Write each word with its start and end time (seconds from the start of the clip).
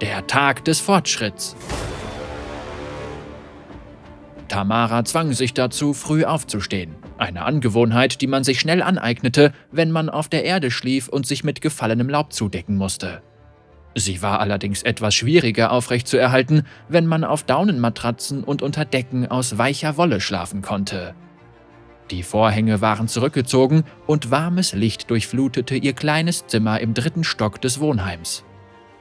Der 0.00 0.26
Tag 0.26 0.64
des 0.64 0.80
Fortschritts. 0.80 1.54
Tamara 4.48 5.04
zwang 5.04 5.34
sich 5.34 5.52
dazu, 5.52 5.92
früh 5.92 6.24
aufzustehen. 6.24 6.94
Eine 7.18 7.42
Angewohnheit, 7.42 8.22
die 8.22 8.26
man 8.26 8.42
sich 8.42 8.60
schnell 8.60 8.80
aneignete, 8.80 9.52
wenn 9.70 9.90
man 9.90 10.08
auf 10.08 10.30
der 10.30 10.44
Erde 10.44 10.70
schlief 10.70 11.08
und 11.08 11.26
sich 11.26 11.44
mit 11.44 11.60
gefallenem 11.60 12.08
Laub 12.08 12.32
zudecken 12.32 12.78
musste. 12.78 13.20
Sie 13.94 14.22
war 14.22 14.40
allerdings 14.40 14.82
etwas 14.82 15.14
schwieriger 15.14 15.70
aufrechtzuerhalten, 15.70 16.62
wenn 16.88 17.04
man 17.04 17.22
auf 17.22 17.42
Daunenmatratzen 17.42 18.42
und 18.42 18.62
unter 18.62 18.86
Decken 18.86 19.30
aus 19.30 19.58
weicher 19.58 19.98
Wolle 19.98 20.22
schlafen 20.22 20.62
konnte. 20.62 21.14
Die 22.10 22.22
Vorhänge 22.22 22.80
waren 22.80 23.06
zurückgezogen 23.06 23.84
und 24.06 24.30
warmes 24.30 24.72
Licht 24.72 25.10
durchflutete 25.10 25.76
ihr 25.76 25.92
kleines 25.92 26.46
Zimmer 26.46 26.80
im 26.80 26.94
dritten 26.94 27.22
Stock 27.22 27.60
des 27.60 27.80
Wohnheims. 27.80 28.44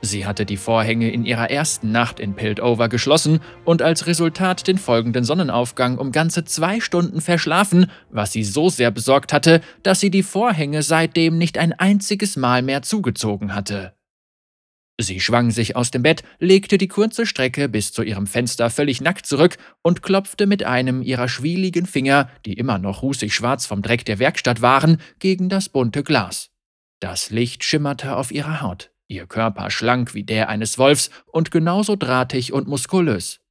Sie 0.02 0.26
hatte 0.26 0.46
die 0.46 0.58
Vorhänge 0.58 1.12
in 1.12 1.26
ihrer 1.26 1.50
ersten 1.50 1.92
Nacht 1.92 2.20
in 2.20 2.34
Piltover 2.34 2.88
geschlossen 2.88 3.42
und 3.66 3.82
als 3.82 4.08
Resultat 4.08 4.68
den 4.68 4.78
folgenden 4.78 5.26
Sonnenaufgang 5.26 5.98
um 5.98 6.12
ganze 6.12 6.46
zwei 6.46 6.80
Stunden 6.80 7.20
verschlafen, 7.20 7.92
was 8.10 8.32
sie 8.32 8.46
so 8.46 8.70
sehr 8.70 8.92
besorgt 8.92 9.34
hatte, 9.34 9.62
dass 9.84 10.00
sie 10.00 10.10
die 10.10 10.24
Vorhänge 10.24 10.84
seitdem 10.84 11.38
nicht 11.38 11.58
ein 11.58 11.74
einziges 11.74 12.38
Mal 12.38 12.62
mehr 12.62 12.82
zugezogen 12.82 13.54
hatte. 13.54 13.94
Sie 15.02 15.22
schwang 15.22 15.50
sich 15.50 15.78
aus 15.78 15.92
dem 15.92 16.04
Bett, 16.04 16.24
legte 16.40 16.78
die 16.78 16.90
kurze 16.90 17.26
Strecke 17.26 17.70
bis 17.70 17.94
zu 17.94 18.04
ihrem 18.04 18.28
Fenster 18.28 18.70
völlig 18.70 19.00
nackt 19.00 19.26
zurück 19.26 19.58
und 19.82 20.02
klopfte 20.02 20.46
mit 20.46 20.64
einem 20.64 21.02
ihrer 21.02 21.30
schwieligen 21.30 21.86
Finger, 21.86 22.30
die 22.46 22.54
immer 22.54 22.80
noch 22.80 23.02
rußig 23.02 23.34
schwarz 23.34 23.66
vom 23.66 23.82
Dreck 23.82 24.04
der 24.04 24.20
Werkstatt 24.20 24.62
waren, 24.62 24.98
gegen 25.20 25.48
das 25.48 25.70
bunte 25.70 26.04
Glas. 26.04 26.50
Das 27.00 27.30
Licht 27.30 27.64
schimmerte 27.64 28.18
auf 28.18 28.32
ihrer 28.32 28.60
Haut, 28.60 28.92
ihr 29.10 29.26
Körper 29.26 29.70
schlank 29.70 30.14
wie 30.14 30.24
der 30.24 30.48
eines 30.48 30.78
Wolfs 30.78 31.10
und 31.26 31.52
genauso 31.52 31.98
drahtig 31.98 32.54
und 32.54 32.68
muskulös. 32.68 33.42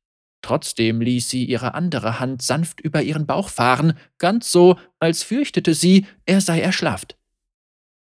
Trotzdem 0.41 1.01
ließ 1.01 1.29
sie 1.29 1.45
ihre 1.45 1.75
andere 1.75 2.21
Hand 2.21 2.43
sanft 2.43 2.81
über 2.81 3.03
ihren 3.03 3.27
Bauch 3.27 3.49
fahren, 3.49 3.95
ganz 4.19 4.53
so, 4.53 4.79
als 5.01 5.23
fürchtete 5.23 5.75
sie, 5.75 6.07
er 6.25 6.41
sei 6.41 6.61
erschlafft. 6.61 7.19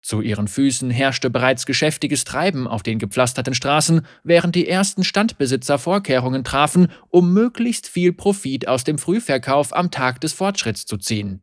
Zu 0.02 0.22
ihren 0.22 0.48
Füßen 0.48 0.90
herrschte 0.90 1.28
bereits 1.28 1.66
geschäftiges 1.66 2.24
Treiben 2.24 2.66
auf 2.66 2.82
den 2.82 2.98
gepflasterten 2.98 3.54
Straßen, 3.54 4.06
während 4.22 4.54
die 4.54 4.66
ersten 4.66 5.04
Standbesitzer 5.04 5.78
Vorkehrungen 5.78 6.42
trafen, 6.42 6.88
um 7.08 7.34
möglichst 7.34 7.86
viel 7.86 8.12
Profit 8.12 8.66
aus 8.66 8.84
dem 8.84 8.98
Frühverkauf 8.98 9.74
am 9.74 9.90
Tag 9.90 10.20
des 10.20 10.32
Fortschritts 10.32 10.86
zu 10.86 10.96
ziehen. 10.96 11.42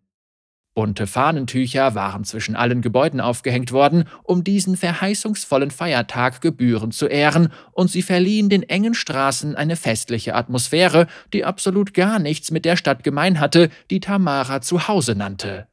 Bunte 0.77 1.07
Fahnentücher 1.07 1.95
waren 1.95 2.23
zwischen 2.23 2.55
allen 2.55 2.83
Gebäuden 2.83 3.19
aufgehängt 3.19 3.71
worden, 3.71 4.03
um 4.21 4.43
diesen 4.43 4.77
verheißungsvollen 4.77 5.71
Feiertag 5.71 6.39
gebührend 6.39 6.93
zu 6.93 7.07
ehren, 7.07 7.51
und 7.71 7.89
sie 7.89 8.03
verliehen 8.03 8.47
den 8.47 8.61
engen 8.61 8.93
Straßen 8.93 9.55
eine 9.55 9.75
festliche 9.75 10.35
Atmosphäre, 10.35 11.07
die 11.33 11.45
absolut 11.45 11.95
gar 11.95 12.19
nichts 12.19 12.51
mit 12.51 12.63
der 12.63 12.77
Stadt 12.77 13.03
gemein 13.03 13.39
hatte, 13.39 13.71
die 13.89 13.99
Tamara 13.99 14.61
zu 14.61 14.87
Hause 14.87 15.15
nannte. 15.15 15.67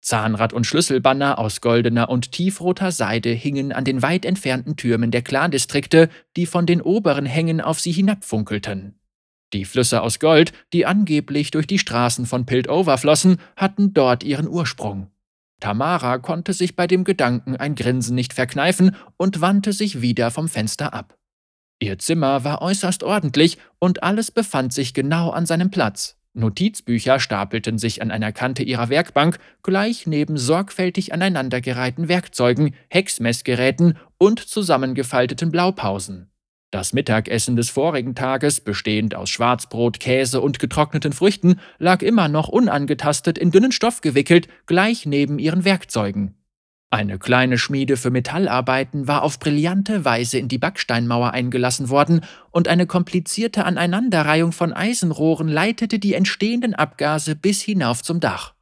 Zahnrad 0.00 0.52
und 0.52 0.64
Schlüsselbanner 0.64 1.40
aus 1.40 1.60
goldener 1.60 2.08
und 2.08 2.30
tiefroter 2.30 2.92
Seide 2.92 3.30
hingen 3.30 3.72
an 3.72 3.84
den 3.84 4.00
weit 4.00 4.24
entfernten 4.24 4.76
Türmen 4.76 5.10
der 5.10 5.22
Clandistrikte, 5.22 6.08
die 6.36 6.46
von 6.46 6.66
den 6.66 6.80
oberen 6.80 7.26
Hängen 7.26 7.60
auf 7.60 7.80
sie 7.80 7.90
hinabfunkelten. 7.90 8.94
Die 9.54 9.64
Flüsse 9.64 10.02
aus 10.02 10.18
Gold, 10.18 10.52
die 10.72 10.84
angeblich 10.84 11.52
durch 11.52 11.68
die 11.68 11.78
Straßen 11.78 12.26
von 12.26 12.44
Piltover 12.44 12.98
flossen, 12.98 13.38
hatten 13.56 13.94
dort 13.94 14.24
ihren 14.24 14.48
Ursprung. 14.48 15.12
Tamara 15.60 16.18
konnte 16.18 16.52
sich 16.52 16.74
bei 16.74 16.88
dem 16.88 17.04
Gedanken 17.04 17.56
ein 17.56 17.76
Grinsen 17.76 18.16
nicht 18.16 18.32
verkneifen 18.32 18.96
und 19.16 19.40
wandte 19.40 19.72
sich 19.72 20.02
wieder 20.02 20.32
vom 20.32 20.48
Fenster 20.48 20.92
ab. 20.92 21.16
Ihr 21.78 22.00
Zimmer 22.00 22.42
war 22.42 22.62
äußerst 22.62 23.04
ordentlich 23.04 23.58
und 23.78 24.02
alles 24.02 24.32
befand 24.32 24.72
sich 24.72 24.92
genau 24.92 25.30
an 25.30 25.46
seinem 25.46 25.70
Platz. 25.70 26.16
Notizbücher 26.32 27.20
stapelten 27.20 27.78
sich 27.78 28.02
an 28.02 28.10
einer 28.10 28.32
Kante 28.32 28.64
ihrer 28.64 28.88
Werkbank, 28.88 29.38
gleich 29.62 30.08
neben 30.08 30.36
sorgfältig 30.36 31.12
aneinandergereihten 31.12 32.08
Werkzeugen, 32.08 32.74
Hexmessgeräten 32.88 33.96
und 34.18 34.40
zusammengefalteten 34.40 35.52
Blaupausen. 35.52 36.33
Das 36.74 36.92
Mittagessen 36.92 37.54
des 37.54 37.70
vorigen 37.70 38.16
Tages, 38.16 38.60
bestehend 38.60 39.14
aus 39.14 39.30
Schwarzbrot, 39.30 40.00
Käse 40.00 40.40
und 40.40 40.58
getrockneten 40.58 41.12
Früchten, 41.12 41.60
lag 41.78 42.02
immer 42.02 42.26
noch 42.26 42.48
unangetastet 42.48 43.38
in 43.38 43.52
dünnen 43.52 43.70
Stoff 43.70 44.00
gewickelt, 44.00 44.48
gleich 44.66 45.06
neben 45.06 45.38
ihren 45.38 45.64
Werkzeugen. 45.64 46.34
Eine 46.90 47.20
kleine 47.20 47.58
Schmiede 47.58 47.96
für 47.96 48.10
Metallarbeiten 48.10 49.06
war 49.06 49.22
auf 49.22 49.38
brillante 49.38 50.04
Weise 50.04 50.38
in 50.38 50.48
die 50.48 50.58
Backsteinmauer 50.58 51.30
eingelassen 51.30 51.90
worden, 51.90 52.22
und 52.50 52.66
eine 52.66 52.88
komplizierte 52.88 53.64
Aneinanderreihung 53.66 54.50
von 54.50 54.72
Eisenrohren 54.72 55.46
leitete 55.46 56.00
die 56.00 56.14
entstehenden 56.14 56.74
Abgase 56.74 57.36
bis 57.36 57.62
hinauf 57.62 58.02
zum 58.02 58.18
Dach. 58.18 58.52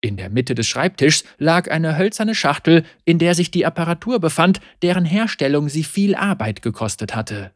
In 0.00 0.16
der 0.16 0.30
Mitte 0.30 0.54
des 0.54 0.68
Schreibtischs 0.68 1.24
lag 1.38 1.70
eine 1.70 1.98
hölzerne 1.98 2.34
Schachtel, 2.34 2.84
in 3.04 3.18
der 3.18 3.34
sich 3.34 3.50
die 3.50 3.66
Apparatur 3.66 4.20
befand, 4.20 4.60
deren 4.82 5.04
Herstellung 5.04 5.68
sie 5.68 5.82
viel 5.82 6.14
Arbeit 6.14 6.62
gekostet 6.62 7.16
hatte. 7.16 7.52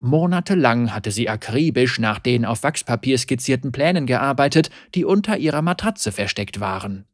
Monatelang 0.00 0.92
hatte 0.92 1.10
sie 1.10 1.30
akribisch 1.30 1.98
nach 1.98 2.18
den 2.18 2.44
auf 2.44 2.62
Wachspapier 2.62 3.16
skizzierten 3.16 3.72
Plänen 3.72 4.04
gearbeitet, 4.04 4.68
die 4.94 5.06
unter 5.06 5.38
ihrer 5.38 5.62
Matratze 5.62 6.12
versteckt 6.12 6.60
waren. 6.60 7.06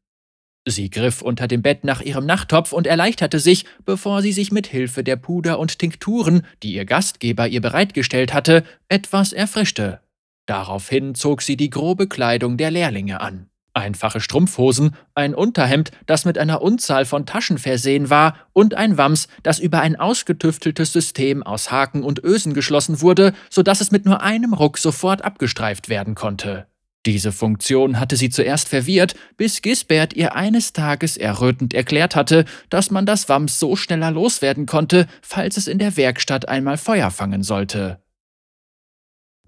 Sie 0.66 0.90
griff 0.90 1.22
unter 1.22 1.48
dem 1.48 1.62
Bett 1.62 1.84
nach 1.84 2.00
ihrem 2.00 2.26
Nachttopf 2.26 2.72
und 2.72 2.86
erleichterte 2.86 3.38
sich, 3.38 3.64
bevor 3.84 4.22
sie 4.22 4.32
sich 4.32 4.52
mit 4.52 4.66
Hilfe 4.66 5.02
der 5.04 5.16
Puder 5.16 5.58
und 5.58 5.78
Tinkturen, 5.78 6.42
die 6.62 6.74
ihr 6.74 6.84
Gastgeber 6.84 7.48
ihr 7.48 7.60
bereitgestellt 7.60 8.32
hatte, 8.32 8.64
etwas 8.88 9.32
erfrischte. 9.32 10.00
Daraufhin 10.46 11.14
zog 11.14 11.42
sie 11.42 11.56
die 11.56 11.70
grobe 11.70 12.08
Kleidung 12.08 12.56
der 12.56 12.70
Lehrlinge 12.70 13.20
an. 13.20 13.48
Einfache 13.74 14.20
Strumpfhosen, 14.20 14.94
ein 15.14 15.34
Unterhemd, 15.34 15.92
das 16.04 16.26
mit 16.26 16.36
einer 16.36 16.60
Unzahl 16.60 17.06
von 17.06 17.24
Taschen 17.24 17.56
versehen 17.56 18.10
war, 18.10 18.36
und 18.52 18.74
ein 18.74 18.98
Wams, 18.98 19.28
das 19.42 19.58
über 19.58 19.80
ein 19.80 19.96
ausgetüfteltes 19.96 20.92
System 20.92 21.42
aus 21.42 21.70
Haken 21.70 22.02
und 22.02 22.22
Ösen 22.22 22.52
geschlossen 22.52 23.00
wurde, 23.00 23.32
so 23.48 23.62
dass 23.62 23.80
es 23.80 23.90
mit 23.90 24.04
nur 24.04 24.20
einem 24.20 24.52
Ruck 24.52 24.76
sofort 24.76 25.22
abgestreift 25.24 25.88
werden 25.88 26.14
konnte. 26.14 26.66
Diese 27.06 27.32
Funktion 27.32 27.98
hatte 27.98 28.16
sie 28.16 28.30
zuerst 28.30 28.68
verwirrt, 28.68 29.14
bis 29.36 29.62
Gisbert 29.62 30.12
ihr 30.12 30.36
eines 30.36 30.72
Tages 30.72 31.16
errötend 31.16 31.74
erklärt 31.74 32.14
hatte, 32.14 32.44
dass 32.68 32.90
man 32.90 33.06
das 33.06 33.28
Wams 33.28 33.58
so 33.58 33.74
schneller 33.74 34.10
loswerden 34.10 34.66
konnte, 34.66 35.08
falls 35.20 35.56
es 35.56 35.66
in 35.66 35.78
der 35.78 35.96
Werkstatt 35.96 36.48
einmal 36.48 36.76
Feuer 36.76 37.10
fangen 37.10 37.42
sollte. 37.42 38.01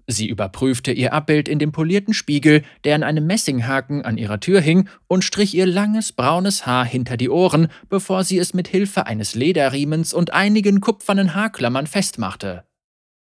Sie 0.07 0.29
überprüfte 0.29 0.91
ihr 0.91 1.13
Abbild 1.13 1.47
in 1.47 1.57
dem 1.57 1.71
polierten 1.71 2.13
Spiegel, 2.13 2.63
der 2.83 2.95
an 2.95 3.03
einem 3.03 3.25
Messinghaken 3.25 4.03
an 4.03 4.17
ihrer 4.17 4.39
Tür 4.39 4.61
hing, 4.61 4.87
und 5.07 5.23
strich 5.23 5.55
ihr 5.55 5.65
langes 5.65 6.11
braunes 6.11 6.65
Haar 6.65 6.85
hinter 6.85 7.17
die 7.17 7.29
Ohren, 7.29 7.69
bevor 7.89 8.23
sie 8.23 8.37
es 8.37 8.53
mit 8.53 8.67
Hilfe 8.67 9.07
eines 9.07 9.33
Lederriemens 9.33 10.13
und 10.13 10.33
einigen 10.33 10.79
kupfernen 10.79 11.33
Haarklammern 11.33 11.87
festmachte. 11.87 12.65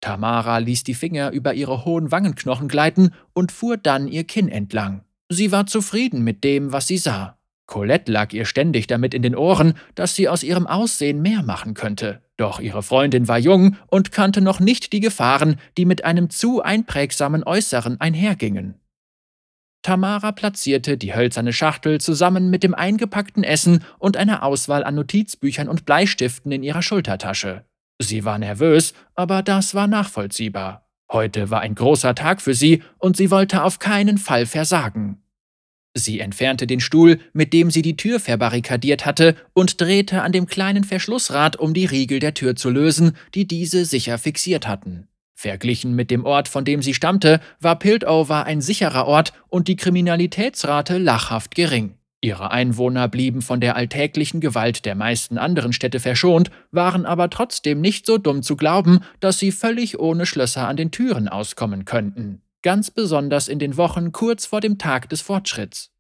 Tamara 0.00 0.59
ließ 0.59 0.84
die 0.84 0.94
Finger 0.94 1.33
über 1.33 1.55
ihre 1.55 1.84
hohen 1.84 2.12
Wangenknochen 2.12 2.69
gleiten 2.69 3.10
und 3.33 3.50
fuhr 3.50 3.77
dann 3.77 4.06
ihr 4.06 4.25
Kinn 4.25 4.49
entlang. 4.49 5.03
Sie 5.28 5.50
war 5.50 5.66
zufrieden 5.66 6.22
mit 6.22 6.45
dem, 6.45 6.72
was 6.72 6.87
sie 6.87 6.99
sah. 6.99 7.38
Colette 7.69 8.11
lag 8.11 8.33
ihr 8.33 8.47
ständig 8.47 8.87
damit 8.87 9.12
in 9.12 9.23
den 9.23 9.37
Ohren, 9.37 9.75
dass 9.95 10.17
sie 10.17 10.29
aus 10.29 10.43
ihrem 10.43 10.67
Aussehen 10.67 11.21
mehr 11.21 11.43
machen 11.43 11.75
könnte. 11.75 12.23
Doch 12.39 12.61
ihre 12.61 12.83
Freundin 12.83 13.29
war 13.29 13.39
jung 13.39 13.77
und 13.89 14.11
kannte 14.11 14.41
noch 14.41 14.59
nicht 14.59 14.93
die 14.93 15.01
Gefahren, 15.01 15.56
die 15.77 15.84
mit 15.84 16.03
einem 16.03 16.31
zu 16.31 16.62
einprägsamen 16.62 17.45
Äußeren 17.45 18.01
einhergingen. 18.01 18.81
Tamara 19.83 20.33
platzierte 20.33 20.97
die 20.97 21.15
hölzerne 21.15 21.53
Schachtel 21.53 22.01
zusammen 22.01 22.49
mit 22.49 22.62
dem 22.62 22.75
eingepackten 22.75 23.45
Essen 23.45 23.84
und 23.99 24.17
einer 24.17 24.43
Auswahl 24.43 24.83
an 24.83 24.95
Notizbüchern 24.95 25.69
und 25.69 25.84
Bleistiften 25.84 26.51
in 26.51 26.62
ihrer 26.62 26.83
Schultertasche. 26.83 27.65
Sie 28.01 28.25
war 28.25 28.39
nervös, 28.39 28.95
aber 29.15 29.42
das 29.42 29.75
war 29.75 29.87
nachvollziehbar. 29.87 30.89
Heute 31.13 31.51
war 31.51 31.60
ein 31.60 31.75
großer 31.75 32.15
Tag 32.15 32.41
für 32.41 32.54
sie 32.54 32.83
und 32.98 33.16
sie 33.16 33.31
wollte 33.31 33.63
auf 33.63 33.78
keinen 33.78 34.16
Fall 34.16 34.47
versagen. 34.47 35.22
Sie 35.98 36.21
entfernte 36.21 36.66
den 36.66 36.80
Stuhl, 36.80 37.18
mit 37.33 37.53
dem 37.53 37.71
sie 37.71 37.83
die 37.83 37.97
Tür 37.97 38.21
verbarrikadiert 38.21 39.04
hatte, 39.04 39.34
und 39.53 39.80
drehte 39.80 40.22
an 40.22 40.33
dem 40.33 40.47
kleinen 40.47 40.84
Verschlussrad, 40.84 41.56
um 41.56 41.74
die 41.74 41.86
Riegel 41.86 42.18
der 42.21 42.34
Tür 42.34 42.56
zu 42.56 42.71
lösen, 42.71 43.16
die 43.34 43.47
diese 43.47 43.84
sicher 43.84 44.18
fixiert 44.18 44.66
hatten. 44.66 45.09
Verglichen 45.34 45.95
mit 45.95 46.10
dem 46.10 46.24
Ort, 46.24 46.48
von 46.48 46.65
dem 46.65 46.83
sie 46.83 46.95
stammte, 46.95 47.41
war 47.60 47.78
Piltover 47.78 48.45
ein 48.45 48.60
sicherer 48.60 49.06
Ort 49.06 49.33
und 49.48 49.68
die 49.68 49.77
Kriminalitätsrate 49.77 50.98
lachhaft 50.98 51.54
gering. 51.54 51.95
Ihre 52.21 52.51
Einwohner 52.51 53.06
blieben 53.06 53.42
von 53.42 53.60
der 53.60 53.77
alltäglichen 53.77 54.41
Gewalt 54.41 54.84
der 54.84 54.97
meisten 54.97 55.39
anderen 55.39 55.72
Städte 55.72 56.01
verschont, 56.01 56.51
waren 56.72 57.06
aber 57.06 57.30
trotzdem 57.30 57.80
nicht 57.80 58.06
so 58.06 58.18
dumm 58.18 58.42
zu 58.42 58.56
glauben, 58.56 59.01
dass 59.21 59.39
sie 59.39 59.53
völlig 59.53 60.01
ohne 60.01 60.27
Schlösser 60.27 60.66
an 60.66 60.77
den 60.77 60.91
Türen 60.91 61.28
auskommen 61.28 61.84
könnten. 61.84 62.42
Ganz 62.63 62.91
besonders 62.91 63.49
in 63.49 63.59
den 63.59 63.77
Wochen 63.77 64.13
kurz 64.13 64.47
vor 64.47 64.60
dem 64.60 64.78
Tag 64.78 65.09
des 65.09 65.21
Fortschritts. 65.21 65.93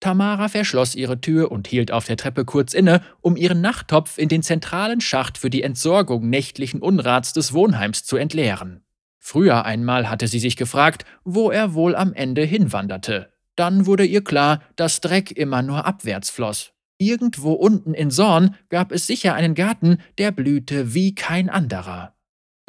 Tamara 0.00 0.48
verschloss 0.48 0.94
ihre 0.94 1.20
Tür 1.20 1.52
und 1.52 1.68
hielt 1.68 1.92
auf 1.92 2.06
der 2.06 2.16
Treppe 2.16 2.44
kurz 2.44 2.72
inne, 2.72 3.02
um 3.20 3.36
ihren 3.36 3.60
Nachttopf 3.60 4.16
in 4.16 4.28
den 4.28 4.42
zentralen 4.42 5.00
Schacht 5.00 5.36
für 5.36 5.50
die 5.50 5.62
Entsorgung 5.62 6.28
nächtlichen 6.28 6.80
Unrats 6.80 7.34
des 7.34 7.52
Wohnheims 7.52 8.04
zu 8.04 8.16
entleeren. 8.16 8.82
Früher 9.18 9.66
einmal 9.66 10.08
hatte 10.08 10.26
sie 10.26 10.38
sich 10.38 10.56
gefragt, 10.56 11.04
wo 11.24 11.50
er 11.50 11.74
wohl 11.74 11.94
am 11.94 12.14
Ende 12.14 12.42
hinwanderte. 12.42 13.30
Dann 13.54 13.84
wurde 13.84 14.06
ihr 14.06 14.24
klar, 14.24 14.62
dass 14.76 15.02
Dreck 15.02 15.30
immer 15.30 15.60
nur 15.60 15.84
abwärts 15.84 16.30
floss. 16.30 16.72
Irgendwo 16.96 17.52
unten 17.52 17.92
in 17.92 18.10
Sorn 18.10 18.56
gab 18.70 18.92
es 18.92 19.06
sicher 19.06 19.34
einen 19.34 19.54
Garten, 19.54 19.98
der 20.16 20.32
blühte 20.32 20.94
wie 20.94 21.14
kein 21.14 21.50
anderer. 21.50 22.14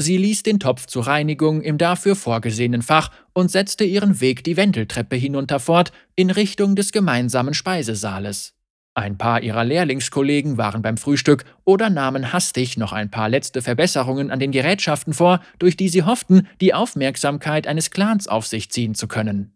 Sie 0.02 0.18
ließ 0.18 0.42
den 0.42 0.60
Topf 0.60 0.88
zur 0.88 1.06
Reinigung 1.06 1.62
im 1.62 1.78
dafür 1.78 2.16
vorgesehenen 2.16 2.82
Fach 2.82 3.12
und 3.34 3.52
setzte 3.52 3.84
ihren 3.84 4.20
Weg 4.20 4.44
die 4.44 4.58
Wendeltreppe 4.58 5.16
hinunter 5.16 5.60
fort 5.60 5.92
in 6.16 6.32
Richtung 6.32 6.76
des 6.76 6.92
gemeinsamen 6.92 7.54
Speisesaales. 7.54 8.56
Ein 8.96 9.20
paar 9.20 9.44
ihrer 9.44 9.64
Lehrlingskollegen 9.64 10.58
waren 10.58 10.82
beim 10.82 10.98
Frühstück 10.98 11.46
oder 11.66 11.92
nahmen 11.92 12.34
hastig 12.34 12.78
noch 12.78 12.94
ein 12.94 13.12
paar 13.12 13.30
letzte 13.30 13.62
Verbesserungen 13.62 14.32
an 14.32 14.40
den 14.40 14.52
Gerätschaften 14.52 15.14
vor, 15.14 15.40
durch 15.60 15.78
die 15.78 15.88
sie 15.88 16.02
hofften, 16.02 16.48
die 16.62 16.74
Aufmerksamkeit 16.74 17.68
eines 17.68 17.92
Clans 17.92 18.28
auf 18.28 18.48
sich 18.48 18.72
ziehen 18.72 18.96
zu 18.96 19.08
können. 19.08 19.54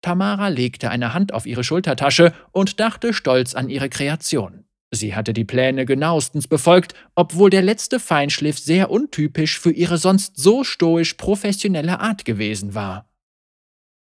Tamara 0.00 0.48
legte 0.48 0.88
eine 0.88 1.12
Hand 1.12 1.34
auf 1.34 1.44
ihre 1.44 1.62
Schultertasche 1.62 2.32
und 2.52 2.80
dachte 2.80 3.12
stolz 3.12 3.54
an 3.54 3.68
ihre 3.68 3.90
Kreation. 3.90 4.64
Sie 4.90 5.14
hatte 5.14 5.32
die 5.32 5.44
Pläne 5.44 5.84
genauestens 5.84 6.48
befolgt, 6.48 6.94
obwohl 7.14 7.50
der 7.50 7.62
letzte 7.62 8.00
Feinschliff 8.00 8.58
sehr 8.58 8.90
untypisch 8.90 9.58
für 9.58 9.70
ihre 9.70 9.98
sonst 9.98 10.36
so 10.36 10.64
stoisch 10.64 11.14
professionelle 11.14 12.00
Art 12.00 12.24
gewesen 12.24 12.74
war. 12.74 13.08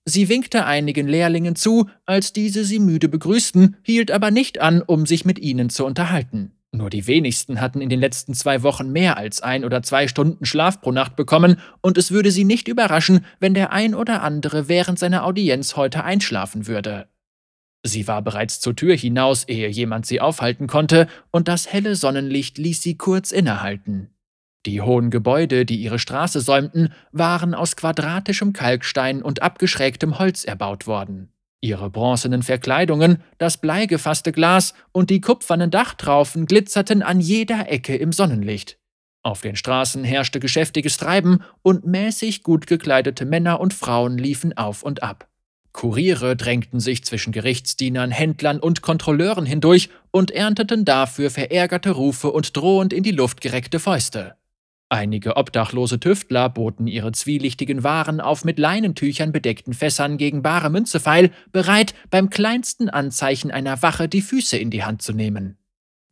Sie 0.04 0.28
winkte 0.28 0.64
einigen 0.64 1.06
Lehrlingen 1.06 1.54
zu, 1.54 1.90
als 2.06 2.32
diese 2.32 2.64
sie 2.64 2.78
müde 2.78 3.08
begrüßten, 3.08 3.76
hielt 3.82 4.10
aber 4.10 4.30
nicht 4.30 4.60
an, 4.60 4.80
um 4.80 5.04
sich 5.04 5.24
mit 5.24 5.38
ihnen 5.38 5.68
zu 5.68 5.84
unterhalten. 5.84 6.52
Nur 6.70 6.90
die 6.90 7.06
wenigsten 7.06 7.60
hatten 7.60 7.80
in 7.80 7.88
den 7.88 8.00
letzten 8.00 8.34
zwei 8.34 8.62
Wochen 8.62 8.90
mehr 8.90 9.16
als 9.16 9.42
ein 9.42 9.64
oder 9.64 9.82
zwei 9.82 10.06
Stunden 10.06 10.44
Schlaf 10.44 10.80
pro 10.80 10.92
Nacht 10.92 11.16
bekommen, 11.16 11.60
und 11.80 11.98
es 11.98 12.10
würde 12.10 12.30
sie 12.30 12.44
nicht 12.44 12.68
überraschen, 12.68 13.24
wenn 13.40 13.52
der 13.52 13.72
ein 13.72 13.94
oder 13.94 14.22
andere 14.22 14.68
während 14.68 14.98
seiner 14.98 15.24
Audienz 15.24 15.76
heute 15.76 16.04
einschlafen 16.04 16.66
würde. 16.66 17.08
Sie 17.88 18.06
war 18.06 18.22
bereits 18.22 18.60
zur 18.60 18.76
Tür 18.76 18.94
hinaus, 18.94 19.44
ehe 19.44 19.68
jemand 19.68 20.06
sie 20.06 20.20
aufhalten 20.20 20.66
konnte, 20.66 21.08
und 21.30 21.48
das 21.48 21.72
helle 21.72 21.96
Sonnenlicht 21.96 22.58
ließ 22.58 22.82
sie 22.82 22.96
kurz 22.96 23.32
innehalten. 23.32 24.10
Die 24.66 24.82
hohen 24.82 25.10
Gebäude, 25.10 25.64
die 25.64 25.76
ihre 25.76 25.98
Straße 25.98 26.40
säumten, 26.40 26.92
waren 27.12 27.54
aus 27.54 27.76
quadratischem 27.76 28.52
Kalkstein 28.52 29.22
und 29.22 29.40
abgeschrägtem 29.40 30.18
Holz 30.18 30.44
erbaut 30.44 30.86
worden. 30.86 31.32
Ihre 31.60 31.90
bronzenen 31.90 32.42
Verkleidungen, 32.42 33.22
das 33.38 33.56
bleigefasste 33.56 34.30
Glas 34.30 34.74
und 34.92 35.10
die 35.10 35.20
kupfernen 35.20 35.70
Dachtraufen 35.70 36.46
glitzerten 36.46 37.02
an 37.02 37.20
jeder 37.20 37.70
Ecke 37.70 37.96
im 37.96 38.12
Sonnenlicht. 38.12 38.78
Auf 39.22 39.40
den 39.40 39.56
Straßen 39.56 40.04
herrschte 40.04 40.38
geschäftiges 40.38 40.98
Treiben 40.98 41.42
und 41.62 41.86
mäßig 41.86 42.42
gut 42.42 42.66
gekleidete 42.66 43.24
Männer 43.24 43.60
und 43.60 43.74
Frauen 43.74 44.18
liefen 44.18 44.56
auf 44.56 44.82
und 44.82 45.02
ab. 45.02 45.27
Kuriere 45.78 46.34
drängten 46.34 46.80
sich 46.80 47.04
zwischen 47.04 47.30
Gerichtsdienern, 47.30 48.10
Händlern 48.10 48.58
und 48.58 48.82
Kontrolleuren 48.82 49.46
hindurch 49.46 49.90
und 50.10 50.32
ernteten 50.32 50.84
dafür 50.84 51.30
verärgerte 51.30 51.92
Rufe 51.92 52.32
und 52.32 52.56
drohend 52.56 52.92
in 52.92 53.04
die 53.04 53.12
Luft 53.12 53.40
gereckte 53.40 53.78
Fäuste. 53.78 54.34
Einige 54.88 55.36
obdachlose 55.36 56.00
Tüftler 56.00 56.48
boten 56.48 56.88
ihre 56.88 57.12
zwielichtigen 57.12 57.84
Waren 57.84 58.20
auf 58.20 58.44
mit 58.44 58.58
Leinentüchern 58.58 59.30
bedeckten 59.30 59.72
Fässern 59.72 60.18
gegen 60.18 60.42
bare 60.42 60.68
Münze 60.68 60.98
feil, 60.98 61.30
bereit, 61.52 61.94
beim 62.10 62.28
kleinsten 62.28 62.90
Anzeichen 62.90 63.52
einer 63.52 63.80
Wache 63.80 64.08
die 64.08 64.22
Füße 64.22 64.58
in 64.58 64.70
die 64.70 64.82
Hand 64.82 65.02
zu 65.02 65.12
nehmen. 65.12 65.58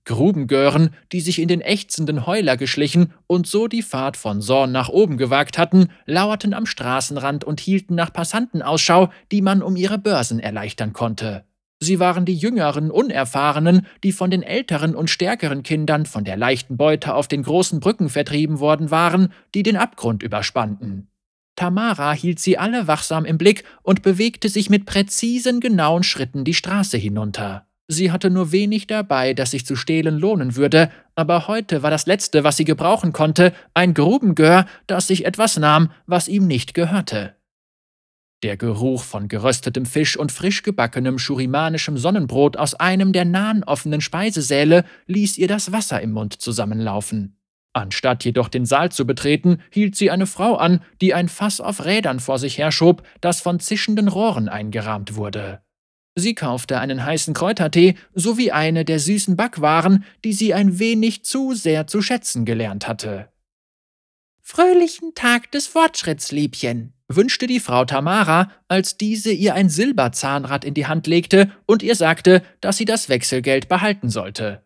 Grubengören, 0.06 0.90
die 1.12 1.20
sich 1.20 1.40
in 1.40 1.48
den 1.48 1.60
ächzenden 1.60 2.26
Heuler 2.26 2.56
geschlichen 2.56 3.12
und 3.26 3.46
so 3.46 3.68
die 3.68 3.82
Fahrt 3.82 4.16
von 4.16 4.40
Sorn 4.40 4.72
nach 4.72 4.88
oben 4.88 5.18
gewagt 5.18 5.58
hatten, 5.58 5.88
lauerten 6.06 6.54
am 6.54 6.64
Straßenrand 6.64 7.44
und 7.44 7.60
hielten 7.60 7.94
nach 7.94 8.12
Passanten 8.12 8.62
Ausschau, 8.62 9.10
die 9.30 9.42
man 9.42 9.62
um 9.62 9.76
ihre 9.76 9.98
Börsen 9.98 10.40
erleichtern 10.40 10.92
konnte. 10.92 11.44
Sie 11.78 12.00
waren 12.00 12.24
die 12.24 12.34
jüngeren, 12.34 12.90
unerfahrenen, 12.90 13.86
die 14.02 14.12
von 14.12 14.30
den 14.30 14.42
älteren 14.42 14.94
und 14.94 15.10
stärkeren 15.10 15.62
Kindern 15.62 16.06
von 16.06 16.24
der 16.24 16.36
leichten 16.36 16.78
Beute 16.78 17.14
auf 17.14 17.28
den 17.28 17.42
großen 17.42 17.80
Brücken 17.80 18.08
vertrieben 18.08 18.60
worden 18.60 18.90
waren, 18.90 19.32
die 19.54 19.62
den 19.62 19.76
Abgrund 19.76 20.22
überspannten. 20.22 21.08
Tamara 21.56 22.12
hielt 22.12 22.38
sie 22.38 22.58
alle 22.58 22.86
wachsam 22.86 23.24
im 23.24 23.38
Blick 23.38 23.64
und 23.82 24.02
bewegte 24.02 24.48
sich 24.48 24.70
mit 24.70 24.86
präzisen, 24.86 25.60
genauen 25.60 26.02
Schritten 26.02 26.44
die 26.44 26.54
Straße 26.54 26.96
hinunter. 26.96 27.66
Sie 27.88 28.10
hatte 28.10 28.30
nur 28.30 28.50
wenig 28.50 28.88
dabei, 28.88 29.32
das 29.32 29.52
sich 29.52 29.64
zu 29.64 29.76
stehlen 29.76 30.18
lohnen 30.18 30.56
würde, 30.56 30.90
aber 31.14 31.46
heute 31.46 31.82
war 31.82 31.90
das 31.90 32.06
Letzte, 32.06 32.42
was 32.42 32.56
sie 32.56 32.64
gebrauchen 32.64 33.12
konnte, 33.12 33.52
ein 33.74 33.94
Grubengör, 33.94 34.66
das 34.88 35.06
sich 35.06 35.24
etwas 35.24 35.56
nahm, 35.56 35.92
was 36.06 36.26
ihm 36.26 36.46
nicht 36.48 36.74
gehörte. 36.74 37.36
Der 38.42 38.56
Geruch 38.56 39.02
von 39.02 39.28
geröstetem 39.28 39.86
Fisch 39.86 40.16
und 40.16 40.30
frisch 40.30 40.62
gebackenem 40.62 41.18
schurimanischem 41.18 41.96
Sonnenbrot 41.96 42.56
aus 42.56 42.74
einem 42.74 43.12
der 43.12 43.24
nahen 43.24 43.64
offenen 43.64 44.00
Speisesäle 44.00 44.84
ließ 45.06 45.38
ihr 45.38 45.48
das 45.48 45.72
Wasser 45.72 46.00
im 46.00 46.12
Mund 46.12 46.34
zusammenlaufen. 46.34 47.38
Anstatt 47.72 48.24
jedoch 48.24 48.48
den 48.48 48.66
Saal 48.66 48.90
zu 48.90 49.06
betreten, 49.06 49.58
hielt 49.70 49.96
sie 49.96 50.10
eine 50.10 50.26
Frau 50.26 50.56
an, 50.56 50.82
die 51.00 51.14
ein 51.14 51.28
Fass 51.28 51.60
auf 51.60 51.84
Rädern 51.84 52.20
vor 52.20 52.38
sich 52.38 52.58
herschob, 52.58 53.06
das 53.20 53.40
von 53.40 53.60
zischenden 53.60 54.08
Rohren 54.08 54.48
eingerahmt 54.48 55.14
wurde. 55.14 55.60
Sie 56.18 56.34
kaufte 56.34 56.80
einen 56.80 57.04
heißen 57.04 57.34
Kräutertee 57.34 57.94
sowie 58.14 58.50
eine 58.50 58.86
der 58.86 58.98
süßen 58.98 59.36
Backwaren, 59.36 60.04
die 60.24 60.32
sie 60.32 60.54
ein 60.54 60.78
wenig 60.78 61.24
zu 61.24 61.52
sehr 61.52 61.86
zu 61.86 62.00
schätzen 62.00 62.46
gelernt 62.46 62.88
hatte. 62.88 63.28
Fröhlichen 64.40 65.14
Tag 65.14 65.50
des 65.50 65.66
Fortschritts, 65.66 66.32
Liebchen, 66.32 66.94
wünschte 67.08 67.46
die 67.46 67.60
Frau 67.60 67.84
Tamara, 67.84 68.50
als 68.66 68.96
diese 68.96 69.30
ihr 69.30 69.54
ein 69.54 69.68
Silberzahnrad 69.68 70.64
in 70.64 70.72
die 70.72 70.86
Hand 70.86 71.06
legte 71.06 71.50
und 71.66 71.82
ihr 71.82 71.94
sagte, 71.94 72.42
dass 72.62 72.78
sie 72.78 72.86
das 72.86 73.10
Wechselgeld 73.10 73.68
behalten 73.68 74.08
sollte. 74.08 74.62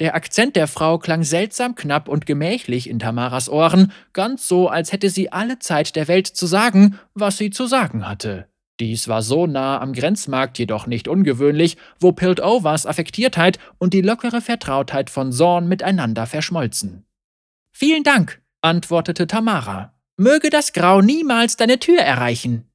Der 0.00 0.14
Akzent 0.14 0.56
der 0.56 0.66
Frau 0.66 0.98
klang 0.98 1.22
seltsam 1.22 1.76
knapp 1.76 2.08
und 2.08 2.26
gemächlich 2.26 2.90
in 2.90 2.98
Tamaras 2.98 3.48
Ohren, 3.48 3.92
ganz 4.12 4.48
so, 4.48 4.68
als 4.68 4.92
hätte 4.92 5.08
sie 5.08 5.32
alle 5.32 5.58
Zeit 5.58 5.96
der 5.96 6.08
Welt 6.08 6.26
zu 6.26 6.46
sagen, 6.46 6.98
was 7.14 7.38
sie 7.38 7.50
zu 7.50 7.66
sagen 7.66 8.06
hatte. 8.06 8.48
Dies 8.80 9.08
war 9.08 9.20
so 9.20 9.46
nah 9.46 9.78
am 9.78 9.92
Grenzmarkt 9.92 10.58
jedoch 10.58 10.86
nicht 10.86 11.06
ungewöhnlich, 11.06 11.76
wo 12.00 12.12
Piltovers 12.12 12.86
Affektiertheit 12.86 13.58
und 13.78 13.92
die 13.92 14.00
lockere 14.00 14.40
Vertrautheit 14.40 15.10
von 15.10 15.32
Zorn 15.32 15.68
miteinander 15.68 16.26
verschmolzen. 16.26 17.04
Vielen 17.72 18.02
Dank, 18.04 18.42
antwortete 18.62 19.26
Tamara. 19.26 19.94
Möge 20.16 20.48
das 20.48 20.72
Grau 20.72 21.02
niemals 21.02 21.56
deine 21.56 21.78
Tür 21.78 22.00
erreichen. 22.00 22.70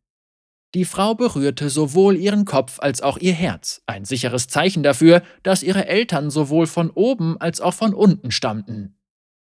Die 0.75 0.85
Frau 0.85 1.15
berührte 1.15 1.69
sowohl 1.69 2.17
ihren 2.17 2.45
Kopf 2.45 2.79
als 2.79 3.01
auch 3.01 3.17
ihr 3.17 3.33
Herz, 3.33 3.81
ein 3.87 4.05
sicheres 4.05 4.47
Zeichen 4.47 4.83
dafür, 4.83 5.23
dass 5.41 5.63
ihre 5.63 5.87
Eltern 5.87 6.29
sowohl 6.29 6.67
von 6.67 6.91
oben 6.91 7.39
als 7.39 7.61
auch 7.61 7.73
von 7.73 7.93
unten 7.93 8.29
stammten. 8.29 8.97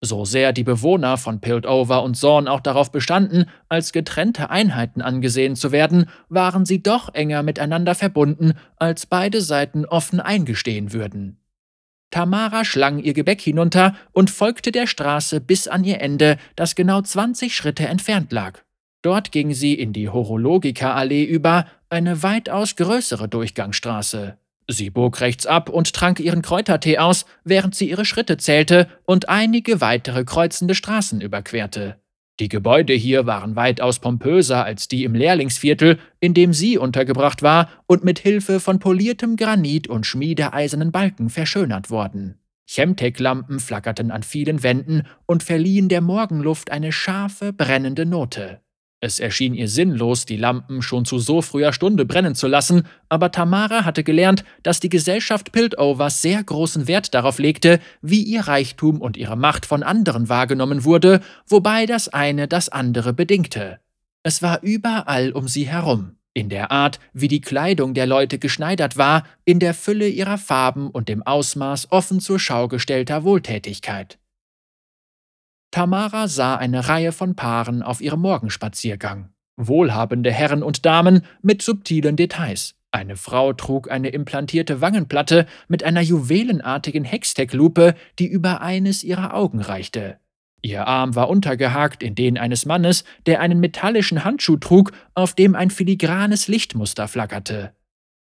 So 0.03 0.25
sehr 0.25 0.53
die 0.53 0.65
Bewohner 0.65 1.17
von 1.17 1.41
Piltover 1.41 2.03
und 2.03 2.17
Zorn 2.17 2.49
auch 2.49 2.61
darauf 2.61 2.93
bestanden, 2.93 3.47
als 3.69 3.93
getrennte 3.93 4.51
Einheiten 4.51 5.01
angesehen 5.01 5.57
zu 5.57 5.73
werden, 5.73 6.11
waren 6.29 6.67
sie 6.67 6.83
doch 6.83 7.15
enger 7.15 7.43
miteinander 7.43 7.95
verbunden, 7.95 8.53
als 8.77 9.07
beide 9.07 9.41
Seiten 9.41 9.87
offen 9.87 10.21
eingestehen 10.21 10.93
würden. 10.93 11.39
Tamara 12.11 12.65
schlang 12.65 12.99
ihr 12.99 13.15
Gebäck 13.15 13.41
hinunter 13.41 13.95
und 14.13 14.31
folgte 14.31 14.71
der 14.71 14.87
Straße 14.87 15.41
bis 15.41 15.67
an 15.67 15.83
ihr 15.83 16.01
Ende, 16.01 16.37
das 16.55 16.75
genau 16.75 17.01
20 17.01 17.55
Schritte 17.55 17.87
entfernt 17.87 18.33
lag. 18.33 18.63
Dort 19.03 19.33
ging 19.33 19.55
sie 19.55 19.75
in 19.75 19.93
die 19.93 20.09
Horologika-Allee 20.09 21.25
über, 21.25 21.67
eine 21.89 22.23
weitaus 22.23 22.77
größere 22.77 23.29
Durchgangsstraße. 23.29 24.39
Sie 24.69 24.91
bog 24.91 25.21
rechts 25.21 25.47
ab 25.47 25.69
und 25.69 25.93
trank 25.93 26.19
ihren 26.19 26.43
Kräutertee 26.43 26.99
aus, 26.99 27.25
während 27.45 27.75
sie 27.75 27.89
ihre 27.89 28.05
Schritte 28.05 28.37
zählte 28.37 28.89
und 29.05 29.29
einige 29.29 29.81
weitere 29.81 30.25
kreuzende 30.25 30.75
Straßen 30.75 31.21
überquerte. 31.21 32.01
Die 32.39 32.49
Gebäude 32.49 32.93
hier 32.93 33.25
waren 33.27 33.57
weitaus 33.57 33.99
pompöser 33.99 34.65
als 34.65 34.89
die 34.89 35.05
im 35.05 35.15
Lehrlingsviertel, 35.15 35.99
in 36.21 36.35
dem 36.35 36.53
sie 36.53 36.77
untergebracht 36.77 37.43
war 37.43 37.71
und 37.87 38.05
mit 38.05 38.19
Hilfe 38.19 38.61
von 38.61 38.79
poliertem 38.79 39.37
Granit 39.37 39.89
und 39.89 40.05
schmiedeeisernen 40.05 40.93
Balken 40.93 41.31
verschönert 41.31 41.89
worden. 41.89 42.39
Chemtech-Lampen 42.67 43.61
flackerten 43.61 44.11
an 44.11 44.23
vielen 44.23 44.63
Wänden 44.63 45.05
und 45.25 45.45
verliehen 45.45 45.89
der 45.89 46.01
Morgenluft 46.01 46.71
eine 46.71 46.93
scharfe, 46.93 47.53
brennende 47.53 48.05
Note. 48.05 48.61
Es 49.01 49.21
erschien 49.21 49.55
ihr 49.55 49.69
sinnlos, 49.69 50.25
die 50.25 50.39
Lampen 50.39 50.81
schon 50.81 51.05
zu 51.05 51.19
so 51.19 51.43
früher 51.43 51.75
Stunde 51.75 52.07
brennen 52.07 52.35
zu 52.35 52.49
lassen, 52.49 52.87
aber 53.11 53.31
Tamara 53.31 53.85
hatte 53.85 54.03
gelernt, 54.03 54.43
dass 54.63 54.81
die 54.81 54.89
Gesellschaft 54.89 55.53
Piltovers 55.53 56.23
sehr 56.23 56.43
großen 56.43 56.89
Wert 56.89 57.13
darauf 57.13 57.39
legte, 57.39 57.79
wie 58.01 58.23
ihr 58.23 58.49
Reichtum 58.49 59.01
und 59.03 59.19
ihre 59.19 59.37
Macht 59.37 59.67
von 59.67 59.83
anderen 59.83 60.31
wahrgenommen 60.31 60.85
wurde, 60.85 61.21
wobei 61.47 61.85
das 61.85 62.09
eine 62.09 62.49
das 62.49 62.71
andere 62.71 63.13
bedingte. 63.13 63.81
Es 64.23 64.41
war 64.41 64.63
überall 64.63 65.31
um 65.33 65.47
sie 65.47 65.69
herum. 65.69 66.17
In 66.33 66.49
der 66.49 66.71
Art, 66.71 66.99
wie 67.13 67.29
die 67.29 67.41
Kleidung 67.41 67.95
der 67.95 68.07
Leute 68.07 68.39
geschneidert 68.39 68.97
war, 68.97 69.25
in 69.45 69.59
der 69.59 69.73
Fülle 69.73 70.09
ihrer 70.09 70.37
Farben 70.37 70.91
und 70.91 71.09
dem 71.09 71.23
Ausmaß 71.23 71.93
offen 71.93 72.21
zur 72.21 72.39
Schau 72.39 72.69
gestellter 72.69 73.25
Wohltätigkeit. 73.25 74.19
Tamara 75.77 76.27
sah 76.27 76.57
eine 76.57 76.89
Reihe 76.89 77.13
von 77.13 77.37
Paaren 77.37 77.83
auf 77.83 78.01
ihrem 78.01 78.21
Morgenspaziergang. 78.21 79.29
Wohlhabende 79.59 80.33
Herren 80.33 80.63
und 80.63 80.87
Damen 80.87 81.21
mit 81.43 81.61
subtilen 81.61 82.17
Details. 82.17 82.77
Eine 82.93 83.17
Frau 83.17 83.53
trug 83.53 83.91
eine 83.91 84.09
implantierte 84.09 84.81
Wangenplatte 84.81 85.45
mit 85.69 85.85
einer 85.85 86.01
juwelenartigen 86.01 87.05
Hextech-Lupe, 87.05 87.95
die 88.19 88.27
über 88.27 88.63
eines 88.63 89.05
ihrer 89.05 89.35
Augen 89.35 89.61
reichte. 89.61 90.19
Ihr 90.63 90.87
Arm 90.87 91.15
war 91.15 91.29
untergehakt 91.29 92.03
in 92.03 92.15
den 92.15 92.39
eines 92.39 92.65
Mannes, 92.65 93.05
der 93.27 93.43
einen 93.43 93.61
metallischen 93.61 94.25
Handschuh 94.25 94.57
trug, 94.57 94.93
auf 95.13 95.35
dem 95.35 95.55
ein 95.55 95.69
filigranes 95.69 96.49
Lichtmuster 96.49 97.07
flackerte. 97.07 97.75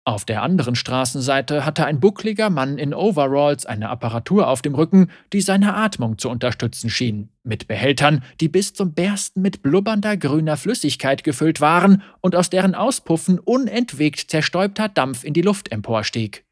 Auf 0.09 0.25
der 0.25 0.45
anderen 0.45 0.77
Straßenseite 0.77 1.67
hatte 1.67 1.85
ein 1.85 1.99
buckliger 1.99 2.49
Mann 2.49 2.79
in 2.79 2.95
Overalls 2.95 3.67
eine 3.67 3.89
Apparatur 3.89 4.47
auf 4.47 4.63
dem 4.63 4.77
Rücken, 4.77 5.11
die 5.33 5.41
seine 5.41 5.75
Atmung 5.75 6.17
zu 6.17 6.31
unterstützen 6.31 6.91
schien, 6.91 7.31
mit 7.43 7.67
Behältern, 7.67 8.23
die 8.41 8.49
bis 8.49 8.73
zum 8.73 8.95
Bersten 8.95 9.43
mit 9.43 9.63
blubbernder 9.65 10.17
grüner 10.17 10.57
Flüssigkeit 10.57 11.25
gefüllt 11.25 11.61
waren 11.61 12.05
und 12.21 12.37
aus 12.37 12.51
deren 12.51 12.77
Auspuffen 12.77 13.41
unentwegt 13.41 14.31
zerstäubter 14.31 14.89
Dampf 14.89 15.25
in 15.25 15.35
die 15.35 15.43
Luft 15.43 15.73
emporstieg. 15.73 16.45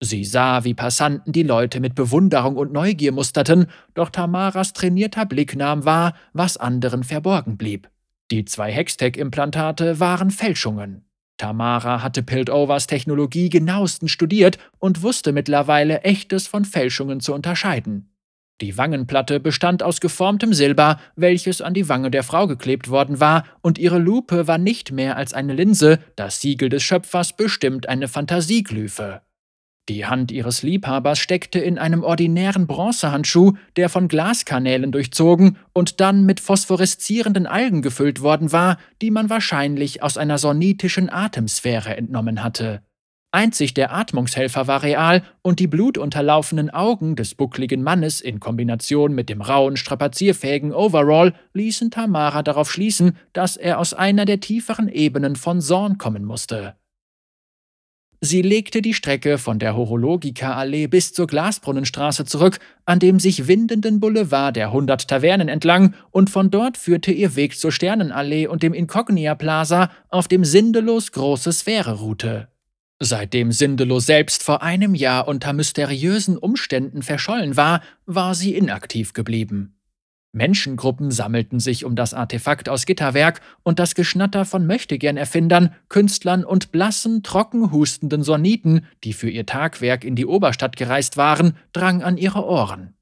Sie 0.00 0.24
sah, 0.24 0.64
wie 0.64 0.74
Passanten 0.74 1.32
die 1.32 1.44
Leute 1.44 1.78
mit 1.78 1.94
Bewunderung 1.94 2.56
und 2.56 2.72
Neugier 2.72 3.12
musterten, 3.12 3.66
doch 3.94 4.10
Tamaras 4.10 4.72
trainierter 4.72 5.26
Blick 5.26 5.54
nahm 5.54 5.84
wahr, 5.84 6.14
was 6.32 6.56
anderen 6.56 7.04
verborgen 7.04 7.56
blieb. 7.56 7.88
Die 8.32 8.44
zwei 8.44 8.72
Hextech-Implantate 8.72 10.00
waren 10.00 10.32
Fälschungen. 10.32 11.05
Tamara 11.36 12.02
hatte 12.02 12.22
Piltovers 12.22 12.86
Technologie 12.86 13.48
genauestens 13.48 14.10
studiert 14.10 14.58
und 14.78 15.02
wusste 15.02 15.32
mittlerweile 15.32 16.02
echtes 16.02 16.46
von 16.46 16.64
Fälschungen 16.64 17.20
zu 17.20 17.34
unterscheiden. 17.34 18.10
Die 18.62 18.78
Wangenplatte 18.78 19.38
bestand 19.38 19.82
aus 19.82 20.00
geformtem 20.00 20.54
Silber, 20.54 20.98
welches 21.14 21.60
an 21.60 21.74
die 21.74 21.90
Wange 21.90 22.10
der 22.10 22.22
Frau 22.22 22.46
geklebt 22.46 22.88
worden 22.88 23.20
war, 23.20 23.44
und 23.60 23.76
ihre 23.76 23.98
Lupe 23.98 24.48
war 24.48 24.56
nicht 24.56 24.92
mehr 24.92 25.18
als 25.18 25.34
eine 25.34 25.52
Linse, 25.52 25.98
das 26.16 26.40
Siegel 26.40 26.70
des 26.70 26.82
Schöpfers 26.82 27.36
bestimmt 27.36 27.86
eine 27.86 28.08
Fantasieglyphe. 28.08 29.20
Die 29.88 30.04
Hand 30.04 30.32
ihres 30.32 30.64
Liebhabers 30.64 31.20
steckte 31.20 31.60
in 31.60 31.78
einem 31.78 32.02
ordinären 32.02 32.66
Bronzehandschuh, 32.66 33.52
der 33.76 33.88
von 33.88 34.08
Glaskanälen 34.08 34.90
durchzogen 34.90 35.58
und 35.72 36.00
dann 36.00 36.26
mit 36.26 36.40
phosphoreszierenden 36.40 37.46
Algen 37.46 37.82
gefüllt 37.82 38.20
worden 38.20 38.50
war, 38.50 38.78
die 39.00 39.12
man 39.12 39.30
wahrscheinlich 39.30 40.02
aus 40.02 40.18
einer 40.18 40.38
sonitischen 40.38 41.08
Atemsphäre 41.08 41.96
entnommen 41.96 42.42
hatte. 42.42 42.82
Einzig 43.30 43.74
der 43.74 43.92
Atmungshelfer 43.92 44.66
war 44.66 44.82
real 44.82 45.22
und 45.42 45.60
die 45.60 45.66
blutunterlaufenen 45.66 46.70
Augen 46.70 47.14
des 47.14 47.34
buckligen 47.34 47.82
Mannes 47.82 48.20
in 48.20 48.40
Kombination 48.40 49.14
mit 49.14 49.28
dem 49.28 49.42
rauen, 49.42 49.76
strapazierfähigen 49.76 50.72
Overall 50.72 51.34
ließen 51.52 51.90
Tamara 51.90 52.42
darauf 52.42 52.72
schließen, 52.72 53.16
dass 53.34 53.56
er 53.56 53.78
aus 53.78 53.94
einer 53.94 54.24
der 54.24 54.40
tieferen 54.40 54.88
Ebenen 54.88 55.36
von 55.36 55.60
Zorn 55.60 55.98
kommen 55.98 56.24
musste. 56.24 56.76
Sie 58.20 58.40
legte 58.40 58.80
die 58.80 58.94
Strecke 58.94 59.36
von 59.36 59.58
der 59.58 59.76
Horologika-Allee 59.76 60.86
bis 60.86 61.12
zur 61.12 61.26
Glasbrunnenstraße 61.26 62.24
zurück, 62.24 62.58
an 62.86 62.98
dem 62.98 63.20
sich 63.20 63.46
windenden 63.46 64.00
Boulevard 64.00 64.56
der 64.56 64.68
100 64.68 65.06
Tavernen 65.06 65.48
entlang, 65.48 65.94
und 66.10 66.30
von 66.30 66.50
dort 66.50 66.78
führte 66.78 67.12
ihr 67.12 67.36
Weg 67.36 67.58
zur 67.58 67.72
Sternenallee 67.72 68.46
und 68.46 68.62
dem 68.62 68.72
Incognia 68.72 69.34
Plaza, 69.34 69.90
auf 70.08 70.28
dem 70.28 70.44
Sindelos 70.44 71.12
große 71.12 71.52
Sphäre 71.52 71.98
ruhte. 71.98 72.48
Seitdem 72.98 73.52
Sindelo 73.52 74.00
selbst 74.00 74.42
vor 74.42 74.62
einem 74.62 74.94
Jahr 74.94 75.28
unter 75.28 75.52
mysteriösen 75.52 76.38
Umständen 76.38 77.02
verschollen 77.02 77.56
war, 77.56 77.82
war 78.06 78.34
sie 78.34 78.54
inaktiv 78.54 79.12
geblieben. 79.12 79.75
Menschengruppen 80.36 81.10
sammelten 81.10 81.60
sich 81.60 81.84
um 81.84 81.96
das 81.96 82.12
Artefakt 82.12 82.68
aus 82.68 82.84
Gitterwerk 82.84 83.40
und 83.62 83.78
das 83.78 83.94
Geschnatter 83.94 84.44
von 84.44 84.66
Möchtegern-Erfindern, 84.66 85.74
Künstlern 85.88 86.44
und 86.44 86.72
blassen, 86.72 87.22
trocken 87.22 87.72
hustenden 87.72 88.22
Soniten, 88.22 88.86
die 89.02 89.14
für 89.14 89.30
ihr 89.30 89.46
Tagwerk 89.46 90.04
in 90.04 90.14
die 90.14 90.26
Oberstadt 90.26 90.76
gereist 90.76 91.16
waren, 91.16 91.56
drang 91.72 92.02
an 92.02 92.18
ihre 92.18 92.44
Ohren. 92.44 92.92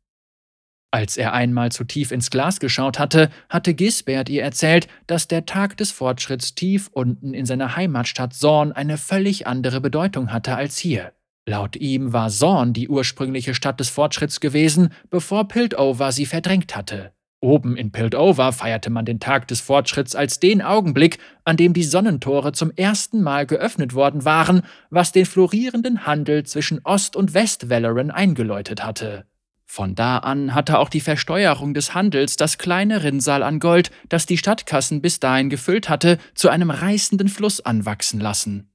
Als 0.93 1.17
er 1.17 1.33
einmal 1.33 1.73
zu 1.73 1.83
tief 1.83 2.13
ins 2.13 2.31
Glas 2.31 2.61
geschaut 2.61 3.01
hatte, 3.01 3.29
hatte 3.49 3.75
Gisbert 3.75 4.29
ihr 4.29 4.45
erzählt, 4.45 4.87
dass 5.09 5.27
der 5.27 5.45
Tag 5.45 5.77
des 5.77 5.91
Fortschritts 5.91 6.55
tief 6.55 6.89
unten 6.93 7.35
in 7.35 7.47
seiner 7.47 7.75
Heimatstadt 7.75 8.33
Sorn 8.33 8.71
eine 8.71 8.97
völlig 8.97 9.49
andere 9.49 9.81
Bedeutung 9.81 10.33
hatte 10.33 10.55
als 10.55 10.79
hier. 10.79 11.13
Laut 11.47 11.75
ihm 11.75 12.13
war 12.13 12.31
Sorn 12.31 12.73
die 12.73 12.89
ursprüngliche 12.89 13.57
Stadt 13.57 13.81
des 13.81 13.91
Fortschritts 13.91 14.39
gewesen, 14.39 14.91
bevor 15.11 15.49
Piltover 15.49 16.13
sie 16.13 16.27
verdrängt 16.27 16.77
hatte. 16.77 17.13
Oben 17.45 17.77
in 17.77 17.93
Piltover 17.93 18.53
feierte 18.53 18.89
man 18.89 19.05
den 19.05 19.21
Tag 19.21 19.47
des 19.49 19.61
Fortschritts 19.61 20.17
als 20.17 20.41
den 20.41 20.63
Augenblick, 20.63 21.19
an 21.45 21.59
dem 21.59 21.75
die 21.75 21.85
Sonnentore 21.85 22.53
zum 22.53 22.71
ersten 22.71 23.23
Mal 23.23 23.45
geöffnet 23.45 23.95
worden 23.95 24.25
waren, 24.25 24.63
was 24.89 25.13
den 25.13 25.27
florierenden 25.27 26.07
Handel 26.07 26.45
zwischen 26.45 26.81
Ost- 26.85 27.17
und 27.17 27.35
West-Valoran 27.35 28.11
eingeläutet 28.11 28.83
hatte. 28.83 29.27
Von 29.67 29.95
da 29.95 30.19
an 30.19 30.55
hatte 30.55 30.79
auch 30.79 30.89
die 30.89 31.01
Versteuerung 31.01 31.75
des 31.75 31.95
Handels 31.95 32.37
das 32.37 32.57
kleine 32.57 33.03
Rinnsal 33.03 33.43
an 33.43 33.61
Gold, 33.61 33.91
das 34.09 34.25
die 34.25 34.39
Stadtkassen 34.39 35.03
bis 35.03 35.21
dahin 35.21 35.51
gefüllt 35.51 35.91
hatte, 35.91 36.17
zu 36.35 36.49
einem 36.49 36.71
reißenden 36.71 37.29
Fluss 37.29 37.61
anwachsen 37.61 38.21
lassen. 38.21 38.71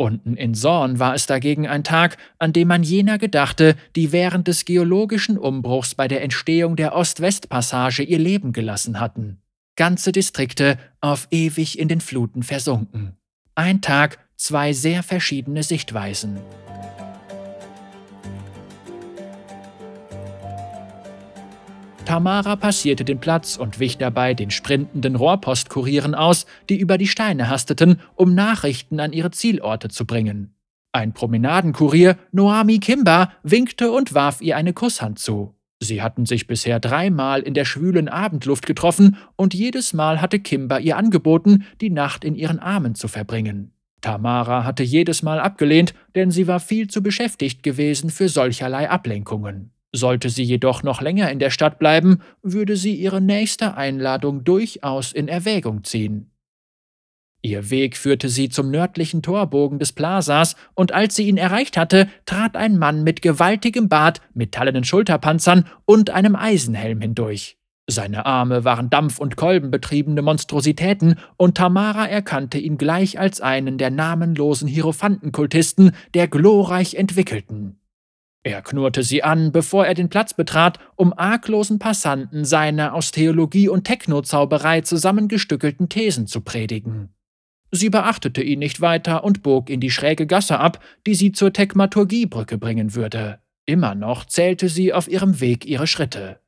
Unten 0.00 0.34
in 0.34 0.54
Sorn 0.54 0.98
war 0.98 1.14
es 1.14 1.26
dagegen 1.26 1.68
ein 1.68 1.84
Tag, 1.84 2.16
an 2.38 2.54
dem 2.54 2.68
man 2.68 2.82
jener 2.82 3.18
gedachte, 3.18 3.76
die 3.96 4.12
während 4.12 4.48
des 4.48 4.64
geologischen 4.64 5.36
Umbruchs 5.36 5.94
bei 5.94 6.08
der 6.08 6.22
Entstehung 6.22 6.74
der 6.74 6.96
Ost-West-Passage 6.96 8.02
ihr 8.02 8.18
Leben 8.18 8.54
gelassen 8.54 8.98
hatten. 8.98 9.42
Ganze 9.76 10.10
Distrikte 10.10 10.78
auf 11.02 11.28
ewig 11.30 11.78
in 11.78 11.88
den 11.88 12.00
Fluten 12.00 12.42
versunken. 12.42 13.18
Ein 13.54 13.82
Tag, 13.82 14.18
zwei 14.36 14.72
sehr 14.72 15.02
verschiedene 15.02 15.62
Sichtweisen. 15.62 16.38
Tamara 22.10 22.56
passierte 22.56 23.04
den 23.04 23.20
Platz 23.20 23.56
und 23.56 23.78
wich 23.78 23.96
dabei 23.96 24.34
den 24.34 24.50
sprintenden 24.50 25.14
Rohrpostkurieren 25.14 26.16
aus, 26.16 26.44
die 26.68 26.76
über 26.76 26.98
die 26.98 27.06
Steine 27.06 27.48
hasteten, 27.48 28.00
um 28.16 28.34
Nachrichten 28.34 28.98
an 28.98 29.12
ihre 29.12 29.30
Zielorte 29.30 29.90
zu 29.90 30.06
bringen. 30.06 30.52
Ein 30.90 31.12
Promenadenkurier, 31.12 32.18
Noami 32.32 32.80
Kimba, 32.80 33.30
winkte 33.44 33.92
und 33.92 34.12
warf 34.12 34.40
ihr 34.40 34.56
eine 34.56 34.72
Kusshand 34.72 35.20
zu. 35.20 35.54
Sie 35.78 36.02
hatten 36.02 36.26
sich 36.26 36.48
bisher 36.48 36.80
dreimal 36.80 37.42
in 37.42 37.54
der 37.54 37.64
schwülen 37.64 38.08
Abendluft 38.08 38.66
getroffen 38.66 39.16
und 39.36 39.54
jedes 39.54 39.92
Mal 39.92 40.20
hatte 40.20 40.40
Kimba 40.40 40.78
ihr 40.78 40.96
angeboten, 40.96 41.64
die 41.80 41.90
Nacht 41.90 42.24
in 42.24 42.34
ihren 42.34 42.58
Armen 42.58 42.96
zu 42.96 43.06
verbringen. 43.06 43.70
Tamara 44.00 44.64
hatte 44.64 44.82
jedes 44.82 45.22
Mal 45.22 45.38
abgelehnt, 45.38 45.94
denn 46.16 46.32
sie 46.32 46.48
war 46.48 46.58
viel 46.58 46.88
zu 46.88 47.04
beschäftigt 47.04 47.62
gewesen 47.62 48.10
für 48.10 48.28
solcherlei 48.28 48.90
Ablenkungen. 48.90 49.70
Sollte 49.92 50.30
sie 50.30 50.44
jedoch 50.44 50.82
noch 50.82 51.00
länger 51.00 51.30
in 51.30 51.40
der 51.40 51.50
Stadt 51.50 51.78
bleiben, 51.78 52.22
würde 52.42 52.76
sie 52.76 52.94
ihre 52.94 53.20
nächste 53.20 53.76
Einladung 53.76 54.44
durchaus 54.44 55.12
in 55.12 55.26
Erwägung 55.26 55.82
ziehen. 55.84 56.30
Ihr 57.42 57.70
Weg 57.70 57.96
führte 57.96 58.28
sie 58.28 58.50
zum 58.50 58.70
nördlichen 58.70 59.22
Torbogen 59.22 59.78
des 59.78 59.92
Plazas, 59.92 60.56
und 60.74 60.92
als 60.92 61.16
sie 61.16 61.26
ihn 61.26 61.38
erreicht 61.38 61.76
hatte, 61.76 62.08
trat 62.26 62.54
ein 62.54 62.78
Mann 62.78 63.02
mit 63.02 63.22
gewaltigem 63.22 63.88
Bart, 63.88 64.20
metallenen 64.34 64.84
Schulterpanzern 64.84 65.66
und 65.86 66.10
einem 66.10 66.36
Eisenhelm 66.36 67.00
hindurch. 67.00 67.56
Seine 67.88 68.26
Arme 68.26 68.64
waren 68.64 68.90
dampf- 68.90 69.18
und 69.18 69.36
kolbenbetriebene 69.36 70.22
Monstrositäten, 70.22 71.18
und 71.36 71.56
Tamara 71.56 72.06
erkannte 72.06 72.58
ihn 72.58 72.78
gleich 72.78 73.18
als 73.18 73.40
einen 73.40 73.78
der 73.78 73.90
namenlosen 73.90 74.68
Hierophantenkultisten, 74.68 75.92
der 76.14 76.28
glorreich 76.28 76.94
entwickelten. 76.94 77.79
Er 78.42 78.62
knurrte 78.62 79.02
sie 79.02 79.22
an, 79.22 79.52
bevor 79.52 79.86
er 79.86 79.94
den 79.94 80.08
Platz 80.08 80.32
betrat, 80.32 80.78
um 80.96 81.12
arglosen 81.12 81.78
Passanten 81.78 82.44
seine 82.44 82.94
aus 82.94 83.10
Theologie 83.10 83.68
und 83.68 83.84
Technozauberei 83.84 84.80
zusammengestückelten 84.80 85.90
Thesen 85.90 86.26
zu 86.26 86.40
predigen. 86.40 87.14
Sie 87.70 87.90
beachtete 87.90 88.42
ihn 88.42 88.58
nicht 88.58 88.80
weiter 88.80 89.24
und 89.24 89.42
bog 89.42 89.70
in 89.70 89.80
die 89.80 89.90
schräge 89.90 90.26
Gasse 90.26 90.58
ab, 90.58 90.82
die 91.06 91.14
sie 91.14 91.32
zur 91.32 91.52
Tekmaturgiebrücke 91.52 92.58
bringen 92.58 92.94
würde. 92.94 93.40
Immer 93.66 93.94
noch 93.94 94.24
zählte 94.24 94.68
sie 94.68 94.92
auf 94.92 95.06
ihrem 95.06 95.40
Weg 95.40 95.66
ihre 95.66 95.86
Schritte. 95.86 96.40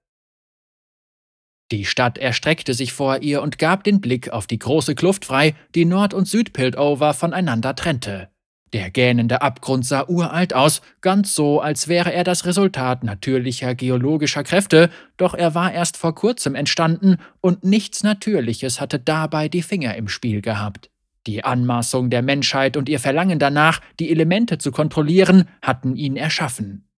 Die 1.70 1.84
Stadt 1.84 2.18
erstreckte 2.18 2.74
sich 2.74 2.92
vor 2.92 3.22
ihr 3.22 3.40
und 3.40 3.58
gab 3.58 3.84
den 3.84 4.00
Blick 4.00 4.30
auf 4.30 4.46
die 4.46 4.58
große 4.58 4.94
Kluft 4.94 5.24
frei, 5.24 5.54
die 5.74 5.84
Nord- 5.84 6.14
und 6.14 6.26
Südpiltover 6.26 7.14
voneinander 7.14 7.76
trennte. 7.76 8.31
Der 8.72 8.90
gähnende 8.90 9.42
Abgrund 9.42 9.84
sah 9.84 10.06
uralt 10.08 10.54
aus, 10.54 10.80
ganz 11.02 11.34
so, 11.34 11.60
als 11.60 11.88
wäre 11.88 12.12
er 12.12 12.24
das 12.24 12.46
Resultat 12.46 13.04
natürlicher 13.04 13.74
geologischer 13.74 14.44
Kräfte, 14.44 14.88
doch 15.18 15.34
er 15.34 15.54
war 15.54 15.72
erst 15.72 15.98
vor 15.98 16.14
kurzem 16.14 16.54
entstanden 16.54 17.18
und 17.42 17.64
nichts 17.64 18.02
Natürliches 18.02 18.80
hatte 18.80 18.98
dabei 18.98 19.48
die 19.48 19.62
Finger 19.62 19.94
im 19.96 20.08
Spiel 20.08 20.40
gehabt. 20.40 20.90
Die 21.26 21.44
Anmaßung 21.44 22.08
der 22.08 22.22
Menschheit 22.22 22.76
und 22.76 22.88
ihr 22.88 22.98
Verlangen 22.98 23.38
danach, 23.38 23.80
die 24.00 24.10
Elemente 24.10 24.58
zu 24.58 24.72
kontrollieren, 24.72 25.48
hatten 25.60 25.94
ihn 25.94 26.16
erschaffen. 26.16 26.88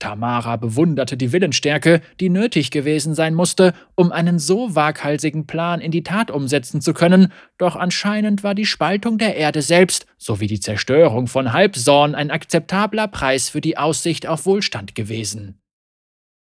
Tamara 0.00 0.56
bewunderte 0.56 1.16
die 1.16 1.30
Willensstärke, 1.30 2.00
die 2.18 2.28
nötig 2.28 2.72
gewesen 2.72 3.14
sein 3.14 3.34
musste, 3.34 3.74
um 3.94 4.10
einen 4.10 4.40
so 4.40 4.74
waghalsigen 4.74 5.46
Plan 5.46 5.80
in 5.80 5.92
die 5.92 6.02
Tat 6.02 6.32
umsetzen 6.32 6.80
zu 6.80 6.92
können, 6.92 7.32
doch 7.58 7.76
anscheinend 7.76 8.42
war 8.42 8.56
die 8.56 8.66
Spaltung 8.66 9.18
der 9.18 9.36
Erde 9.36 9.62
selbst 9.62 10.06
sowie 10.18 10.48
die 10.48 10.60
Zerstörung 10.60 11.28
von 11.28 11.52
Halbsorn 11.52 12.16
ein 12.16 12.32
akzeptabler 12.32 13.06
Preis 13.06 13.48
für 13.48 13.60
die 13.60 13.78
Aussicht 13.78 14.26
auf 14.26 14.46
Wohlstand 14.46 14.96
gewesen. 14.96 15.60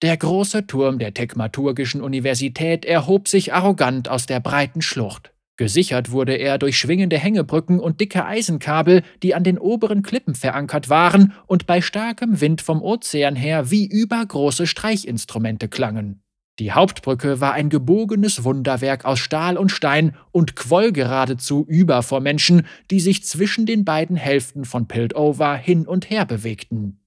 Der 0.04 0.16
große 0.16 0.68
Turm 0.68 1.00
der 1.00 1.16
Tekmaturgischen 1.16 2.02
Universität 2.02 2.86
erhob 2.86 3.28
sich 3.28 3.54
arrogant 3.54 4.10
aus 4.10 4.28
der 4.28 4.40
breiten 4.40 4.84
Schlucht. 4.84 5.34
Gesichert 5.58 6.12
wurde 6.12 6.36
er 6.36 6.60
durch 6.60 6.78
schwingende 6.78 7.18
Hängebrücken 7.18 7.80
und 7.80 8.00
dicke 8.00 8.26
Eisenkabel, 8.26 9.02
die 9.24 9.34
an 9.34 9.44
den 9.44 9.58
oberen 9.58 10.04
Klippen 10.04 10.36
verankert 10.36 10.88
waren 10.90 11.34
und 11.48 11.66
bei 11.66 11.82
starkem 11.82 12.40
Wind 12.40 12.62
vom 12.62 12.82
Ozean 12.84 13.36
her 13.36 13.72
wie 13.72 13.88
übergroße 13.88 14.68
Streichinstrumente 14.68 15.68
klangen. 15.68 16.22
Die 16.60 16.72
Hauptbrücke 16.72 17.40
war 17.42 17.54
ein 17.54 17.70
gebogenes 17.70 18.44
Wunderwerk 18.44 19.06
aus 19.06 19.20
Stahl 19.20 19.58
und 19.58 19.72
Stein 19.72 20.16
und 20.32 20.56
quoll 20.56 20.92
geradezu 20.92 21.66
über 21.68 22.02
vor 22.02 22.20
Menschen, 22.20 22.66
die 22.90 23.00
sich 23.00 23.24
zwischen 23.24 23.66
den 23.66 23.84
beiden 23.84 24.16
Hälften 24.16 24.66
von 24.66 24.88
Piltover 24.88 25.56
hin 25.56 25.88
und 25.88 26.10
her 26.10 26.26
bewegten. 26.26 27.00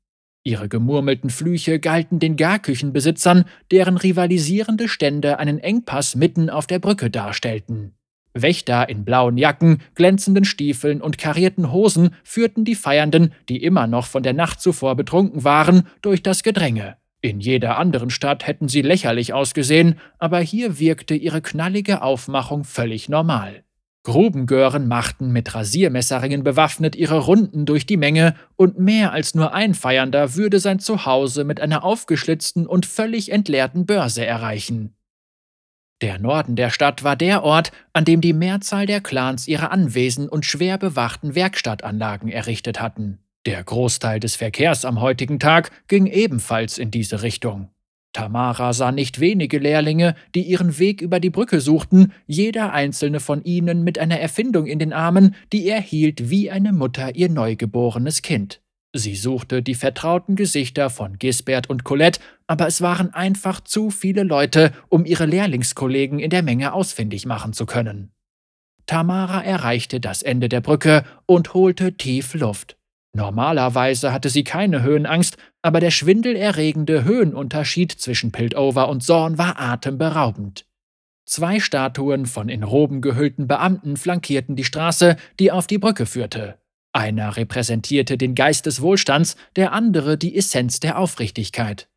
Ihre 0.42 0.68
gemurmelten 0.68 1.30
Flüche 1.30 1.78
galten 1.78 2.18
den 2.18 2.36
Garküchenbesitzern, 2.36 3.44
deren 3.70 3.96
rivalisierende 3.96 4.88
Stände 4.88 5.38
einen 5.38 5.58
Engpass 5.58 6.16
mitten 6.16 6.48
auf 6.48 6.66
der 6.66 6.78
Brücke 6.78 7.10
darstellten. 7.10 7.94
Wächter 8.32 8.88
in 8.88 9.04
blauen 9.04 9.36
Jacken, 9.36 9.82
glänzenden 9.94 10.44
Stiefeln 10.44 11.00
und 11.00 11.18
karierten 11.18 11.72
Hosen 11.72 12.10
führten 12.22 12.64
die 12.64 12.74
Feiernden, 12.74 13.32
die 13.48 13.62
immer 13.62 13.86
noch 13.86 14.06
von 14.06 14.22
der 14.22 14.34
Nacht 14.34 14.60
zuvor 14.60 14.94
betrunken 14.94 15.42
waren, 15.42 15.88
durch 16.02 16.22
das 16.22 16.42
Gedränge. 16.42 16.96
In 17.22 17.40
jeder 17.40 17.76
anderen 17.76 18.08
Stadt 18.08 18.46
hätten 18.46 18.68
sie 18.68 18.82
lächerlich 18.82 19.34
ausgesehen, 19.34 19.98
aber 20.18 20.38
hier 20.40 20.78
wirkte 20.78 21.14
ihre 21.14 21.42
knallige 21.42 22.02
Aufmachung 22.02 22.64
völlig 22.64 23.08
normal. 23.08 23.64
Grubengören 24.02 24.88
machten 24.88 25.30
mit 25.30 25.54
Rasiermesserringen 25.54 26.42
bewaffnet 26.42 26.96
ihre 26.96 27.18
Runden 27.18 27.66
durch 27.66 27.84
die 27.84 27.98
Menge, 27.98 28.34
und 28.56 28.78
mehr 28.78 29.12
als 29.12 29.34
nur 29.34 29.52
ein 29.52 29.74
Feiernder 29.74 30.36
würde 30.36 30.58
sein 30.58 30.78
Zuhause 30.78 31.44
mit 31.44 31.60
einer 31.60 31.84
aufgeschlitzten 31.84 32.66
und 32.66 32.86
völlig 32.86 33.30
entleerten 33.30 33.84
Börse 33.84 34.24
erreichen. 34.24 34.94
Der 36.00 36.18
Norden 36.18 36.56
der 36.56 36.70
Stadt 36.70 37.04
war 37.04 37.14
der 37.14 37.42
Ort, 37.44 37.72
an 37.92 38.06
dem 38.06 38.22
die 38.22 38.32
Mehrzahl 38.32 38.86
der 38.86 39.00
Clans 39.02 39.46
ihre 39.46 39.70
Anwesen 39.70 40.28
und 40.28 40.46
schwer 40.46 40.78
bewachten 40.78 41.34
Werkstattanlagen 41.34 42.30
errichtet 42.30 42.80
hatten. 42.80 43.18
Der 43.46 43.62
Großteil 43.62 44.18
des 44.18 44.36
Verkehrs 44.36 44.84
am 44.84 45.00
heutigen 45.00 45.38
Tag 45.38 45.70
ging 45.88 46.06
ebenfalls 46.06 46.78
in 46.78 46.90
diese 46.90 47.22
Richtung. 47.22 47.68
Tamara 48.12 48.72
sah 48.72 48.92
nicht 48.92 49.20
wenige 49.20 49.58
Lehrlinge, 49.58 50.14
die 50.34 50.42
ihren 50.42 50.78
Weg 50.78 51.00
über 51.00 51.20
die 51.20 51.30
Brücke 51.30 51.60
suchten, 51.60 52.12
jeder 52.26 52.72
einzelne 52.72 53.20
von 53.20 53.44
ihnen 53.44 53.84
mit 53.84 53.98
einer 53.98 54.18
Erfindung 54.18 54.66
in 54.66 54.78
den 54.78 54.92
Armen, 54.92 55.34
die 55.52 55.66
er 55.66 55.80
hielt 55.80 56.28
wie 56.28 56.50
eine 56.50 56.72
Mutter 56.72 57.14
ihr 57.14 57.28
neugeborenes 57.28 58.22
Kind. 58.22 58.60
Sie 58.92 59.14
suchte 59.14 59.62
die 59.62 59.76
vertrauten 59.76 60.34
Gesichter 60.34 60.90
von 60.90 61.18
Gisbert 61.18 61.70
und 61.70 61.84
Colette, 61.84 62.20
aber 62.48 62.66
es 62.66 62.80
waren 62.80 63.14
einfach 63.14 63.60
zu 63.60 63.90
viele 63.90 64.24
Leute, 64.24 64.72
um 64.88 65.04
ihre 65.04 65.26
Lehrlingskollegen 65.26 66.18
in 66.18 66.30
der 66.30 66.42
Menge 66.42 66.72
ausfindig 66.72 67.24
machen 67.24 67.52
zu 67.52 67.66
können. 67.66 68.10
Tamara 68.86 69.42
erreichte 69.42 70.00
das 70.00 70.22
Ende 70.22 70.48
der 70.48 70.60
Brücke 70.60 71.04
und 71.26 71.54
holte 71.54 71.96
tief 71.96 72.34
Luft. 72.34 72.76
Normalerweise 73.12 74.12
hatte 74.12 74.28
sie 74.28 74.44
keine 74.44 74.82
Höhenangst, 74.82 75.36
aber 75.62 75.78
der 75.78 75.90
schwindelerregende 75.90 77.04
Höhenunterschied 77.04 77.92
zwischen 77.92 78.32
Piltover 78.32 78.88
und 78.88 79.02
Zorn 79.02 79.38
war 79.38 79.60
atemberaubend. 79.60 80.66
Zwei 81.24 81.60
Statuen 81.60 82.26
von 82.26 82.48
in 82.48 82.64
Roben 82.64 83.00
gehüllten 83.00 83.46
Beamten 83.46 83.96
flankierten 83.96 84.56
die 84.56 84.64
Straße, 84.64 85.16
die 85.38 85.52
auf 85.52 85.68
die 85.68 85.78
Brücke 85.78 86.06
führte. 86.06 86.59
Einer 86.92 87.36
repräsentierte 87.36 88.18
den 88.18 88.34
Geist 88.34 88.66
des 88.66 88.80
Wohlstands, 88.80 89.36
der 89.56 89.72
andere 89.72 90.18
die 90.18 90.36
Essenz 90.36 90.80
der 90.80 90.98
Aufrichtigkeit. 90.98 91.88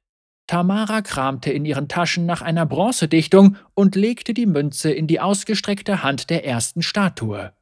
Tamara 0.47 1.01
kramte 1.01 1.51
in 1.51 1.65
ihren 1.65 1.87
Taschen 1.87 2.25
nach 2.25 2.41
einer 2.41 2.65
Bronzedichtung 2.65 3.55
und 3.73 3.95
legte 3.95 4.33
die 4.33 4.45
Münze 4.45 4.91
in 4.91 5.07
die 5.07 5.19
ausgestreckte 5.19 6.03
Hand 6.03 6.29
der 6.29 6.45
ersten 6.45 6.81
Statue. 6.81 7.53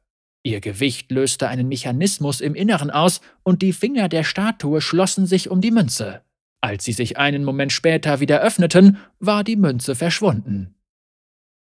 Ihr 0.42 0.60
Gewicht 0.60 1.10
löste 1.12 1.48
einen 1.48 1.68
Mechanismus 1.68 2.40
im 2.40 2.54
Inneren 2.54 2.90
aus 2.90 3.20
und 3.44 3.62
die 3.62 3.72
Finger 3.72 4.08
der 4.08 4.24
Statue 4.24 4.80
schlossen 4.80 5.26
sich 5.26 5.48
um 5.48 5.60
die 5.60 5.70
Münze. 5.70 6.22
Als 6.60 6.84
sie 6.84 6.92
sich 6.92 7.16
einen 7.16 7.44
Moment 7.44 7.72
später 7.72 8.20
wieder 8.20 8.40
öffneten, 8.40 8.98
war 9.20 9.44
die 9.44 9.56
Münze 9.56 9.94
verschwunden. 9.94 10.74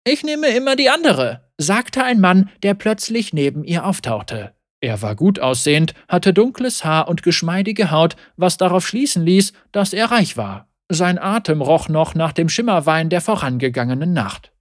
Ich 0.06 0.24
nehme 0.24 0.48
immer 0.50 0.76
die 0.76 0.90
andere, 0.90 1.50
sagte 1.58 2.04
ein 2.04 2.20
Mann, 2.20 2.50
der 2.64 2.74
plötzlich 2.74 3.32
neben 3.32 3.64
ihr 3.64 3.86
auftauchte. 3.86 4.54
Er 4.84 5.02
war 5.02 5.16
gut 5.16 5.40
aussehend, 5.40 5.94
hatte 6.10 6.34
dunkles 6.34 6.84
Haar 6.84 7.08
und 7.08 7.24
geschmeidige 7.24 7.90
Haut, 7.90 8.18
was 8.36 8.58
darauf 8.58 8.86
schließen 8.86 9.26
ließ, 9.26 9.54
dass 9.72 9.94
er 9.94 10.12
reich 10.12 10.36
war. 10.36 10.68
Sein 10.90 11.18
Atem 11.18 11.62
roch 11.62 11.88
noch 11.88 12.16
nach 12.16 12.34
dem 12.34 12.50
Schimmerwein 12.50 13.10
der 13.10 13.22
vorangegangenen 13.22 14.12
Nacht. 14.12 14.52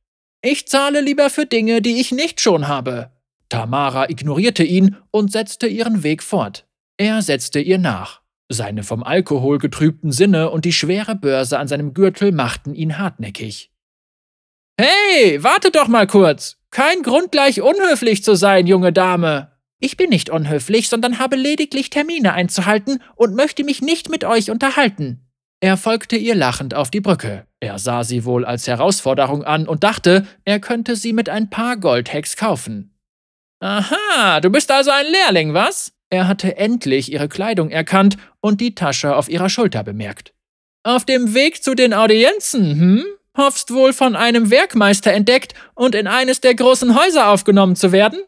Ich 0.40 0.68
zahle 0.68 1.00
lieber 1.00 1.28
für 1.28 1.44
Dinge, 1.44 1.82
die 1.82 2.00
ich 2.00 2.12
nicht 2.12 2.40
schon 2.40 2.68
habe. 2.68 3.10
Tamara 3.48 4.10
ignorierte 4.10 4.62
ihn 4.62 4.96
und 5.10 5.32
setzte 5.32 5.66
ihren 5.66 6.04
Weg 6.04 6.22
fort. 6.22 6.68
Er 6.98 7.20
setzte 7.20 7.58
ihr 7.58 7.78
nach. 7.78 8.20
Seine 8.48 8.84
vom 8.84 9.02
Alkohol 9.02 9.58
getrübten 9.58 10.12
Sinne 10.12 10.50
und 10.50 10.64
die 10.64 10.72
schwere 10.72 11.16
Börse 11.16 11.58
an 11.58 11.66
seinem 11.66 11.94
Gürtel 11.94 12.30
machten 12.30 12.76
ihn 12.76 12.96
hartnäckig. 12.96 13.72
Hey, 14.80 15.42
warte 15.42 15.72
doch 15.72 15.88
mal 15.88 16.06
kurz! 16.06 16.58
Kein 16.70 17.02
Grund 17.02 17.32
gleich 17.32 17.60
unhöflich 17.60 18.22
zu 18.22 18.36
sein, 18.36 18.66
junge 18.66 18.92
Dame, 18.92 19.51
ich 19.82 19.96
bin 19.96 20.10
nicht 20.10 20.30
unhöflich, 20.30 20.88
sondern 20.88 21.18
habe 21.18 21.34
lediglich 21.34 21.90
Termine 21.90 22.34
einzuhalten 22.34 23.02
und 23.16 23.34
möchte 23.34 23.64
mich 23.64 23.82
nicht 23.82 24.08
mit 24.08 24.24
euch 24.24 24.50
unterhalten. 24.50 25.26
Er 25.60 25.76
folgte 25.76 26.16
ihr 26.16 26.36
lachend 26.36 26.72
auf 26.74 26.90
die 26.90 27.00
Brücke. 27.00 27.46
Er 27.58 27.78
sah 27.78 28.04
sie 28.04 28.24
wohl 28.24 28.44
als 28.44 28.68
Herausforderung 28.68 29.42
an 29.44 29.66
und 29.66 29.82
dachte, 29.82 30.26
er 30.44 30.60
könnte 30.60 30.94
sie 30.94 31.12
mit 31.12 31.28
ein 31.28 31.50
paar 31.50 31.76
Goldhecks 31.76 32.36
kaufen. 32.36 32.96
Aha, 33.60 34.40
du 34.40 34.50
bist 34.50 34.70
also 34.70 34.92
ein 34.92 35.06
Lehrling, 35.06 35.52
was? 35.52 35.92
Er 36.10 36.28
hatte 36.28 36.56
endlich 36.56 37.10
ihre 37.10 37.28
Kleidung 37.28 37.70
erkannt 37.70 38.16
und 38.40 38.60
die 38.60 38.74
Tasche 38.74 39.16
auf 39.16 39.28
ihrer 39.28 39.48
Schulter 39.48 39.82
bemerkt. 39.82 40.32
Auf 40.84 41.04
dem 41.04 41.34
Weg 41.34 41.62
zu 41.62 41.74
den 41.74 41.92
Audienzen, 41.92 42.78
hm? 42.78 43.04
Hoffst 43.36 43.72
wohl 43.72 43.92
von 43.92 44.14
einem 44.14 44.50
Werkmeister 44.50 45.12
entdeckt 45.12 45.54
und 45.74 45.94
in 45.94 46.06
eines 46.06 46.40
der 46.40 46.54
großen 46.54 46.94
Häuser 47.00 47.28
aufgenommen 47.28 47.76
zu 47.76 47.90
werden? 47.90 48.20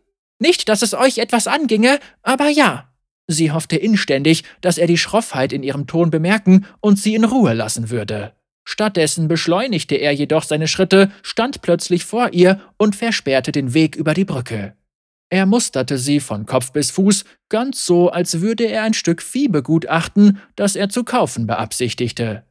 Nicht, 0.45 0.69
dass 0.69 0.83
es 0.83 0.93
euch 0.93 1.17
etwas 1.17 1.47
anginge, 1.47 1.99
aber 2.23 2.51
ja. 2.51 2.93
Sie 3.27 3.51
hoffte 3.51 3.77
inständig, 3.77 4.45
dass 4.61 4.77
er 4.77 4.87
die 4.87 4.99
Schroffheit 4.99 5.55
in 5.55 5.63
ihrem 5.63 5.87
Ton 5.87 6.11
bemerken 6.11 6.67
und 6.81 6.99
sie 6.99 7.15
in 7.15 7.25
Ruhe 7.25 7.55
lassen 7.55 7.89
würde. 7.89 8.35
Stattdessen 8.63 9.27
beschleunigte 9.27 9.95
er 9.95 10.13
jedoch 10.13 10.43
seine 10.43 10.69
Schritte, 10.69 11.11
stand 11.23 11.63
plötzlich 11.63 12.05
vor 12.05 12.35
ihr 12.35 12.61
und 12.77 12.95
versperrte 12.95 13.53
den 13.53 13.73
Weg 13.73 13.97
über 13.97 14.13
die 14.13 14.27
Brücke. 14.27 14.77
Er 15.31 15.47
musterte 15.47 15.97
sie 15.97 16.21
von 16.21 16.45
Kopf 16.45 16.73
bis 16.73 16.91
Fuß, 16.91 17.25
ganz 17.49 17.87
so, 17.87 18.11
als 18.11 18.43
würde 18.43 18.65
er 18.65 18.83
ein 18.83 18.93
Stück 18.93 19.23
Vieh 19.23 19.49
begutachten, 19.49 20.43
das 20.57 20.77
er 20.77 20.91
zu 20.91 21.05
kaufen 21.05 21.47
beabsichtigte. 21.47 22.45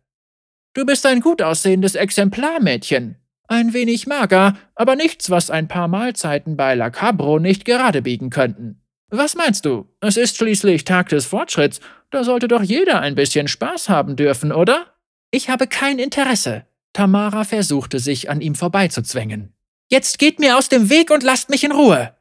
Du 0.74 0.84
bist 0.84 1.06
ein 1.06 1.22
gut 1.22 1.44
aussehendes 1.44 1.94
Exemplar, 1.94 2.60
Mädchen, 2.60 3.18
ein 3.54 3.74
wenig 3.74 4.08
mager, 4.08 4.58
aber 4.76 4.96
nichts, 4.96 5.30
was 5.30 5.50
ein 5.50 5.68
paar 5.68 5.88
Mahlzeiten 5.88 6.58
bei 6.58 6.76
La 6.76 6.90
Cabro 6.90 7.40
nicht 7.40 7.66
gerade 7.66 8.02
biegen 8.02 8.30
könnten. 8.30 8.82
Was 9.10 9.36
meinst 9.36 9.66
du? 9.66 9.88
Es 10.02 10.18
ist 10.18 10.38
schließlich 10.38 10.86
Tag 10.86 11.10
des 11.10 11.26
Fortschritts. 11.26 11.80
Da 12.10 12.24
sollte 12.24 12.48
doch 12.48 12.64
jeder 12.64 13.00
ein 13.00 13.16
bisschen 13.16 13.48
Spaß 13.48 13.88
haben 13.88 14.16
dürfen, 14.16 14.52
oder? 14.52 14.88
Ich 15.32 15.50
habe 15.50 15.68
kein 15.68 16.00
Interesse. 16.00 16.66
Tamara 16.94 17.44
versuchte 17.44 18.00
sich 18.00 18.30
an 18.30 18.42
ihm 18.42 18.56
vorbeizuzwängen. 18.56 19.54
Jetzt 19.90 20.20
geht 20.20 20.40
mir 20.40 20.58
aus 20.58 20.70
dem 20.70 20.90
Weg 20.90 21.12
und 21.12 21.24
lasst 21.24 21.50
mich 21.50 21.64
in 21.64 21.72
Ruhe. 21.72 22.16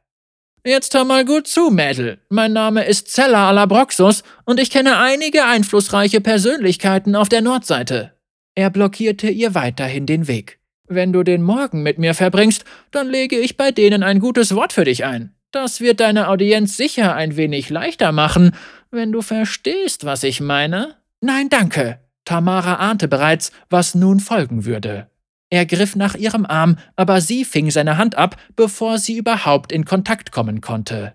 Jetzt 0.64 0.94
hör 0.94 1.04
mal 1.04 1.24
gut 1.24 1.48
zu, 1.48 1.70
Mädel. 1.70 2.20
Mein 2.28 2.52
Name 2.52 2.84
ist 2.84 3.08
Zella 3.10 3.48
Alabroxus 3.48 4.22
und 4.44 4.60
ich 4.60 4.70
kenne 4.70 4.98
einige 4.98 5.44
einflussreiche 5.44 6.20
Persönlichkeiten 6.20 7.16
auf 7.16 7.28
der 7.28 7.40
Nordseite. 7.40 8.12
Er 8.54 8.70
blockierte 8.70 9.28
ihr 9.28 9.54
weiterhin 9.54 10.06
den 10.06 10.28
Weg. 10.28 10.61
Wenn 10.94 11.12
du 11.12 11.22
den 11.22 11.42
Morgen 11.42 11.82
mit 11.82 11.98
mir 11.98 12.12
verbringst, 12.12 12.64
dann 12.90 13.08
lege 13.08 13.38
ich 13.38 13.56
bei 13.56 13.70
denen 13.70 14.02
ein 14.02 14.18
gutes 14.18 14.54
Wort 14.54 14.74
für 14.74 14.84
dich 14.84 15.06
ein. 15.06 15.34
Das 15.50 15.80
wird 15.80 16.00
deine 16.00 16.28
Audienz 16.28 16.76
sicher 16.76 17.14
ein 17.14 17.36
wenig 17.36 17.70
leichter 17.70 18.12
machen, 18.12 18.52
wenn 18.90 19.10
du 19.10 19.22
verstehst, 19.22 20.04
was 20.04 20.22
ich 20.22 20.40
meine. 20.40 20.96
Nein, 21.22 21.48
danke. 21.48 21.98
Tamara 22.26 22.74
ahnte 22.74 23.08
bereits, 23.08 23.52
was 23.70 23.94
nun 23.94 24.20
folgen 24.20 24.66
würde. 24.66 25.08
Er 25.48 25.64
griff 25.64 25.96
nach 25.96 26.14
ihrem 26.14 26.44
Arm, 26.44 26.76
aber 26.94 27.20
sie 27.22 27.44
fing 27.44 27.70
seine 27.70 27.96
Hand 27.96 28.14
ab, 28.16 28.36
bevor 28.54 28.98
sie 28.98 29.16
überhaupt 29.16 29.72
in 29.72 29.84
Kontakt 29.86 30.30
kommen 30.30 30.60
konnte. 30.60 31.14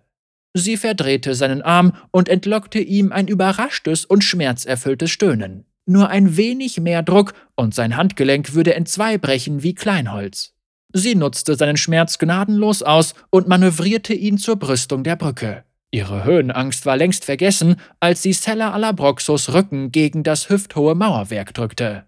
Sie 0.54 0.78
verdrehte 0.78 1.36
seinen 1.36 1.62
Arm 1.62 1.94
und 2.10 2.30
entlockte 2.30 2.80
ihm 2.80 3.12
ein 3.12 3.28
überraschtes 3.28 4.06
und 4.06 4.24
schmerzerfülltes 4.24 5.12
Stöhnen. 5.12 5.66
Nur 5.90 6.10
ein 6.10 6.36
wenig 6.36 6.82
mehr 6.82 7.02
Druck 7.02 7.34
und 7.56 7.74
sein 7.74 7.96
Handgelenk 7.96 8.54
würde 8.54 8.76
entzweibrechen 8.76 9.64
wie 9.64 9.74
Kleinholz. 9.74 10.54
Sie 10.92 11.16
nutzte 11.16 11.56
seinen 11.56 11.78
Schmerz 11.78 12.18
gnadenlos 12.18 12.84
aus 12.84 13.16
und 13.30 13.48
manövrierte 13.48 14.14
ihn 14.14 14.38
zur 14.38 14.58
Brüstung 14.58 15.04
der 15.04 15.16
Brücke. 15.16 15.64
Ihre 15.92 16.26
Höhenangst 16.26 16.86
war 16.86 16.98
längst 16.98 17.24
vergessen, 17.24 17.78
als 18.02 18.22
sie 18.22 18.34
Sella 18.34 18.72
Alabroxos 18.72 19.54
Rücken 19.54 19.94
gegen 19.94 20.24
das 20.24 20.50
hüfthohe 20.50 20.94
Mauerwerk 20.94 21.54
drückte. 21.54 22.06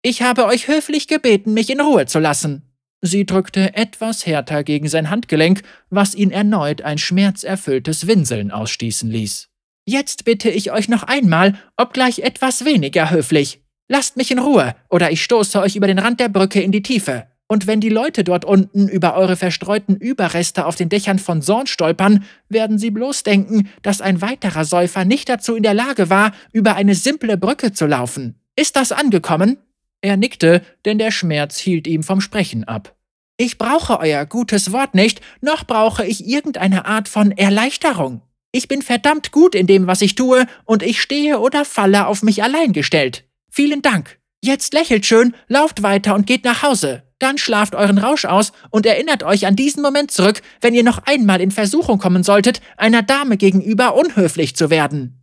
Ich 0.00 0.22
habe 0.22 0.46
euch 0.46 0.66
höflich 0.66 1.06
gebeten, 1.06 1.52
mich 1.52 1.68
in 1.68 1.80
Ruhe 1.80 2.06
zu 2.06 2.18
lassen. 2.18 2.62
Sie 3.02 3.26
drückte 3.26 3.74
etwas 3.74 4.24
härter 4.24 4.64
gegen 4.64 4.88
sein 4.88 5.10
Handgelenk, 5.10 5.62
was 5.90 6.14
ihn 6.14 6.30
erneut 6.30 6.80
ein 6.80 6.96
schmerzerfülltes 6.96 8.06
Winseln 8.06 8.50
ausstießen 8.50 9.10
ließ. 9.10 9.50
Jetzt 9.88 10.24
bitte 10.24 10.50
ich 10.50 10.72
euch 10.72 10.88
noch 10.88 11.04
einmal, 11.04 11.54
obgleich 11.76 12.18
etwas 12.18 12.64
weniger 12.64 13.10
höflich. 13.10 13.60
Lasst 13.88 14.16
mich 14.16 14.32
in 14.32 14.40
Ruhe, 14.40 14.74
oder 14.90 15.12
ich 15.12 15.22
stoße 15.22 15.60
euch 15.60 15.76
über 15.76 15.86
den 15.86 16.00
Rand 16.00 16.18
der 16.18 16.28
Brücke 16.28 16.60
in 16.60 16.72
die 16.72 16.82
Tiefe. 16.82 17.28
Und 17.46 17.68
wenn 17.68 17.80
die 17.80 17.88
Leute 17.88 18.24
dort 18.24 18.44
unten 18.44 18.88
über 18.88 19.14
eure 19.14 19.36
verstreuten 19.36 19.94
Überreste 19.94 20.66
auf 20.66 20.74
den 20.74 20.88
Dächern 20.88 21.20
von 21.20 21.40
Sorn 21.40 21.68
stolpern, 21.68 22.24
werden 22.48 22.78
sie 22.78 22.90
bloß 22.90 23.22
denken, 23.22 23.68
dass 23.82 24.00
ein 24.00 24.20
weiterer 24.20 24.64
Säufer 24.64 25.04
nicht 25.04 25.28
dazu 25.28 25.54
in 25.54 25.62
der 25.62 25.74
Lage 25.74 26.10
war, 26.10 26.32
über 26.52 26.74
eine 26.74 26.96
simple 26.96 27.36
Brücke 27.36 27.72
zu 27.72 27.86
laufen. 27.86 28.40
Ist 28.56 28.74
das 28.74 28.90
angekommen? 28.90 29.58
Er 30.00 30.16
nickte, 30.16 30.62
denn 30.84 30.98
der 30.98 31.12
Schmerz 31.12 31.58
hielt 31.58 31.86
ihm 31.86 32.02
vom 32.02 32.20
Sprechen 32.20 32.64
ab. 32.64 32.96
Ich 33.36 33.56
brauche 33.56 34.00
euer 34.00 34.26
gutes 34.26 34.72
Wort 34.72 34.96
nicht, 34.96 35.20
noch 35.40 35.64
brauche 35.64 36.04
ich 36.04 36.26
irgendeine 36.26 36.86
Art 36.86 37.06
von 37.06 37.30
Erleichterung. 37.30 38.22
Ich 38.56 38.68
bin 38.68 38.80
verdammt 38.80 39.32
gut 39.32 39.54
in 39.54 39.66
dem, 39.66 39.86
was 39.86 40.00
ich 40.00 40.14
tue, 40.14 40.46
und 40.64 40.82
ich 40.82 41.02
stehe 41.02 41.40
oder 41.40 41.66
falle 41.66 42.06
auf 42.06 42.22
mich 42.22 42.42
allein 42.42 42.72
gestellt. 42.72 43.24
Vielen 43.50 43.82
Dank. 43.82 44.18
Jetzt 44.42 44.72
lächelt 44.72 45.04
schön, 45.04 45.34
lauft 45.46 45.82
weiter 45.82 46.14
und 46.14 46.26
geht 46.26 46.42
nach 46.46 46.62
Hause. 46.62 47.02
Dann 47.18 47.36
schlaft 47.36 47.74
euren 47.74 47.98
Rausch 47.98 48.24
aus 48.24 48.52
und 48.70 48.86
erinnert 48.86 49.24
euch 49.24 49.46
an 49.46 49.56
diesen 49.56 49.82
Moment 49.82 50.10
zurück, 50.10 50.40
wenn 50.62 50.72
ihr 50.72 50.84
noch 50.84 51.02
einmal 51.04 51.42
in 51.42 51.50
Versuchung 51.50 51.98
kommen 51.98 52.22
solltet, 52.22 52.62
einer 52.78 53.02
Dame 53.02 53.36
gegenüber 53.36 53.94
unhöflich 53.94 54.56
zu 54.56 54.70
werden. 54.70 55.22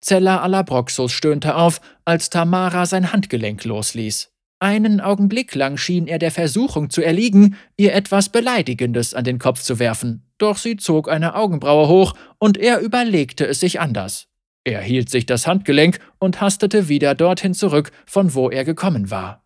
Zeller 0.00 0.42
Alabroxus 0.42 1.12
stöhnte 1.12 1.54
auf, 1.54 1.80
als 2.04 2.30
Tamara 2.30 2.84
sein 2.86 3.12
Handgelenk 3.12 3.64
losließ. 3.64 4.32
Einen 4.58 5.00
Augenblick 5.00 5.54
lang 5.54 5.76
schien 5.76 6.08
er 6.08 6.18
der 6.18 6.32
Versuchung 6.32 6.90
zu 6.90 7.00
erliegen, 7.00 7.56
ihr 7.76 7.94
etwas 7.94 8.28
Beleidigendes 8.28 9.14
an 9.14 9.22
den 9.22 9.38
Kopf 9.38 9.62
zu 9.62 9.78
werfen, 9.78 10.31
doch 10.42 10.58
sie 10.58 10.76
zog 10.76 11.08
eine 11.08 11.34
Augenbraue 11.34 11.88
hoch 11.88 12.14
und 12.38 12.58
er 12.58 12.80
überlegte 12.80 13.46
es 13.46 13.60
sich 13.60 13.80
anders. 13.80 14.28
Er 14.64 14.80
hielt 14.80 15.10
sich 15.10 15.26
das 15.26 15.46
Handgelenk 15.46 15.98
und 16.18 16.40
hastete 16.40 16.88
wieder 16.88 17.14
dorthin 17.14 17.54
zurück, 17.54 17.90
von 18.06 18.34
wo 18.34 18.50
er 18.50 18.64
gekommen 18.64 19.10
war. 19.10 19.44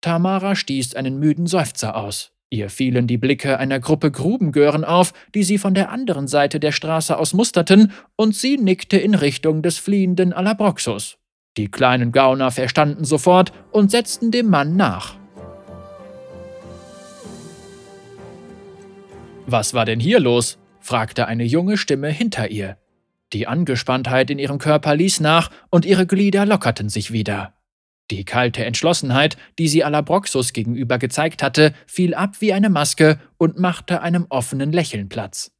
Tamara 0.00 0.56
stieß 0.56 0.94
einen 0.94 1.18
müden 1.18 1.46
Seufzer 1.46 1.96
aus. 1.96 2.32
Ihr 2.48 2.70
fielen 2.70 3.06
die 3.08 3.18
Blicke 3.18 3.58
einer 3.58 3.80
Gruppe 3.80 4.10
Grubengören 4.10 4.84
auf, 4.84 5.12
die 5.34 5.42
sie 5.42 5.58
von 5.58 5.74
der 5.74 5.90
anderen 5.90 6.28
Seite 6.28 6.60
der 6.60 6.72
Straße 6.72 7.18
aus 7.18 7.32
musterten, 7.32 7.92
und 8.14 8.34
sie 8.34 8.56
nickte 8.56 8.96
in 8.98 9.14
Richtung 9.14 9.62
des 9.62 9.78
fliehenden 9.78 10.32
Alabroxus. 10.32 11.18
Die 11.56 11.70
kleinen 11.70 12.12
Gauner 12.12 12.50
verstanden 12.50 13.04
sofort 13.04 13.52
und 13.72 13.90
setzten 13.90 14.30
dem 14.30 14.48
Mann 14.48 14.76
nach. 14.76 15.15
Was 19.46 19.74
war 19.74 19.84
denn 19.84 20.00
hier 20.00 20.18
los? 20.18 20.58
fragte 20.80 21.26
eine 21.26 21.44
junge 21.44 21.76
Stimme 21.76 22.08
hinter 22.08 22.50
ihr. 22.50 22.78
Die 23.32 23.46
Angespanntheit 23.46 24.30
in 24.30 24.40
ihrem 24.40 24.58
Körper 24.58 24.96
ließ 24.96 25.20
nach 25.20 25.50
und 25.70 25.84
ihre 25.84 26.06
Glieder 26.06 26.46
lockerten 26.46 26.88
sich 26.88 27.12
wieder. 27.12 27.54
Die 28.10 28.24
kalte 28.24 28.64
Entschlossenheit, 28.64 29.36
die 29.58 29.68
sie 29.68 29.84
Alabroxus 29.84 30.52
gegenüber 30.52 30.98
gezeigt 30.98 31.42
hatte, 31.42 31.74
fiel 31.86 32.14
ab 32.14 32.40
wie 32.40 32.52
eine 32.52 32.70
Maske 32.70 33.20
und 33.36 33.58
machte 33.58 34.00
einem 34.00 34.26
offenen 34.30 34.72
Lächeln 34.72 35.08
Platz. 35.08 35.52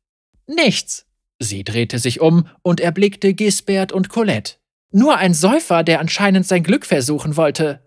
Nichts. 0.47 1.07
Sie 1.39 1.65
drehte 1.65 1.99
sich 1.99 2.21
um 2.21 2.49
und 2.63 2.81
erblickte 2.81 3.35
Gisbert 3.35 3.93
und 3.93 4.09
Colette. 4.09 4.55
Nur 4.91 5.17
ein 5.17 5.35
Säufer, 5.35 5.83
der 5.83 6.01
anscheinend 6.01 6.47
sein 6.47 6.63
Glück 6.63 6.87
versuchen 6.87 7.37
wollte. 7.37 7.83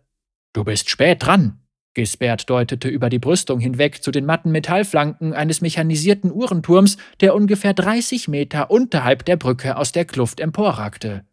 Du 0.54 0.64
bist 0.64 0.90
spät 0.90 1.26
dran. 1.26 1.60
Gisbert 2.00 2.50
deutete 2.50 2.88
über 2.88 3.10
die 3.10 3.20
Brüstung 3.20 3.60
hinweg 3.60 4.02
zu 4.02 4.12
den 4.12 4.26
matten 4.26 4.52
Metallflanken 4.52 5.34
eines 5.34 5.60
mechanisierten 5.60 6.32
Uhrenturms, 6.32 6.96
der 7.20 7.36
ungefähr 7.36 7.74
30 7.74 8.30
Meter 8.30 8.72
unterhalb 8.72 9.26
der 9.26 9.36
Brücke 9.36 9.76
aus 9.76 9.92
der 9.92 10.06
Kluft 10.06 10.40
emporragte. 10.40 11.26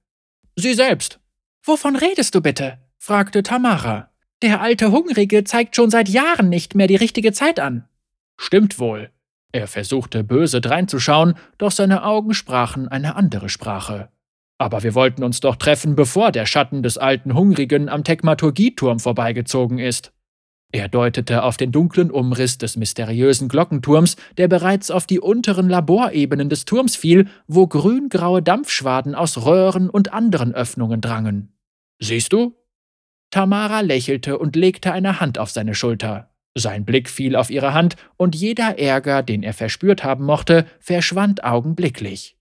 Sie 0.57 0.75
selbst. 0.75 1.21
Wovon 1.63 1.95
redest 1.95 2.35
du 2.35 2.41
bitte? 2.41 2.79
fragte 2.99 3.45
Tamara. 3.45 4.11
Der 4.43 4.61
alte 4.61 4.91
Hungrige 4.91 5.45
zeigt 5.45 5.77
schon 5.77 5.89
seit 5.89 6.09
Jahren 6.09 6.49
nicht 6.49 6.75
mehr 6.75 6.89
die 6.89 6.97
richtige 6.97 7.33
Zeit 7.33 7.61
an. 7.61 7.85
Stimmt 8.37 8.81
wohl. 8.81 9.11
Er 9.53 9.69
versuchte 9.69 10.25
böse 10.25 10.61
dreinzuschauen, 10.61 11.35
doch 11.59 11.71
seine 11.71 12.03
Augen 12.03 12.35
sprachen 12.35 12.89
eine 12.89 13.15
andere 13.15 13.51
Sprache. 13.51 14.09
Aber 14.59 14.83
wir 14.83 14.97
wollten 14.97 15.23
uns 15.23 15.39
doch 15.39 15.55
treffen, 15.55 15.95
bevor 15.95 16.33
der 16.33 16.45
Schatten 16.45 16.83
des 16.83 16.99
alten 16.99 17.35
Hungrigen 17.35 17.89
am 17.89 18.03
Tekmaturgieturm 18.03 18.99
vorbeigezogen 18.99 19.79
ist. 19.79 20.13
Er 20.73 20.89
deutete 20.89 21.43
auf 21.43 21.57
den 21.57 21.73
dunklen 21.73 22.11
Umriss 22.11 22.59
des 22.59 22.77
mysteriösen 22.77 23.49
Glockenturms, 23.49 24.17
der 24.37 24.49
bereits 24.49 24.91
auf 24.91 25.07
die 25.07 25.21
unteren 25.21 25.69
Laborebenen 25.69 26.49
des 26.49 26.65
Turms 26.65 26.97
fiel, 26.97 27.29
wo 27.47 27.67
grüngraue 27.67 28.43
Dampfschwaden 28.43 29.15
aus 29.15 29.47
Röhren 29.47 29.89
und 29.89 30.13
anderen 30.13 30.55
Öffnungen 30.55 31.01
drangen. 31.01 31.53
Siehst 31.99 32.33
du? 32.33 32.55
Tamara 33.31 33.81
lächelte 33.81 34.39
und 34.39 34.57
legte 34.57 34.93
eine 34.93 35.21
Hand 35.21 35.39
auf 35.39 35.51
seine 35.51 35.75
Schulter. 35.75 36.31
Sein 36.55 36.85
Blick 36.85 37.11
fiel 37.11 37.37
auf 37.37 37.51
ihre 37.51 37.75
Hand, 37.75 37.97
und 38.17 38.35
jeder 38.35 38.79
Ärger, 38.79 39.23
den 39.23 39.43
er 39.43 39.53
verspürt 39.53 40.05
haben 40.05 40.25
mochte, 40.25 40.67
verschwand 40.81 41.45
augenblicklich. 41.45 42.39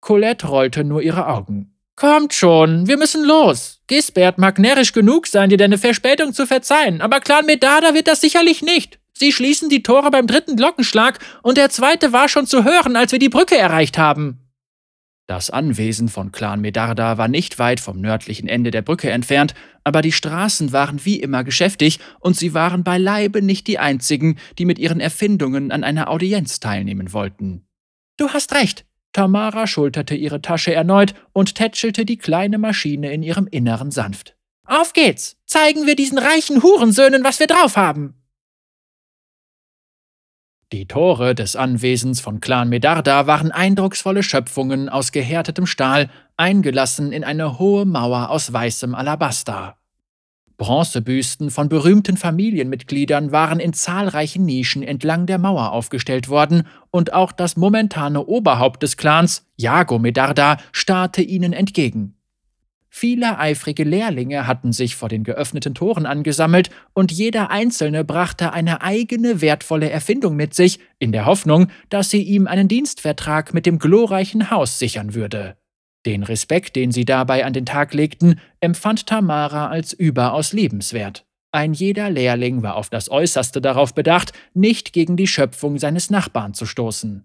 Colette 0.00 0.46
rollte 0.48 0.84
nur 0.84 1.02
ihre 1.02 1.26
Augen. 1.26 1.75
Kommt 1.96 2.34
schon, 2.34 2.86
wir 2.86 2.98
müssen 2.98 3.24
los. 3.24 3.80
Gisbert 3.86 4.36
mag 4.36 4.58
närrisch 4.58 4.92
genug 4.92 5.26
sein, 5.26 5.48
dir 5.48 5.56
deine 5.56 5.78
Verspätung 5.78 6.34
zu 6.34 6.46
verzeihen, 6.46 7.00
aber 7.00 7.20
Clan 7.20 7.46
Medada 7.46 7.94
wird 7.94 8.06
das 8.06 8.20
sicherlich 8.20 8.60
nicht. 8.60 8.98
Sie 9.14 9.32
schließen 9.32 9.70
die 9.70 9.82
Tore 9.82 10.10
beim 10.10 10.26
dritten 10.26 10.56
Glockenschlag 10.56 11.18
und 11.42 11.56
der 11.56 11.70
zweite 11.70 12.12
war 12.12 12.28
schon 12.28 12.46
zu 12.46 12.64
hören, 12.64 12.96
als 12.96 13.12
wir 13.12 13.18
die 13.18 13.30
Brücke 13.30 13.56
erreicht 13.56 13.96
haben. 13.96 14.46
Das 15.26 15.48
Anwesen 15.48 16.10
von 16.10 16.32
Clan 16.32 16.60
Medarda 16.60 17.16
war 17.16 17.28
nicht 17.28 17.58
weit 17.58 17.80
vom 17.80 18.00
nördlichen 18.00 18.46
Ende 18.46 18.70
der 18.70 18.82
Brücke 18.82 19.10
entfernt, 19.10 19.54
aber 19.82 20.02
die 20.02 20.12
Straßen 20.12 20.72
waren 20.72 21.02
wie 21.04 21.18
immer 21.18 21.44
geschäftig 21.44 21.98
und 22.20 22.36
sie 22.36 22.52
waren 22.52 22.84
beileibe 22.84 23.40
nicht 23.40 23.66
die 23.68 23.78
einzigen, 23.78 24.38
die 24.58 24.66
mit 24.66 24.78
ihren 24.78 25.00
Erfindungen 25.00 25.72
an 25.72 25.82
einer 25.82 26.10
Audienz 26.10 26.60
teilnehmen 26.60 27.14
wollten. 27.14 27.66
Du 28.18 28.28
hast 28.28 28.54
recht. 28.54 28.84
Tamara 29.16 29.66
schulterte 29.66 30.14
ihre 30.14 30.42
Tasche 30.42 30.74
erneut 30.74 31.14
und 31.32 31.54
tätschelte 31.54 32.04
die 32.04 32.18
kleine 32.18 32.58
Maschine 32.58 33.14
in 33.14 33.22
ihrem 33.22 33.46
Inneren 33.46 33.90
sanft. 33.90 34.36
Auf 34.66 34.92
geht's! 34.92 35.38
Zeigen 35.46 35.86
wir 35.86 35.96
diesen 35.96 36.18
reichen 36.18 36.62
Hurensöhnen, 36.62 37.24
was 37.24 37.40
wir 37.40 37.46
drauf 37.46 37.78
haben! 37.78 38.20
Die 40.70 40.86
Tore 40.86 41.34
des 41.34 41.56
Anwesens 41.56 42.20
von 42.20 42.40
Clan 42.40 42.68
Medarda 42.68 43.26
waren 43.26 43.52
eindrucksvolle 43.52 44.22
Schöpfungen 44.22 44.90
aus 44.90 45.12
gehärtetem 45.12 45.64
Stahl, 45.64 46.10
eingelassen 46.36 47.10
in 47.10 47.24
eine 47.24 47.58
hohe 47.58 47.86
Mauer 47.86 48.28
aus 48.28 48.52
weißem 48.52 48.94
Alabaster. 48.94 49.78
Bronzebüsten 50.56 51.50
von 51.50 51.68
berühmten 51.68 52.16
Familienmitgliedern 52.16 53.30
waren 53.30 53.60
in 53.60 53.74
zahlreichen 53.74 54.44
Nischen 54.44 54.82
entlang 54.82 55.26
der 55.26 55.38
Mauer 55.38 55.72
aufgestellt 55.72 56.28
worden, 56.28 56.66
und 56.90 57.12
auch 57.12 57.32
das 57.32 57.56
momentane 57.56 58.24
Oberhaupt 58.24 58.82
des 58.82 58.96
Clans, 58.96 59.46
Jago 59.56 59.98
Medarda, 59.98 60.56
starrte 60.72 61.20
ihnen 61.20 61.52
entgegen. 61.52 62.14
Viele 62.88 63.38
eifrige 63.38 63.84
Lehrlinge 63.84 64.46
hatten 64.46 64.72
sich 64.72 64.96
vor 64.96 65.10
den 65.10 65.22
geöffneten 65.22 65.74
Toren 65.74 66.06
angesammelt, 66.06 66.70
und 66.94 67.12
jeder 67.12 67.50
einzelne 67.50 68.04
brachte 68.04 68.54
eine 68.54 68.80
eigene 68.80 69.42
wertvolle 69.42 69.90
Erfindung 69.90 70.34
mit 70.36 70.54
sich, 70.54 70.80
in 70.98 71.12
der 71.12 71.26
Hoffnung, 71.26 71.66
dass 71.90 72.08
sie 72.08 72.22
ihm 72.22 72.46
einen 72.46 72.68
Dienstvertrag 72.68 73.52
mit 73.52 73.66
dem 73.66 73.78
glorreichen 73.78 74.50
Haus 74.50 74.78
sichern 74.78 75.12
würde. 75.12 75.58
Den 76.06 76.22
Respekt, 76.22 76.76
den 76.76 76.92
sie 76.92 77.04
dabei 77.04 77.44
an 77.44 77.52
den 77.52 77.66
Tag 77.66 77.92
legten, 77.92 78.40
empfand 78.60 79.08
Tamara 79.08 79.68
als 79.68 79.92
überaus 79.92 80.52
liebenswert. 80.52 81.26
Ein 81.50 81.72
jeder 81.72 82.10
Lehrling 82.10 82.62
war 82.62 82.76
auf 82.76 82.90
das 82.90 83.10
äußerste 83.10 83.60
darauf 83.60 83.92
bedacht, 83.92 84.32
nicht 84.54 84.92
gegen 84.92 85.16
die 85.16 85.26
Schöpfung 85.26 85.78
seines 85.78 86.10
Nachbarn 86.10 86.54
zu 86.54 86.64
stoßen. 86.64 87.24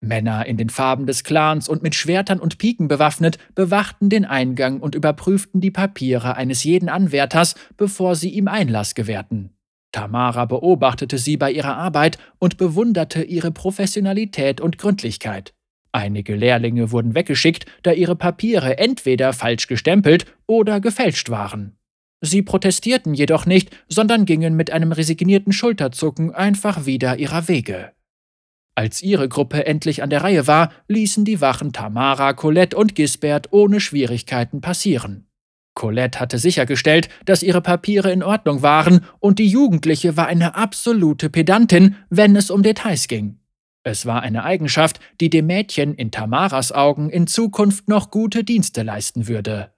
Männer 0.00 0.46
in 0.46 0.56
den 0.56 0.70
Farben 0.70 1.06
des 1.06 1.24
Clans 1.24 1.68
und 1.68 1.82
mit 1.82 1.94
Schwertern 1.94 2.38
und 2.38 2.58
Piken 2.58 2.88
bewaffnet 2.88 3.38
bewachten 3.54 4.08
den 4.08 4.24
Eingang 4.24 4.80
und 4.80 4.94
überprüften 4.94 5.60
die 5.60 5.70
Papiere 5.70 6.36
eines 6.36 6.64
jeden 6.64 6.88
Anwärters, 6.88 7.54
bevor 7.76 8.14
sie 8.14 8.30
ihm 8.30 8.48
Einlass 8.48 8.94
gewährten. 8.94 9.50
Tamara 9.92 10.44
beobachtete 10.44 11.18
sie 11.18 11.36
bei 11.36 11.50
ihrer 11.50 11.76
Arbeit 11.76 12.18
und 12.38 12.56
bewunderte 12.56 13.22
ihre 13.22 13.50
Professionalität 13.50 14.60
und 14.60 14.78
Gründlichkeit. 14.78 15.55
Einige 15.92 16.36
Lehrlinge 16.36 16.92
wurden 16.92 17.14
weggeschickt, 17.14 17.66
da 17.82 17.92
ihre 17.92 18.16
Papiere 18.16 18.78
entweder 18.78 19.32
falsch 19.32 19.66
gestempelt 19.66 20.26
oder 20.46 20.80
gefälscht 20.80 21.30
waren. 21.30 21.76
Sie 22.20 22.42
protestierten 22.42 23.14
jedoch 23.14 23.46
nicht, 23.46 23.70
sondern 23.88 24.24
gingen 24.24 24.56
mit 24.56 24.70
einem 24.70 24.92
resignierten 24.92 25.52
Schulterzucken 25.52 26.34
einfach 26.34 26.86
wieder 26.86 27.18
ihrer 27.18 27.48
Wege. 27.48 27.92
Als 28.74 29.02
ihre 29.02 29.28
Gruppe 29.28 29.66
endlich 29.66 30.02
an 30.02 30.10
der 30.10 30.22
Reihe 30.22 30.46
war, 30.46 30.70
ließen 30.88 31.24
die 31.24 31.40
Wachen 31.40 31.72
Tamara, 31.72 32.34
Colette 32.34 32.76
und 32.76 32.94
Gisbert 32.94 33.52
ohne 33.52 33.80
Schwierigkeiten 33.80 34.60
passieren. 34.60 35.26
Colette 35.74 36.20
hatte 36.20 36.38
sichergestellt, 36.38 37.08
dass 37.24 37.42
ihre 37.42 37.60
Papiere 37.60 38.10
in 38.10 38.22
Ordnung 38.22 38.62
waren, 38.62 39.04
und 39.18 39.38
die 39.38 39.46
Jugendliche 39.46 40.16
war 40.16 40.26
eine 40.26 40.56
absolute 40.56 41.30
Pedantin, 41.30 41.96
wenn 42.10 42.36
es 42.36 42.50
um 42.50 42.62
Details 42.62 43.08
ging. 43.08 43.38
Es 43.86 44.04
war 44.04 44.20
eine 44.20 44.42
Eigenschaft, 44.42 44.98
die 45.20 45.30
dem 45.30 45.46
Mädchen 45.46 45.94
in 45.94 46.10
Tamaras 46.10 46.72
Augen 46.72 47.08
in 47.08 47.28
Zukunft 47.28 47.86
noch 47.86 48.10
gute 48.10 48.42
Dienste 48.42 48.82
leisten 48.82 49.28
würde. 49.28 49.70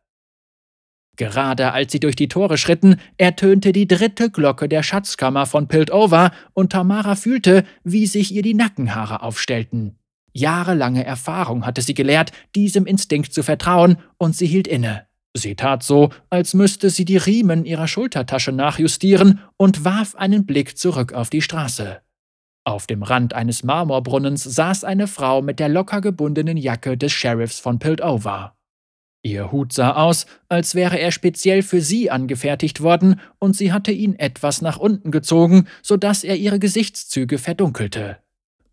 Gerade 1.16 1.72
als 1.72 1.92
sie 1.92 2.00
durch 2.00 2.16
die 2.16 2.28
Tore 2.28 2.56
schritten, 2.56 2.96
ertönte 3.18 3.70
die 3.72 3.86
dritte 3.86 4.30
Glocke 4.30 4.66
der 4.66 4.82
Schatzkammer 4.82 5.44
von 5.44 5.68
Piltover 5.68 6.32
und 6.54 6.72
Tamara 6.72 7.16
fühlte, 7.16 7.64
wie 7.84 8.06
sich 8.06 8.32
ihr 8.32 8.40
die 8.40 8.54
Nackenhaare 8.54 9.20
aufstellten. 9.20 9.98
Jahrelange 10.32 11.04
Erfahrung 11.04 11.66
hatte 11.66 11.82
sie 11.82 11.92
gelehrt, 11.92 12.32
diesem 12.56 12.86
Instinkt 12.86 13.34
zu 13.34 13.42
vertrauen, 13.42 13.98
und 14.16 14.34
sie 14.34 14.46
hielt 14.46 14.68
inne. 14.68 15.06
Sie 15.36 15.54
tat 15.54 15.82
so, 15.82 16.08
als 16.30 16.54
müsste 16.54 16.88
sie 16.88 17.04
die 17.04 17.18
Riemen 17.18 17.66
ihrer 17.66 17.88
Schultertasche 17.88 18.52
nachjustieren 18.52 19.40
und 19.58 19.84
warf 19.84 20.14
einen 20.14 20.46
Blick 20.46 20.78
zurück 20.78 21.12
auf 21.12 21.28
die 21.28 21.42
Straße. 21.42 22.00
Auf 22.68 22.86
dem 22.86 23.02
Rand 23.02 23.32
eines 23.32 23.64
Marmorbrunnens 23.64 24.44
saß 24.44 24.84
eine 24.84 25.06
Frau 25.06 25.40
mit 25.40 25.58
der 25.58 25.70
locker 25.70 26.02
gebundenen 26.02 26.58
Jacke 26.58 26.98
des 26.98 27.12
Sheriffs 27.12 27.58
von 27.58 27.78
Piltover. 27.78 28.58
Ihr 29.22 29.50
Hut 29.50 29.72
sah 29.72 29.92
aus, 29.92 30.26
als 30.50 30.74
wäre 30.74 30.98
er 30.98 31.10
speziell 31.10 31.62
für 31.62 31.80
sie 31.80 32.10
angefertigt 32.10 32.82
worden, 32.82 33.20
und 33.38 33.56
sie 33.56 33.72
hatte 33.72 33.90
ihn 33.90 34.16
etwas 34.16 34.60
nach 34.60 34.76
unten 34.76 35.10
gezogen, 35.10 35.66
so 35.80 35.96
dass 35.96 36.24
er 36.24 36.36
ihre 36.36 36.58
Gesichtszüge 36.58 37.38
verdunkelte. 37.38 38.18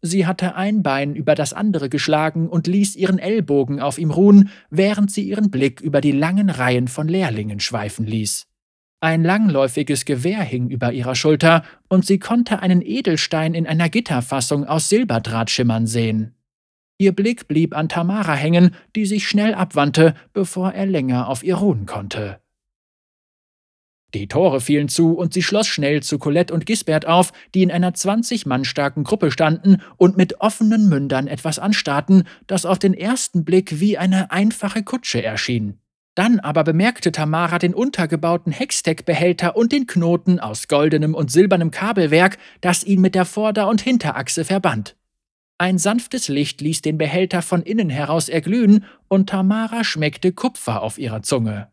Sie 0.02 0.28
hatte 0.28 0.56
ein 0.56 0.84
Bein 0.84 1.16
über 1.16 1.34
das 1.34 1.54
andere 1.54 1.88
geschlagen 1.88 2.50
und 2.50 2.68
ließ 2.68 2.98
ihren 2.98 3.18
Ellbogen 3.18 3.80
auf 3.80 3.98
ihm 3.98 4.12
ruhen, 4.12 4.50
während 4.70 5.10
sie 5.10 5.24
ihren 5.24 5.52
Blick 5.52 5.80
über 5.80 6.02
die 6.02 6.12
langen 6.12 6.50
Reihen 6.50 6.90
von 6.90 7.08
Lehrlingen 7.08 7.62
schweifen 7.62 8.06
ließ. 8.06 8.46
Ein 9.06 9.24
langläufiges 9.24 10.06
Gewehr 10.06 10.42
hing 10.42 10.72
über 10.72 10.92
ihrer 10.92 11.14
Schulter, 11.14 11.62
und 11.90 12.08
sie 12.08 12.18
konnte 12.18 12.64
einen 12.64 12.82
Edelstein 12.82 13.54
in 13.54 13.68
einer 13.68 13.88
Gitterfassung 13.88 14.66
aus 14.66 14.90
Silberdraht 14.90 15.52
schimmern 15.52 15.86
sehen. 15.86 16.34
Ihr 16.98 17.12
Blick 17.12 17.48
blieb 17.48 17.78
an 17.78 17.88
Tamara 17.88 18.34
hängen, 18.34 18.74
die 18.96 19.06
sich 19.06 19.28
schnell 19.28 19.54
abwandte, 19.54 20.16
bevor 20.34 20.72
er 20.72 20.88
länger 20.88 21.30
auf 21.30 21.44
ihr 21.44 21.54
ruhen 21.54 21.86
konnte. 21.86 22.40
Die 24.16 24.28
Tore 24.28 24.60
fielen 24.60 24.90
zu 24.90 25.14
und 25.14 25.34
sie 25.34 25.44
schloss 25.44 25.68
schnell 25.68 26.02
zu 26.02 26.18
Colette 26.18 26.52
und 26.52 26.66
Gisbert 26.66 27.06
auf, 27.06 27.32
die 27.54 27.62
in 27.62 27.70
einer 27.70 27.94
20 27.94 28.48
Mann 28.48 28.66
starken 28.66 29.04
Gruppe 29.04 29.30
standen 29.30 29.84
und 29.98 30.18
mit 30.18 30.42
offenen 30.42 30.90
Mündern 30.90 31.28
etwas 31.28 31.60
anstarrten, 31.60 32.24
das 32.48 32.66
auf 32.66 32.80
den 32.80 32.96
ersten 32.96 33.46
Blick 33.46 33.80
wie 33.80 34.00
eine 34.00 34.32
einfache 34.32 34.82
Kutsche 34.82 35.22
erschien. 35.22 35.78
Dann 36.16 36.40
aber 36.40 36.64
bemerkte 36.64 37.12
Tamara 37.12 37.60
den 37.60 37.74
untergebauten 37.74 38.54
Hextech-Behälter 38.54 39.58
und 39.58 39.74
den 39.74 39.86
Knoten 39.86 40.40
aus 40.40 40.70
goldenem 40.70 41.14
und 41.14 41.30
silbernem 41.30 41.72
Kabelwerk, 41.72 42.38
das 42.62 42.86
ihn 42.86 43.02
mit 43.02 43.16
der 43.16 43.26
Vorder- 43.26 43.68
und 43.68 43.82
Hinterachse 43.82 44.46
verband. 44.46 44.96
Ein 45.58 45.78
sanftes 45.78 46.30
Licht 46.30 46.62
ließ 46.62 46.82
den 46.82 46.98
Behälter 46.98 47.42
von 47.42 47.62
innen 47.62 47.90
heraus 47.90 48.30
erglühen, 48.30 48.86
und 49.10 49.30
Tamara 49.30 49.84
schmeckte 49.84 50.32
Kupfer 50.32 50.82
auf 50.82 50.98
ihrer 50.98 51.22
Zunge. 51.22 51.70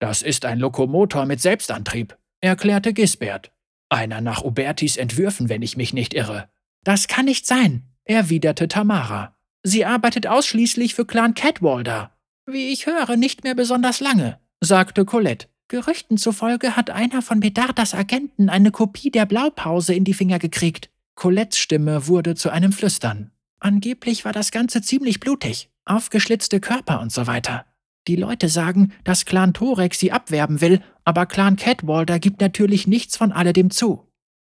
Das 0.00 0.22
ist 0.22 0.44
ein 0.44 0.58
Lokomotor 0.58 1.26
mit 1.26 1.40
Selbstantrieb, 1.40 2.16
erklärte 2.40 2.92
Gisbert. 2.92 3.52
Einer 3.88 4.20
nach 4.20 4.42
Ubertis 4.42 4.96
Entwürfen, 4.96 5.48
wenn 5.48 5.62
ich 5.62 5.76
mich 5.76 5.92
nicht 5.92 6.14
irre. 6.14 6.48
Das 6.82 7.06
kann 7.06 7.26
nicht 7.26 7.46
sein, 7.46 7.84
erwiderte 8.04 8.66
Tamara. 8.66 9.36
Sie 9.62 9.84
arbeitet 9.84 10.26
ausschließlich 10.26 10.94
für 10.94 11.06
Clan 11.06 11.34
Catwalder. 11.34 12.12
Wie 12.52 12.70
ich 12.70 12.84
höre, 12.84 13.16
nicht 13.16 13.44
mehr 13.44 13.54
besonders 13.54 14.00
lange, 14.00 14.38
sagte 14.60 15.06
Colette. 15.06 15.46
Gerüchten 15.68 16.18
zufolge 16.18 16.76
hat 16.76 16.90
einer 16.90 17.22
von 17.22 17.38
Medardas 17.38 17.94
Agenten 17.94 18.50
eine 18.50 18.70
Kopie 18.70 19.10
der 19.10 19.24
Blaupause 19.24 19.94
in 19.94 20.04
die 20.04 20.12
Finger 20.12 20.38
gekriegt. 20.38 20.90
Colettes 21.14 21.58
Stimme 21.58 22.08
wurde 22.08 22.34
zu 22.34 22.50
einem 22.50 22.72
Flüstern. 22.72 23.30
Angeblich 23.58 24.26
war 24.26 24.32
das 24.32 24.50
Ganze 24.50 24.82
ziemlich 24.82 25.18
blutig, 25.18 25.70
aufgeschlitzte 25.86 26.60
Körper 26.60 27.00
und 27.00 27.10
so 27.10 27.26
weiter. 27.26 27.64
Die 28.06 28.16
Leute 28.16 28.50
sagen, 28.50 28.92
dass 29.04 29.24
Clan 29.24 29.54
Torek 29.54 29.94
sie 29.94 30.12
abwerben 30.12 30.60
will, 30.60 30.82
aber 31.04 31.24
Clan 31.24 31.56
Catwalder 31.56 32.18
gibt 32.18 32.42
natürlich 32.42 32.86
nichts 32.86 33.16
von 33.16 33.32
alledem 33.32 33.70
zu. 33.70 34.12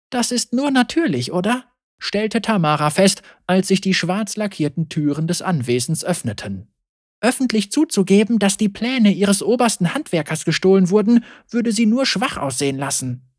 Das 0.10 0.32
ist 0.32 0.54
nur 0.54 0.72
natürlich, 0.72 1.34
oder? 1.34 1.66
stellte 1.98 2.42
Tamara 2.42 2.92
fest, 2.92 3.24
als 3.46 3.68
sich 3.68 3.82
die 3.82 3.94
schwarz 3.94 4.38
lackierten 4.38 4.88
Türen 4.88 5.28
des 5.28 5.42
Anwesens 5.42 6.06
öffneten. 6.06 6.69
Öffentlich 7.22 7.72
zuzugeben, 7.72 8.40
dass 8.40 8.58
die 8.58 8.70
Pläne 8.70 9.12
ihres 9.12 9.44
obersten 9.44 9.94
Handwerkers 9.94 10.46
gestohlen 10.46 10.90
wurden, 10.90 11.26
würde 11.50 11.72
sie 11.72 11.86
nur 11.86 12.06
schwach 12.06 12.38
aussehen 12.38 12.78
lassen. 12.78 13.30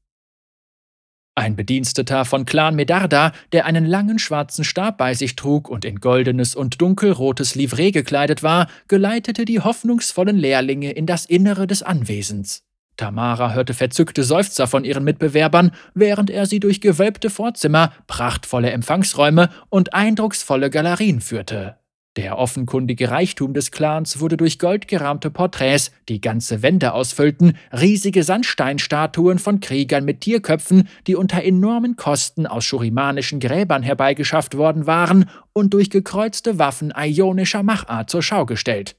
Ein 1.35 1.57
Bediensteter 1.57 2.27
von 2.27 2.45
Clan 2.45 2.75
Medarda, 2.75 3.33
der 3.53 3.65
einen 3.65 3.87
langen 3.87 4.19
schwarzen 4.19 4.65
Stab 4.65 4.99
bei 4.99 5.15
sich 5.15 5.37
trug 5.37 5.71
und 5.71 5.87
in 5.87 6.01
goldenes 6.01 6.55
und 6.55 6.83
dunkelrotes 6.83 7.55
Livree 7.55 7.93
gekleidet 7.93 8.43
war, 8.43 8.69
geleitete 8.89 9.47
die 9.47 9.61
hoffnungsvollen 9.61 10.37
Lehrlinge 10.37 10.91
in 10.91 11.07
das 11.07 11.25
Innere 11.25 11.67
des 11.67 11.83
Anwesens. 11.83 12.65
Tamara 12.99 13.55
hörte 13.55 13.73
verzückte 13.73 14.25
Seufzer 14.25 14.67
von 14.67 14.85
ihren 14.85 15.05
Mitbewerbern, 15.05 15.71
während 15.95 16.29
er 16.29 16.45
sie 16.45 16.61
durch 16.61 16.83
gewölbte 16.83 17.31
Vorzimmer, 17.31 17.95
prachtvolle 18.07 18.71
Empfangsräume 18.73 19.49
und 19.71 19.95
eindrucksvolle 19.95 20.69
Galerien 20.69 21.23
führte. 21.23 21.80
Der 22.17 22.39
offenkundige 22.39 23.09
Reichtum 23.09 23.55
des 23.55 23.71
Clans 23.71 24.19
wurde 24.19 24.37
durch 24.37 24.59
goldgerahmte 24.59 25.31
Porträts, 25.31 25.93
die 26.09 26.21
ganze 26.21 26.61
Wände 26.61 26.93
ausfüllten, 26.93 27.57
riesige 27.73 28.25
Sandsteinstatuen 28.25 29.39
von 29.39 29.61
Kriegern 29.61 30.05
mit 30.05 30.21
Tierköpfen, 30.21 30.89
die 31.07 31.15
unter 31.15 31.45
enormen 31.45 31.95
Kosten 31.95 32.49
aus 32.49 32.65
schurimanischen 32.65 33.39
Gräbern 33.39 33.85
herbeigeschafft 33.85 34.57
worden 34.57 34.89
waren, 34.89 35.31
und 35.53 35.73
durch 35.73 35.89
gekreuzte 35.89 36.59
Waffen 36.59 36.93
ionischer 36.97 37.63
Machart 37.63 38.11
zur 38.11 38.23
Schau 38.23 38.45
gestellt. 38.45 38.97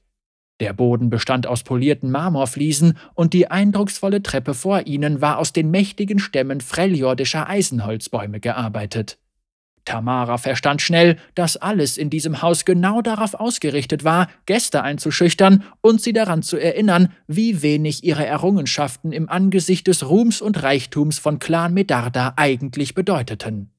Der 0.60 0.72
Boden 0.72 1.10
bestand 1.10 1.46
aus 1.46 1.64
polierten 1.64 2.10
Marmorfliesen 2.10 2.96
und 3.14 3.34
die 3.34 3.50
eindrucksvolle 3.50 4.22
Treppe 4.22 4.54
vor 4.54 4.86
ihnen 4.86 5.20
war 5.20 5.38
aus 5.38 5.52
den 5.52 5.70
mächtigen 5.70 6.18
Stämmen 6.18 6.62
freljordischer 6.62 7.46
Eisenholzbäume 7.48 8.40
gearbeitet. 8.40 9.18
Tamara 9.84 10.38
verstand 10.38 10.80
schnell, 10.80 11.16
dass 11.34 11.56
alles 11.56 11.98
in 11.98 12.10
diesem 12.10 12.42
Haus 12.42 12.64
genau 12.64 13.02
darauf 13.02 13.34
ausgerichtet 13.34 14.04
war, 14.04 14.28
Gäste 14.46 14.82
einzuschüchtern 14.82 15.64
und 15.80 16.00
sie 16.00 16.12
daran 16.12 16.42
zu 16.42 16.56
erinnern, 16.56 17.12
wie 17.26 17.62
wenig 17.62 18.04
ihre 18.04 18.24
Errungenschaften 18.24 19.12
im 19.12 19.28
Angesicht 19.28 19.86
des 19.86 20.08
Ruhms 20.08 20.40
und 20.40 20.62
Reichtums 20.62 21.18
von 21.18 21.38
Clan 21.38 21.74
Medarda 21.74 22.34
eigentlich 22.36 22.94
bedeuteten. 22.94 23.70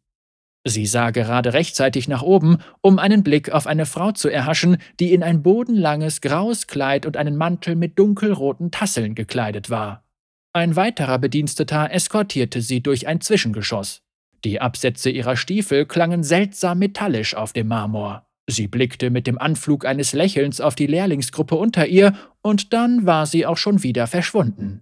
Sie 0.66 0.86
sah 0.86 1.12
gerade 1.12 1.54
rechtzeitig 1.54 2.08
nach 2.08 2.22
oben, 2.22 2.60
um 2.82 2.98
einen 2.98 3.24
Blick 3.24 3.52
auf 3.52 3.68
eine 3.68 3.86
Frau 3.86 4.14
zu 4.14 4.30
erhaschen, 4.30 4.78
die 5.00 5.14
in 5.14 5.22
ein 5.22 5.44
bodenlanges 5.44 6.22
graues 6.22 6.68
Kleid 6.68 7.06
und 7.06 7.18
einen 7.18 7.36
Mantel 7.36 7.76
mit 7.76 8.00
dunkelroten 8.00 8.72
Tasseln 8.72 9.14
gekleidet 9.14 9.70
war. 9.70 10.06
Ein 10.54 10.76
weiterer 10.76 11.20
Bediensteter 11.20 11.92
eskortierte 11.92 12.62
sie 12.62 12.82
durch 12.82 13.08
ein 13.08 13.20
Zwischengeschoss. 13.20 14.03
Die 14.46 14.60
Absätze 14.60 15.10
ihrer 15.10 15.38
Stiefel 15.38 15.86
klangen 15.86 16.24
seltsam 16.24 16.80
metallisch 16.80 17.36
auf 17.36 17.54
dem 17.54 17.68
Marmor. 17.68 18.28
Sie 18.48 18.68
blickte 18.68 19.10
mit 19.10 19.26
dem 19.26 19.38
Anflug 19.38 19.86
eines 19.86 20.12
Lächelns 20.12 20.60
auf 20.60 20.76
die 20.76 20.88
Lehrlingsgruppe 20.88 21.56
unter 21.56 21.88
ihr, 21.88 22.14
und 22.42 22.74
dann 22.74 23.06
war 23.06 23.26
sie 23.26 23.46
auch 23.46 23.58
schon 23.58 23.84
wieder 23.84 24.06
verschwunden. 24.06 24.82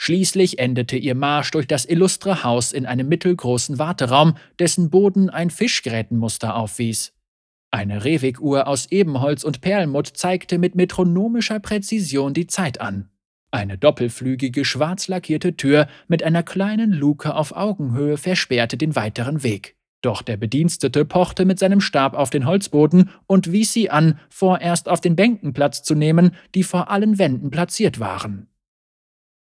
Schließlich 0.00 0.58
endete 0.58 0.96
ihr 0.96 1.14
Marsch 1.14 1.50
durch 1.50 1.66
das 1.66 1.84
illustre 1.84 2.42
Haus 2.44 2.72
in 2.72 2.86
einem 2.86 3.08
mittelgroßen 3.08 3.78
Warteraum, 3.78 4.36
dessen 4.58 4.88
Boden 4.90 5.28
ein 5.28 5.50
Fischgrätenmuster 5.50 6.56
aufwies. 6.56 7.12
Eine 7.70 8.04
Revig-Uhr 8.04 8.66
aus 8.66 8.90
Ebenholz 8.90 9.44
und 9.44 9.60
Perlmutt 9.60 10.08
zeigte 10.08 10.58
mit 10.58 10.74
metronomischer 10.74 11.60
Präzision 11.60 12.34
die 12.34 12.46
Zeit 12.46 12.80
an. 12.80 13.11
Eine 13.54 13.76
doppelflügige, 13.76 14.64
schwarz 14.64 15.08
lackierte 15.08 15.56
Tür 15.56 15.86
mit 16.08 16.22
einer 16.22 16.42
kleinen 16.42 16.90
Luke 16.90 17.34
auf 17.34 17.54
Augenhöhe 17.54 18.16
versperrte 18.16 18.78
den 18.78 18.96
weiteren 18.96 19.42
Weg. 19.42 19.76
Doch 20.00 20.22
der 20.22 20.38
Bedienstete 20.38 21.04
pochte 21.04 21.44
mit 21.44 21.58
seinem 21.58 21.80
Stab 21.80 22.14
auf 22.14 22.30
den 22.30 22.46
Holzboden 22.46 23.10
und 23.26 23.52
wies 23.52 23.72
sie 23.72 23.90
an, 23.90 24.18
vorerst 24.30 24.88
auf 24.88 25.02
den 25.02 25.16
Bänken 25.16 25.52
Platz 25.52 25.82
zu 25.82 25.94
nehmen, 25.94 26.34
die 26.54 26.64
vor 26.64 26.90
allen 26.90 27.18
Wänden 27.18 27.50
platziert 27.50 28.00
waren. 28.00 28.48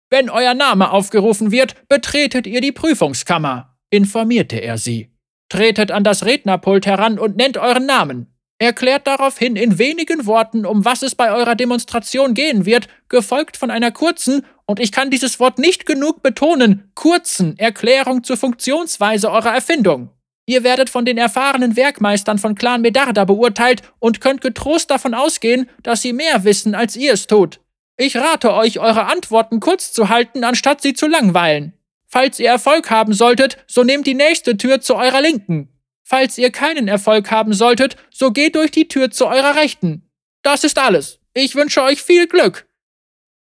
Wenn 0.09 0.31
euer 0.31 0.55
Name 0.55 0.91
aufgerufen 0.91 1.51
wird, 1.51 1.87
betretet 1.87 2.47
ihr 2.47 2.61
die 2.61 2.71
Prüfungskammer, 2.71 3.77
informierte 3.91 4.57
er 4.57 4.79
sie. 4.79 5.13
Tretet 5.49 5.91
an 5.91 6.03
das 6.03 6.25
Rednerpult 6.25 6.87
heran 6.87 7.19
und 7.19 7.37
nennt 7.37 7.57
euren 7.57 7.85
Namen. 7.85 8.28
Erklärt 8.61 9.07
daraufhin 9.07 9.55
in 9.55 9.79
wenigen 9.79 10.25
Worten, 10.25 10.65
um 10.65 10.83
was 10.83 11.01
es 11.01 11.15
bei 11.15 11.31
eurer 11.31 11.55
Demonstration 11.55 12.33
gehen 12.33 12.65
wird, 12.65 12.89
gefolgt 13.07 13.55
von 13.55 13.71
einer 13.71 13.91
kurzen, 13.91 14.45
und 14.65 14.81
ich 14.81 14.91
kann 14.91 15.09
dieses 15.09 15.39
Wort 15.39 15.57
nicht 15.57 15.85
genug 15.85 16.21
betonen, 16.21 16.91
kurzen 16.93 17.57
Erklärung 17.57 18.23
zur 18.23 18.35
Funktionsweise 18.37 19.31
eurer 19.31 19.53
Erfindung. 19.55 20.09
Ihr 20.45 20.63
werdet 20.63 20.89
von 20.89 21.05
den 21.05 21.17
erfahrenen 21.17 21.77
Werkmeistern 21.77 22.37
von 22.37 22.53
Clan 22.53 22.81
Medarda 22.81 23.23
beurteilt 23.23 23.81
und 23.99 24.19
könnt 24.19 24.41
getrost 24.41 24.91
davon 24.91 25.13
ausgehen, 25.13 25.69
dass 25.81 26.01
sie 26.01 26.11
mehr 26.11 26.43
wissen, 26.43 26.75
als 26.75 26.97
ihr 26.97 27.13
es 27.13 27.27
tut. 27.27 27.61
Ich 27.97 28.17
rate 28.17 28.53
euch, 28.53 28.79
eure 28.79 29.05
Antworten 29.05 29.59
kurz 29.59 29.93
zu 29.93 30.09
halten, 30.09 30.43
anstatt 30.43 30.81
sie 30.81 30.93
zu 30.93 31.07
langweilen. 31.07 31.73
Falls 32.07 32.39
ihr 32.39 32.49
Erfolg 32.49 32.89
haben 32.89 33.13
solltet, 33.13 33.57
so 33.67 33.83
nehmt 33.83 34.05
die 34.05 34.15
nächste 34.15 34.57
Tür 34.57 34.81
zu 34.81 34.95
eurer 34.95 35.21
Linken. 35.21 35.69
Falls 36.09 36.39
ihr 36.39 36.51
keinen 36.51 36.87
Erfolg 36.87 37.29
haben 37.29 37.53
solltet, 37.53 37.95
so 38.09 38.31
geht 38.31 38.55
durch 38.55 38.71
die 38.71 38.87
Tür 38.87 39.11
zu 39.11 39.27
eurer 39.27 39.55
Rechten. 39.55 40.09
Das 40.41 40.63
ist 40.63 40.79
alles. 40.79 41.19
Ich 41.35 41.53
wünsche 41.53 41.83
euch 41.83 42.01
viel 42.01 42.27
Glück. 42.27 42.67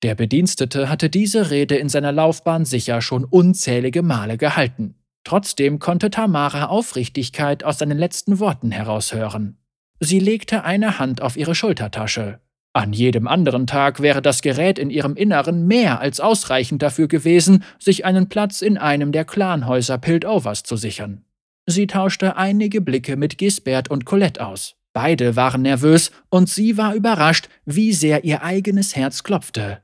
Der 0.03 0.15
Bedienstete 0.15 0.89
hatte 0.89 1.09
diese 1.09 1.49
Rede 1.49 1.77
in 1.77 1.87
seiner 1.87 2.11
Laufbahn 2.11 2.65
sicher 2.65 3.01
schon 3.01 3.23
unzählige 3.23 4.03
Male 4.03 4.37
gehalten. 4.37 4.95
Trotzdem 5.23 5.79
konnte 5.79 6.09
Tamara 6.09 6.65
Aufrichtigkeit 6.65 7.63
aus 7.63 7.79
seinen 7.79 7.97
letzten 7.97 8.39
Worten 8.39 8.71
heraushören. 8.71 9.57
Sie 10.01 10.19
legte 10.19 10.65
eine 10.65 10.99
Hand 10.99 11.21
auf 11.21 11.37
ihre 11.37 11.55
Schultertasche. 11.55 12.41
An 12.73 12.91
jedem 12.91 13.29
anderen 13.29 13.65
Tag 13.65 14.01
wäre 14.01 14.21
das 14.21 14.41
Gerät 14.41 14.77
in 14.77 14.89
ihrem 14.89 15.15
Inneren 15.15 15.67
mehr 15.67 16.01
als 16.01 16.19
ausreichend 16.19 16.81
dafür 16.81 17.07
gewesen, 17.07 17.63
sich 17.79 18.03
einen 18.03 18.27
Platz 18.27 18.61
in 18.61 18.77
einem 18.77 19.13
der 19.13 19.23
Clanhäuser 19.23 19.97
Piltovers 19.97 20.63
zu 20.63 20.75
sichern. 20.75 21.23
Sie 21.69 21.85
tauschte 21.85 22.37
einige 22.37 22.79
Blicke 22.79 23.17
mit 23.17 23.37
Gisbert 23.37 23.91
und 23.91 24.05
Colette 24.05 24.45
aus. 24.45 24.75
Beide 24.93 25.35
waren 25.35 25.61
nervös 25.61 26.11
und 26.29 26.49
sie 26.49 26.77
war 26.77 26.95
überrascht, 26.95 27.49
wie 27.65 27.93
sehr 27.93 28.23
ihr 28.23 28.41
eigenes 28.41 28.95
Herz 28.95 29.21
klopfte. 29.21 29.81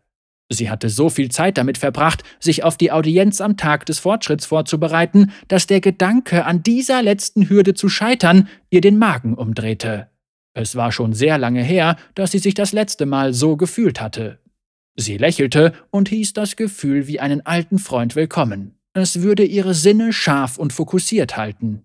Sie 0.50 0.70
hatte 0.70 0.90
so 0.90 1.10
viel 1.10 1.30
Zeit 1.30 1.58
damit 1.58 1.78
verbracht, 1.78 2.24
sich 2.40 2.64
auf 2.64 2.78
die 2.78 2.92
Audienz 2.92 3.42
am 3.42 3.58
Tag 3.58 3.86
des 3.86 4.00
Fortschritts 4.00 4.46
vorzubereiten, 4.46 5.32
dass 5.50 5.68
der 5.68 5.82
Gedanke, 5.82 6.46
an 6.46 6.64
dieser 6.64 7.04
letzten 7.04 7.50
Hürde 7.50 7.74
zu 7.74 7.90
scheitern, 7.90 8.48
ihr 8.70 8.82
den 8.82 8.98
Magen 8.98 9.36
umdrehte. 9.36 10.10
Es 10.54 10.76
war 10.76 10.92
schon 10.92 11.14
sehr 11.14 11.38
lange 11.38 11.64
her, 11.64 11.98
dass 12.16 12.32
sie 12.32 12.40
sich 12.40 12.54
das 12.54 12.72
letzte 12.72 13.06
Mal 13.06 13.34
so 13.34 13.58
gefühlt 13.58 14.00
hatte. 14.00 14.40
Sie 14.96 15.18
lächelte 15.18 15.74
und 15.90 16.10
hieß 16.10 16.34
das 16.34 16.56
Gefühl 16.56 17.08
wie 17.08 17.20
einen 17.20 17.46
alten 17.46 17.80
Freund 17.80 18.16
willkommen. 18.16 18.78
Es 18.94 19.22
würde 19.22 19.44
ihre 19.44 19.74
Sinne 19.74 20.14
scharf 20.14 20.58
und 20.58 20.72
fokussiert 20.72 21.36
halten. 21.36 21.84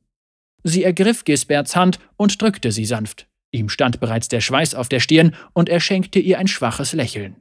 Sie 0.62 0.84
ergriff 0.84 1.24
Gisberts 1.24 1.74
Hand 1.74 1.98
und 2.16 2.40
drückte 2.40 2.72
sie 2.72 2.84
sanft. 2.84 3.28
Ihm 3.50 3.68
stand 3.70 4.00
bereits 4.00 4.28
der 4.28 4.40
Schweiß 4.40 4.74
auf 4.74 4.88
der 4.88 5.00
Stirn 5.00 5.34
und 5.54 5.68
er 5.68 5.80
schenkte 5.80 6.18
ihr 6.18 6.38
ein 6.38 6.48
schwaches 6.48 6.92
Lächeln. 6.92 7.36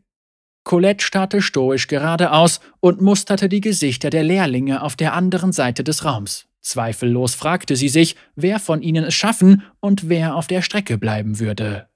Colette 0.64 1.04
starrte 1.04 1.42
stoisch 1.42 1.88
geradeaus 1.88 2.60
und 2.80 3.02
musterte 3.02 3.50
die 3.50 3.62
Gesichter 3.62 4.10
der 4.10 4.24
Lehrlinge 4.24 4.82
auf 4.82 4.96
der 4.96 5.14
anderen 5.14 5.52
Seite 5.52 5.84
des 5.84 6.06
Raums. 6.06 6.48
Zweifellos 6.62 7.36
fragte 7.36 7.76
sie 7.76 7.90
sich, 7.90 8.16
wer 8.36 8.60
von 8.60 8.82
ihnen 8.82 9.06
es 9.06 9.14
schaffen 9.14 9.64
und 9.80 10.10
wer 10.10 10.36
auf 10.36 10.48
der 10.48 10.62
Strecke 10.62 10.98
bleiben 10.98 11.40
würde. 11.40 11.88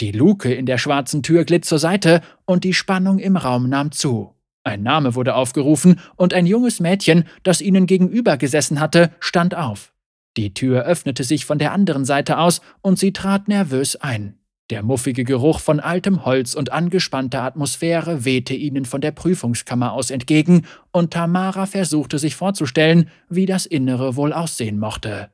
Die 0.00 0.12
Luke 0.12 0.52
in 0.52 0.66
der 0.66 0.78
schwarzen 0.78 1.22
Tür 1.22 1.44
glitt 1.44 1.64
zur 1.64 1.78
Seite 1.78 2.20
und 2.46 2.64
die 2.64 2.74
Spannung 2.74 3.18
im 3.18 3.36
Raum 3.36 3.68
nahm 3.68 3.92
zu. 3.92 4.33
Ein 4.64 4.82
Name 4.82 5.14
wurde 5.14 5.34
aufgerufen, 5.34 6.00
und 6.16 6.32
ein 6.34 6.46
junges 6.46 6.80
Mädchen, 6.80 7.24
das 7.42 7.60
ihnen 7.60 7.86
gegenüber 7.86 8.38
gesessen 8.38 8.80
hatte, 8.80 9.12
stand 9.20 9.54
auf. 9.54 9.92
Die 10.36 10.54
Tür 10.54 10.84
öffnete 10.84 11.22
sich 11.22 11.44
von 11.44 11.58
der 11.58 11.72
anderen 11.72 12.04
Seite 12.04 12.38
aus, 12.38 12.62
und 12.80 12.98
sie 12.98 13.12
trat 13.12 13.46
nervös 13.46 13.96
ein. 13.96 14.38
Der 14.70 14.82
muffige 14.82 15.24
Geruch 15.24 15.60
von 15.60 15.78
altem 15.78 16.24
Holz 16.24 16.54
und 16.54 16.72
angespannter 16.72 17.42
Atmosphäre 17.42 18.24
wehte 18.24 18.54
ihnen 18.54 18.86
von 18.86 19.02
der 19.02 19.12
Prüfungskammer 19.12 19.92
aus 19.92 20.10
entgegen, 20.10 20.66
und 20.90 21.12
Tamara 21.12 21.66
versuchte 21.66 22.18
sich 22.18 22.34
vorzustellen, 22.34 23.10
wie 23.28 23.44
das 23.44 23.66
Innere 23.66 24.16
wohl 24.16 24.32
aussehen 24.32 24.78
mochte. 24.78 25.30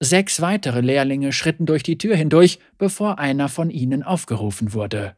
Sechs 0.00 0.40
weitere 0.40 0.80
Lehrlinge 0.80 1.32
schritten 1.32 1.64
durch 1.64 1.84
die 1.84 1.96
Tür 1.96 2.16
hindurch, 2.16 2.58
bevor 2.76 3.20
einer 3.20 3.48
von 3.48 3.70
ihnen 3.70 4.02
aufgerufen 4.02 4.74
wurde. 4.74 5.16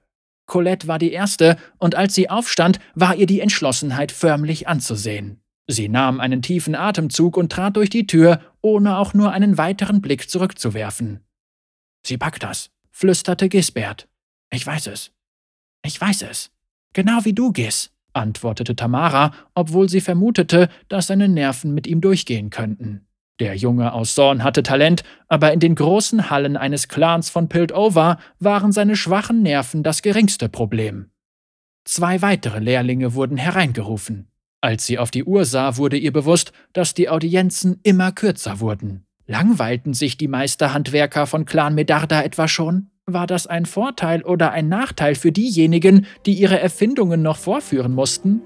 Colette 0.49 0.89
war 0.89 0.99
die 0.99 1.13
Erste, 1.13 1.57
und 1.77 1.95
als 1.95 2.15
sie 2.15 2.29
aufstand, 2.29 2.81
war 2.95 3.15
ihr 3.15 3.27
die 3.27 3.41
Entschlossenheit 3.41 4.11
förmlich 4.11 4.67
anzusehen. 4.67 5.41
Sie 5.69 5.89
nahm 5.89 6.19
einen 6.19 6.41
tiefen 6.43 6.75
Atemzug 6.75 7.37
und 7.37 7.53
trat 7.53 7.77
durch 7.77 7.91
die 7.91 8.07
Tür, 8.07 8.41
ohne 8.63 8.97
auch 8.97 9.13
nur 9.13 9.31
einen 9.31 9.59
weiteren 9.59 10.01
Blick 10.01 10.29
zurückzuwerfen. 10.29 11.21
Sie 12.05 12.17
packt 12.17 12.43
das, 12.43 12.71
flüsterte 12.91 13.51
Gisbert. 13.51 14.09
Ich 14.51 14.67
weiß 14.67 14.87
es. 14.87 15.13
Ich 15.85 16.01
weiß 16.01 16.23
es. 16.23 16.51
Genau 16.95 17.25
wie 17.25 17.35
du, 17.35 17.53
Gis, 17.53 17.93
antwortete 18.15 18.75
Tamara, 18.75 19.33
obwohl 19.55 19.91
sie 19.91 20.01
vermutete, 20.01 20.71
dass 20.89 21.09
seine 21.09 21.29
Nerven 21.29 21.75
mit 21.75 21.87
ihm 21.87 22.01
durchgehen 22.01 22.49
könnten. 22.49 23.07
Der 23.41 23.55
Junge 23.55 23.93
aus 23.93 24.15
Sorn 24.15 24.43
hatte 24.43 24.63
Talent, 24.65 25.05
aber 25.29 25.53
in 25.53 25.61
den 25.61 25.77
großen 25.77 26.29
Hallen 26.29 26.57
eines 26.57 26.89
Clans 26.89 27.31
von 27.31 27.49
Piltover 27.49 28.19
waren 28.41 28.73
seine 28.73 28.97
schwachen 28.97 29.43
Nerven 29.43 29.83
das 29.83 30.03
geringste 30.03 30.49
Problem. 30.49 31.11
Zwei 31.85 32.21
weitere 32.21 32.59
Lehrlinge 32.59 33.15
wurden 33.15 33.37
hereingerufen. 33.37 34.29
Als 34.61 34.87
sie 34.87 34.99
auf 34.99 35.13
die 35.13 35.25
Uhr 35.25 35.45
sah, 35.45 35.77
wurde 35.77 35.97
ihr 35.97 36.13
bewusst, 36.13 36.53
dass 36.73 36.95
die 36.95 37.09
Audienzen 37.09 37.79
immer 37.85 38.11
kürzer 38.11 38.59
wurden. 38.59 39.07
Langweilten 39.27 39.95
sich 39.95 40.17
die 40.17 40.27
Meisterhandwerker 40.27 41.27
von 41.27 41.45
Clan 41.45 41.75
Medarda 41.75 42.23
etwa 42.23 42.49
schon? 42.49 42.91
War 43.07 43.27
das 43.27 43.47
ein 43.47 43.67
Vorteil 43.67 44.23
oder 44.23 44.51
ein 44.51 44.69
Nachteil 44.69 45.15
für 45.15 45.33
diejenigen, 45.33 46.07
die 46.27 46.35
ihre 46.35 46.59
Erfindungen 46.59 47.23
noch 47.23 47.37
vorführen 47.37 47.95
mussten? 47.95 48.43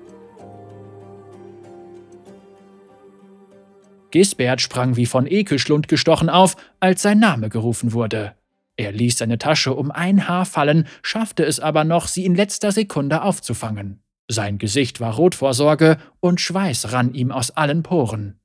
Gisbert 4.12 4.60
sprang 4.60 4.96
wie 4.96 5.06
von 5.06 5.26
Ekelschlund 5.26 5.88
gestochen 5.88 6.30
auf, 6.30 6.56
als 6.78 7.02
sein 7.02 7.18
Name 7.18 7.48
gerufen 7.48 7.92
wurde. 7.92 8.36
Er 8.76 8.92
ließ 8.92 9.18
seine 9.18 9.38
Tasche 9.38 9.74
um 9.74 9.90
ein 9.90 10.28
Haar 10.28 10.46
fallen, 10.46 10.86
schaffte 11.02 11.44
es 11.44 11.58
aber 11.58 11.84
noch, 11.84 12.06
sie 12.06 12.24
in 12.24 12.34
letzter 12.34 12.70
Sekunde 12.72 13.22
aufzufangen. 13.22 14.02
Sein 14.28 14.58
Gesicht 14.58 15.00
war 15.00 15.14
rot 15.14 15.34
vor 15.34 15.52
Sorge 15.52 15.98
und 16.20 16.40
Schweiß 16.40 16.92
rann 16.92 17.12
ihm 17.12 17.32
aus 17.32 17.50
allen 17.50 17.82
Poren. 17.82 18.38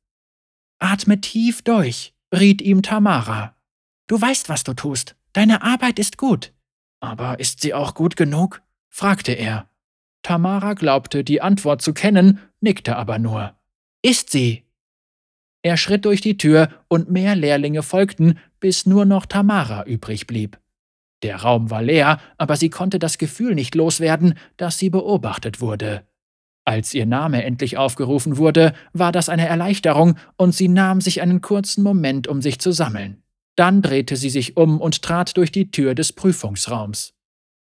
Atme 0.80 1.22
tief 1.22 1.62
durch, 1.62 2.14
riet 2.34 2.62
ihm 2.62 2.82
Tamara. 2.82 3.56
Du 4.08 4.20
weißt, 4.20 4.50
was 4.50 4.64
du 4.64 4.74
tust. 4.74 5.16
Deine 5.34 5.62
Arbeit 5.62 6.00
ist 6.00 6.18
gut. 6.18 6.54
Aber 7.00 7.40
ist 7.40 7.62
sie 7.62 7.74
auch 7.74 7.94
gut 7.94 8.16
genug? 8.16 8.62
fragte 8.90 9.34
er. 9.34 9.70
Tamara 10.24 10.74
glaubte, 10.74 11.24
die 11.24 11.42
Antwort 11.42 11.82
zu 11.82 11.94
kennen, 11.94 12.40
nickte 12.60 12.96
aber 12.96 13.20
nur. 13.20 13.56
Ist 14.02 14.30
sie, 14.32 14.67
er 15.62 15.78
schritt 15.78 16.06
durch 16.06 16.22
die 16.22 16.38
Tür 16.38 16.70
und 16.88 17.12
mehr 17.12 17.36
Lehrlinge 17.36 17.84
folgten, 17.84 18.40
bis 18.60 18.86
nur 18.86 19.06
noch 19.06 19.26
Tamara 19.26 19.86
übrig 19.86 20.28
blieb. 20.28 20.60
Der 21.24 21.38
Raum 21.38 21.72
war 21.72 21.82
leer, 21.82 22.20
aber 22.38 22.56
sie 22.56 22.70
konnte 22.70 23.00
das 23.00 23.18
Gefühl 23.18 23.56
nicht 23.56 23.76
loswerden, 23.76 24.36
dass 24.56 24.78
sie 24.78 24.90
beobachtet 24.90 25.62
wurde. 25.62 26.04
Als 26.64 26.94
ihr 26.94 27.06
Name 27.06 27.44
endlich 27.44 27.78
aufgerufen 27.78 28.38
wurde, 28.38 28.74
war 28.94 29.12
das 29.12 29.30
eine 29.30 29.48
Erleichterung 29.48 30.18
und 30.36 30.54
sie 30.54 30.68
nahm 30.68 31.02
sich 31.02 31.22
einen 31.22 31.42
kurzen 31.42 31.82
Moment, 31.82 32.28
um 32.28 32.42
sich 32.42 32.60
zu 32.60 32.72
sammeln. 32.72 33.24
Dann 33.56 33.82
drehte 33.82 34.16
sie 34.16 34.30
sich 34.30 34.58
um 34.58 34.80
und 34.80 35.02
trat 35.02 35.38
durch 35.38 35.52
die 35.52 35.72
Tür 35.72 35.96
des 35.96 36.14
Prüfungsraums. 36.14 37.17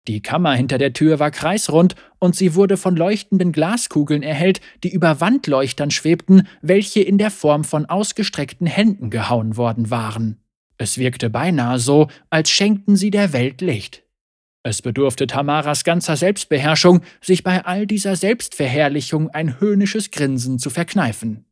Die 0.09 0.23
Kammer 0.23 0.55
hinter 0.55 0.79
der 0.79 0.95
Tür 0.95 1.19
war 1.19 1.31
kreisrund 1.31 1.95
und 2.19 2.35
sie 2.35 2.55
wurde 2.55 2.79
von 2.79 2.97
leuchtenden 2.97 3.53
Glaskugeln 3.53 4.23
erhellt, 4.23 4.63
die 4.83 4.91
über 4.91 5.21
Wandleuchtern 5.21 5.91
schwebten, 5.91 6.49
welche 6.63 7.03
in 7.03 7.19
der 7.19 7.31
Form 7.31 7.63
von 7.63 7.85
ausgestreckten 7.85 8.67
Händen 8.67 9.11
gehauen 9.11 9.59
worden 9.59 9.91
waren. 9.91 10.39
Es 10.79 10.97
wirkte 10.97 11.29
beinahe 11.29 11.79
so, 11.79 12.09
als 12.31 12.49
schenkten 12.49 12.97
sie 12.97 13.11
der 13.11 13.35
Welt 13.35 13.61
Licht. 13.61 14.03
Es 14.63 14.81
bedurfte 14.81 15.27
Tamaras 15.27 15.85
ganzer 15.85 16.17
Selbstbeherrschung, 16.17 17.03
sich 17.21 17.45
bei 17.45 17.67
all 17.67 17.87
dieser 17.87 18.17
Selbstverherrlichung 18.17 19.29
ein 19.29 19.61
höhnisches 19.61 20.11
Grinsen 20.11 20.59
zu 20.59 20.71
verkneifen. 20.71 21.45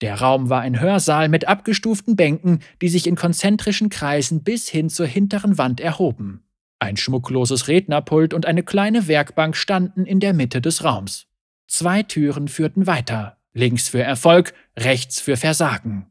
Der 0.00 0.16
Raum 0.16 0.48
war 0.48 0.62
ein 0.62 0.80
Hörsaal 0.80 1.28
mit 1.28 1.46
abgestuften 1.46 2.16
Bänken, 2.16 2.60
die 2.82 2.88
sich 2.88 3.06
in 3.06 3.14
konzentrischen 3.14 3.90
Kreisen 3.90 4.42
bis 4.42 4.68
hin 4.68 4.88
zur 4.88 5.06
hinteren 5.06 5.56
Wand 5.56 5.80
erhoben. 5.80 6.42
Ein 6.80 6.96
schmuckloses 6.96 7.68
Rednerpult 7.68 8.32
und 8.32 8.46
eine 8.46 8.62
kleine 8.62 9.06
Werkbank 9.06 9.54
standen 9.54 10.06
in 10.06 10.18
der 10.18 10.32
Mitte 10.32 10.62
des 10.62 10.82
Raums. 10.82 11.26
Zwei 11.68 12.02
Türen 12.02 12.48
führten 12.48 12.86
weiter, 12.86 13.36
links 13.52 13.90
für 13.90 14.02
Erfolg, 14.02 14.54
rechts 14.78 15.20
für 15.20 15.36
Versagen. 15.36 16.06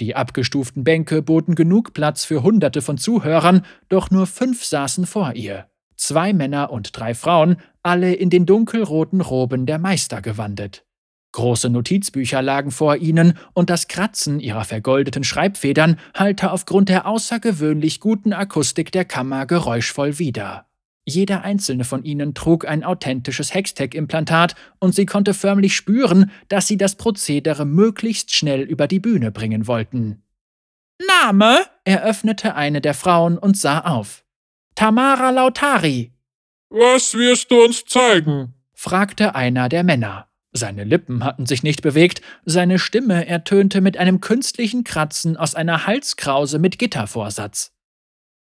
Die 0.00 0.16
abgestuften 0.16 0.84
Bänke 0.84 1.22
boten 1.22 1.54
genug 1.54 1.92
Platz 1.92 2.24
für 2.24 2.42
Hunderte 2.42 2.82
von 2.82 2.98
Zuhörern, 2.98 3.64
doch 3.88 4.10
nur 4.10 4.26
fünf 4.26 4.64
saßen 4.64 5.06
vor 5.06 5.34
ihr. 5.34 5.68
Zwei 5.96 6.32
Männer 6.32 6.72
und 6.72 6.98
drei 6.98 7.14
Frauen, 7.14 7.58
alle 7.82 8.14
in 8.14 8.30
den 8.30 8.46
dunkelroten 8.46 9.20
Roben 9.20 9.66
der 9.66 9.78
Meister 9.78 10.22
gewandet. 10.22 10.84
Große 11.34 11.68
Notizbücher 11.68 12.42
lagen 12.42 12.70
vor 12.70 12.94
ihnen, 12.96 13.36
und 13.54 13.68
das 13.68 13.88
Kratzen 13.88 14.38
ihrer 14.38 14.64
vergoldeten 14.64 15.24
Schreibfedern 15.24 15.98
hallte 16.14 16.52
aufgrund 16.52 16.88
der 16.88 17.06
außergewöhnlich 17.06 17.98
guten 17.98 18.32
Akustik 18.32 18.92
der 18.92 19.04
Kammer 19.04 19.44
geräuschvoll 19.44 20.20
wider. 20.20 20.66
Jeder 21.04 21.42
einzelne 21.42 21.82
von 21.82 22.04
ihnen 22.04 22.34
trug 22.34 22.68
ein 22.68 22.84
authentisches 22.84 23.52
Hextech-Implantat, 23.52 24.54
und 24.78 24.94
sie 24.94 25.06
konnte 25.06 25.34
förmlich 25.34 25.74
spüren, 25.74 26.30
dass 26.48 26.68
sie 26.68 26.76
das 26.76 26.94
Prozedere 26.94 27.66
möglichst 27.66 28.32
schnell 28.32 28.60
über 28.60 28.86
die 28.86 29.00
Bühne 29.00 29.32
bringen 29.32 29.66
wollten. 29.66 30.22
Name? 31.20 31.64
eröffnete 31.82 32.54
eine 32.54 32.80
der 32.80 32.94
Frauen 32.94 33.38
und 33.38 33.58
sah 33.58 33.80
auf. 33.80 34.24
Tamara 34.76 35.30
Lautari. 35.30 36.12
Was 36.68 37.14
wirst 37.14 37.50
du 37.50 37.64
uns 37.64 37.84
zeigen? 37.84 38.54
fragte 38.72 39.34
einer 39.34 39.68
der 39.68 39.82
Männer. 39.82 40.28
Seine 40.56 40.84
Lippen 40.84 41.24
hatten 41.24 41.46
sich 41.46 41.64
nicht 41.64 41.82
bewegt, 41.82 42.22
seine 42.44 42.78
Stimme 42.78 43.26
ertönte 43.26 43.80
mit 43.80 43.98
einem 43.98 44.20
künstlichen 44.20 44.84
Kratzen 44.84 45.36
aus 45.36 45.56
einer 45.56 45.86
Halskrause 45.86 46.60
mit 46.60 46.78
Gittervorsatz. 46.78 47.72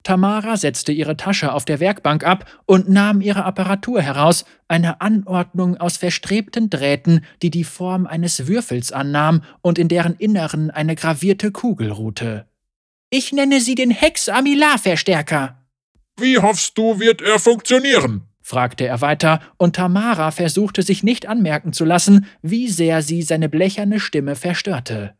Tamara 0.03 0.57
setzte 0.57 0.91
ihre 0.91 1.15
Tasche 1.15 1.53
auf 1.53 1.63
der 1.63 1.79
Werkbank 1.79 2.25
ab 2.25 2.45
und 2.65 2.89
nahm 2.89 3.21
ihre 3.21 3.45
Apparatur 3.45 4.01
heraus, 4.01 4.43
eine 4.67 4.99
Anordnung 4.99 5.77
aus 5.77 5.95
verstrebten 5.95 6.69
Drähten, 6.69 7.23
die 7.41 7.51
die 7.51 7.63
Form 7.63 8.07
eines 8.07 8.47
Würfels 8.47 8.91
annahm 8.91 9.43
und 9.61 9.79
in 9.79 9.87
deren 9.87 10.15
Inneren 10.15 10.69
eine 10.69 10.95
gravierte 10.95 11.51
Kugel 11.51 11.91
ruhte. 11.91 12.45
Ich 13.09 13.31
nenne 13.31 13.61
sie 13.61 13.75
den 13.75 13.91
Hex-Amilar-Verstärker. 13.91 15.63
Wie 16.19 16.39
hoffst 16.39 16.77
du, 16.77 16.99
wird 16.99 17.21
er 17.21 17.39
funktionieren? 17.39 18.30
Fragte 18.51 18.85
er 18.85 19.01
weiter, 19.01 19.39
und 19.57 19.77
Tamara 19.77 20.29
versuchte 20.31 20.83
sich 20.83 21.03
nicht 21.03 21.25
anmerken 21.25 21.71
zu 21.71 21.85
lassen, 21.85 22.27
wie 22.41 22.67
sehr 22.67 23.01
sie 23.01 23.21
seine 23.21 23.47
blecherne 23.47 23.99
Stimme 23.99 24.35
verstörte. 24.35 25.15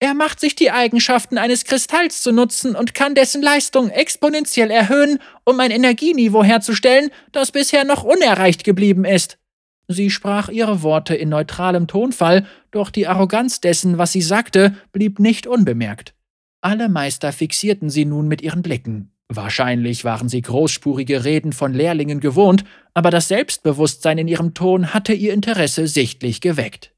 Er 0.00 0.14
macht 0.14 0.40
sich 0.40 0.56
die 0.56 0.70
Eigenschaften 0.70 1.38
eines 1.38 1.64
Kristalls 1.64 2.22
zu 2.22 2.32
nutzen 2.32 2.74
und 2.74 2.94
kann 2.94 3.14
dessen 3.14 3.42
Leistung 3.42 3.90
exponentiell 3.90 4.70
erhöhen, 4.70 5.18
um 5.44 5.60
ein 5.60 5.70
Energieniveau 5.70 6.42
herzustellen, 6.42 7.10
das 7.30 7.52
bisher 7.52 7.84
noch 7.84 8.02
unerreicht 8.02 8.64
geblieben 8.64 9.04
ist. 9.04 9.38
Sie 9.86 10.10
sprach 10.10 10.48
ihre 10.48 10.82
Worte 10.82 11.14
in 11.14 11.28
neutralem 11.28 11.86
Tonfall, 11.86 12.46
doch 12.70 12.88
die 12.90 13.06
Arroganz 13.06 13.60
dessen, 13.60 13.98
was 13.98 14.12
sie 14.12 14.22
sagte, 14.22 14.74
blieb 14.92 15.18
nicht 15.18 15.46
unbemerkt. 15.46 16.14
Alle 16.62 16.88
Meister 16.88 17.32
fixierten 17.32 17.90
sie 17.90 18.06
nun 18.06 18.28
mit 18.28 18.40
ihren 18.40 18.62
Blicken. 18.62 19.11
Wahrscheinlich 19.36 20.04
waren 20.04 20.28
sie 20.28 20.42
großspurige 20.42 21.24
Reden 21.24 21.52
von 21.52 21.72
Lehrlingen 21.72 22.20
gewohnt, 22.20 22.64
aber 22.94 23.10
das 23.10 23.28
Selbstbewusstsein 23.28 24.18
in 24.18 24.28
ihrem 24.28 24.54
Ton 24.54 24.92
hatte 24.94 25.12
ihr 25.12 25.32
Interesse 25.32 25.86
sichtlich 25.86 26.40
geweckt. 26.40 26.92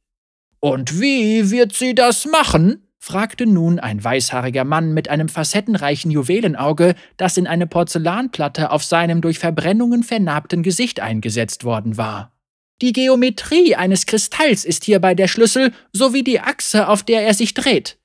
Und 0.60 1.00
wie 1.00 1.50
wird 1.50 1.74
sie 1.74 1.94
das 1.94 2.26
machen? 2.26 2.80
fragte 2.98 3.44
nun 3.44 3.78
ein 3.78 4.02
weißhaariger 4.02 4.64
Mann 4.64 4.94
mit 4.94 5.10
einem 5.10 5.28
facettenreichen 5.28 6.10
Juwelenauge, 6.10 6.94
das 7.18 7.36
in 7.36 7.46
eine 7.46 7.66
Porzellanplatte 7.66 8.70
auf 8.70 8.82
seinem 8.82 9.20
durch 9.20 9.38
Verbrennungen 9.38 10.02
vernarbten 10.02 10.62
Gesicht 10.62 11.00
eingesetzt 11.00 11.64
worden 11.64 11.98
war. 11.98 12.32
Die 12.80 12.92
Geometrie 12.92 13.76
eines 13.76 14.06
Kristalls 14.06 14.64
ist 14.64 14.84
hierbei 14.84 15.14
der 15.14 15.28
Schlüssel, 15.28 15.72
sowie 15.92 16.24
die 16.24 16.40
Achse, 16.40 16.88
auf 16.88 17.02
der 17.02 17.26
er 17.26 17.34
sich 17.34 17.52
dreht. 17.52 17.98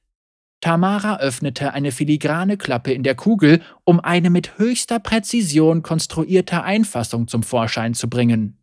Tamara 0.62 1.20
öffnete 1.20 1.74
eine 1.74 1.92
filigrane 1.92 2.58
Klappe 2.58 2.92
in 2.92 3.04
der 3.04 3.16
Kugel, 3.16 3.62
um 3.86 4.00
eine 4.00 4.30
mit 4.30 4.58
höchster 4.58 5.00
Präzision 5.00 5.84
konstruierte 5.84 6.64
Einfassung 6.64 7.28
zum 7.28 7.44
Vorschein 7.44 7.94
zu 7.94 8.10
bringen. 8.10 8.58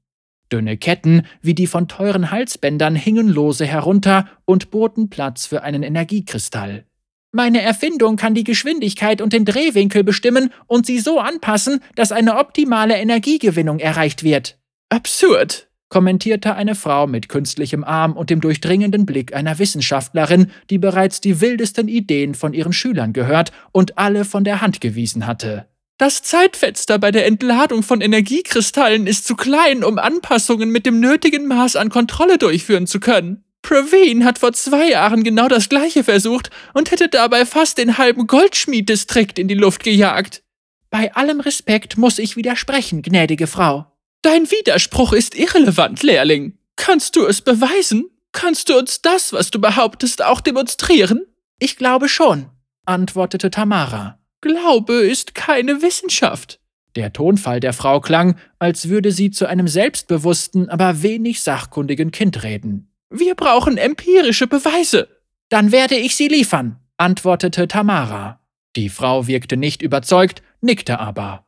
Dünne 0.53 0.77
Ketten, 0.77 1.27
wie 1.43 1.55
die 1.55 1.67
von 1.67 1.89
teuren 1.89 2.31
Halsbändern, 2.31 2.95
hingen 2.95 3.29
lose 3.29 3.65
herunter 3.65 4.29
und 4.45 4.71
boten 4.71 5.11
Platz 5.11 5.47
für 5.47 5.63
einen 5.63 5.83
Energiekristall. 5.83 6.85
Meine 7.33 7.61
Erfindung 7.61 8.17
kann 8.17 8.35
die 8.35 8.45
Geschwindigkeit 8.45 9.21
und 9.21 9.33
den 9.33 9.45
Drehwinkel 9.45 10.05
bestimmen 10.05 10.53
und 10.67 10.87
sie 10.87 11.01
so 11.01 11.19
anpassen, 11.19 11.81
dass 11.95 12.13
eine 12.13 12.37
optimale 12.37 12.95
Energiegewinnung 12.97 13.79
erreicht 13.79 14.23
wird. 14.23 14.59
Absurd, 14.89 15.69
kommentierte 15.89 16.55
eine 16.55 16.75
Frau 16.75 17.07
mit 17.07 17.29
künstlichem 17.29 17.85
Arm 17.85 18.17
und 18.17 18.31
dem 18.31 18.41
durchdringenden 18.41 19.07
Blick 19.07 19.35
einer 19.35 19.59
Wissenschaftlerin, 19.59 20.51
die 20.71 20.79
bereits 20.79 21.21
die 21.21 21.41
wildesten 21.41 21.89
Ideen 21.89 22.35
von 22.35 22.53
ihren 22.53 22.73
Schülern 22.73 23.13
gehört 23.13 23.53
und 23.73 23.99
alle 23.99 24.25
von 24.25 24.45
der 24.45 24.61
Hand 24.61 24.81
gewiesen 24.81 25.27
hatte. 25.27 25.67
Das 25.99 26.23
Zeitfenster 26.23 26.99
bei 26.99 27.11
der 27.11 27.27
Entladung 27.27 27.83
von 27.83 28.03
Energiekristallen 28.03 29.07
ist 29.07 29.27
zu 29.27 29.35
klein, 29.35 29.83
um 29.83 29.99
Anpassungen 29.99 30.71
mit 30.71 30.85
dem 30.85 31.01
nötigen 31.01 31.47
Maß 31.47 31.77
an 31.77 31.89
Kontrolle 31.89 32.37
durchführen 32.37 32.87
zu 32.87 33.01
können. 33.01 33.45
Praveen 33.63 34.25
hat 34.25 34.39
vor 34.39 34.53
zwei 34.53 34.91
Jahren 34.91 35.25
genau 35.25 35.49
das 35.49 35.69
gleiche 35.69 36.05
versucht 36.05 36.51
und 36.75 36.91
hätte 36.91 37.09
dabei 37.09 37.47
fast 37.47 37.79
den 37.79 37.97
halben 37.97 38.27
Goldschmieddistrikt 38.27 39.39
in 39.39 39.49
die 39.49 39.55
Luft 39.55 39.85
gejagt. 39.85 40.43
Bei 40.91 41.15
allem 41.15 41.41
Respekt 41.41 41.97
muss 41.97 42.19
ich 42.19 42.37
widersprechen, 42.37 43.03
gnädige 43.03 43.47
Frau. 43.47 43.87
Dein 44.23 44.51
Widerspruch 44.51 45.13
ist 45.13 45.37
irrelevant, 45.37 46.03
Lehrling. 46.03 46.59
Kannst 46.77 47.17
du 47.17 47.27
es 47.27 47.41
beweisen? 47.41 48.11
Kannst 48.33 48.69
du 48.69 48.77
uns 48.79 49.01
das, 49.01 49.33
was 49.33 49.51
du 49.51 49.61
behauptest, 49.61 50.23
auch 50.23 50.41
demonstrieren? 50.41 51.25
Ich 51.59 51.77
glaube 51.77 52.09
schon, 52.09 52.51
antwortete 52.85 53.51
Tamara. 53.51 54.19
Glaube 54.41 54.95
ist 54.95 55.35
keine 55.35 55.81
Wissenschaft. 55.81 56.61
Der 56.97 57.13
Tonfall 57.13 57.61
der 57.61 57.73
Frau 57.73 58.01
klang, 58.01 58.37
als 58.59 58.89
würde 58.89 59.13
sie 59.13 59.31
zu 59.31 59.47
einem 59.47 59.69
selbstbewussten, 59.69 60.69
aber 60.69 61.03
wenig 61.03 61.43
sachkundigen 61.43 62.11
Kind 62.11 62.43
reden. 62.43 62.91
Wir 63.11 63.35
brauchen 63.35 63.77
empirische 63.77 64.47
Beweise. 64.47 65.09
Dann 65.49 65.73
werde 65.73 65.97
ich 65.97 66.17
sie 66.17 66.29
liefern, 66.29 66.77
antwortete 66.97 67.69
Tamara. 67.69 68.41
Die 68.77 68.89
Frau 68.89 69.27
wirkte 69.27 69.57
nicht 69.57 69.81
überzeugt, 69.81 70.43
nickte 70.61 70.99
aber. 70.99 71.47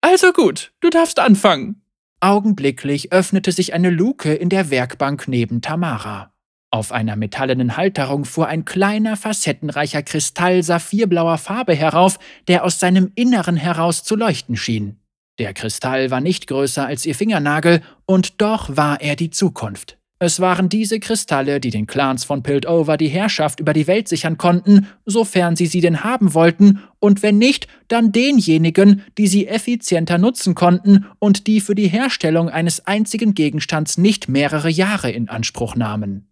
Also 0.00 0.32
gut, 0.32 0.72
du 0.80 0.90
darfst 0.90 1.18
anfangen. 1.18 1.79
Augenblicklich 2.22 3.12
öffnete 3.12 3.50
sich 3.50 3.72
eine 3.72 3.88
Luke 3.88 4.34
in 4.34 4.50
der 4.50 4.68
Werkbank 4.68 5.26
neben 5.26 5.62
Tamara. 5.62 6.34
Auf 6.70 6.92
einer 6.92 7.16
metallenen 7.16 7.78
Halterung 7.78 8.26
fuhr 8.26 8.46
ein 8.46 8.66
kleiner, 8.66 9.16
facettenreicher 9.16 10.02
Kristall 10.02 10.62
saphirblauer 10.62 11.38
Farbe 11.38 11.74
herauf, 11.74 12.18
der 12.46 12.64
aus 12.64 12.78
seinem 12.78 13.10
Inneren 13.14 13.56
heraus 13.56 14.04
zu 14.04 14.16
leuchten 14.16 14.56
schien. 14.56 15.00
Der 15.38 15.54
Kristall 15.54 16.10
war 16.10 16.20
nicht 16.20 16.46
größer 16.46 16.86
als 16.86 17.06
ihr 17.06 17.14
Fingernagel, 17.14 17.80
und 18.04 18.42
doch 18.42 18.76
war 18.76 19.00
er 19.00 19.16
die 19.16 19.30
Zukunft. 19.30 19.99
Es 20.22 20.38
waren 20.38 20.68
diese 20.68 21.00
Kristalle, 21.00 21.60
die 21.60 21.70
den 21.70 21.86
Clans 21.86 22.24
von 22.24 22.42
Piltover 22.42 22.98
die 22.98 23.08
Herrschaft 23.08 23.58
über 23.58 23.72
die 23.72 23.86
Welt 23.86 24.06
sichern 24.06 24.36
konnten, 24.36 24.86
sofern 25.06 25.56
sie 25.56 25.64
sie 25.64 25.80
denn 25.80 26.04
haben 26.04 26.34
wollten, 26.34 26.80
und 26.98 27.22
wenn 27.22 27.38
nicht, 27.38 27.68
dann 27.88 28.12
denjenigen, 28.12 29.02
die 29.16 29.26
sie 29.26 29.48
effizienter 29.48 30.18
nutzen 30.18 30.54
konnten 30.54 31.06
und 31.20 31.46
die 31.46 31.62
für 31.62 31.74
die 31.74 31.88
Herstellung 31.88 32.50
eines 32.50 32.86
einzigen 32.86 33.32
Gegenstands 33.32 33.96
nicht 33.96 34.28
mehrere 34.28 34.68
Jahre 34.68 35.10
in 35.10 35.30
Anspruch 35.30 35.74
nahmen. 35.74 36.28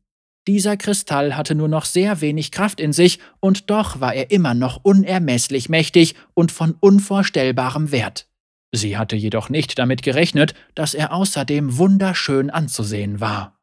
Dieser 0.47 0.76
Kristall 0.76 1.34
hatte 1.34 1.55
nur 1.55 1.68
noch 1.68 1.86
sehr 1.86 2.20
wenig 2.20 2.53
Kraft 2.53 2.80
in 2.80 2.93
sich, 2.93 3.20
und 3.41 3.70
doch 3.70 4.01
war 4.01 4.12
er 4.12 4.30
immer 4.30 4.53
noch 4.53 4.80
unermesslich 4.82 5.70
mächtig 5.70 6.14
und 6.34 6.53
von 6.53 6.74
unvorstellbarem 6.78 7.91
Wert. 7.91 8.28
Sie 8.70 8.99
hatte 8.99 9.16
jedoch 9.16 9.49
nicht 9.49 9.78
damit 9.78 10.03
gerechnet, 10.03 10.53
dass 10.74 10.93
er 10.93 11.14
außerdem 11.14 11.78
wunderschön 11.78 12.51
anzusehen 12.51 13.20
war. 13.20 13.57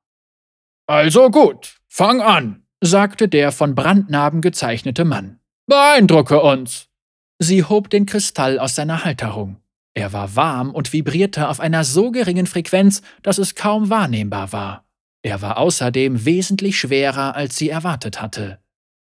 Also 0.87 1.31
gut, 1.31 1.77
fang 1.87 2.21
an, 2.21 2.63
sagte 2.81 3.27
der 3.27 3.51
von 3.51 3.73
Brandnarben 3.73 4.41
gezeichnete 4.41 5.05
Mann. 5.05 5.39
Beeindrucke 5.67 6.41
uns. 6.41 6.89
Sie 7.39 7.63
hob 7.63 7.89
den 7.89 8.05
Kristall 8.05 8.59
aus 8.59 8.75
seiner 8.75 9.03
Halterung. 9.03 9.57
Er 9.95 10.13
war 10.13 10.35
warm 10.35 10.71
und 10.71 10.93
vibrierte 10.93 11.49
auf 11.49 11.59
einer 11.59 11.83
so 11.83 12.11
geringen 12.11 12.47
Frequenz, 12.47 13.01
dass 13.23 13.37
es 13.37 13.55
kaum 13.55 13.89
wahrnehmbar 13.89 14.51
war. 14.51 14.85
Er 15.23 15.41
war 15.41 15.57
außerdem 15.57 16.25
wesentlich 16.25 16.77
schwerer, 16.77 17.35
als 17.35 17.55
sie 17.55 17.69
erwartet 17.69 18.21
hatte. 18.21 18.59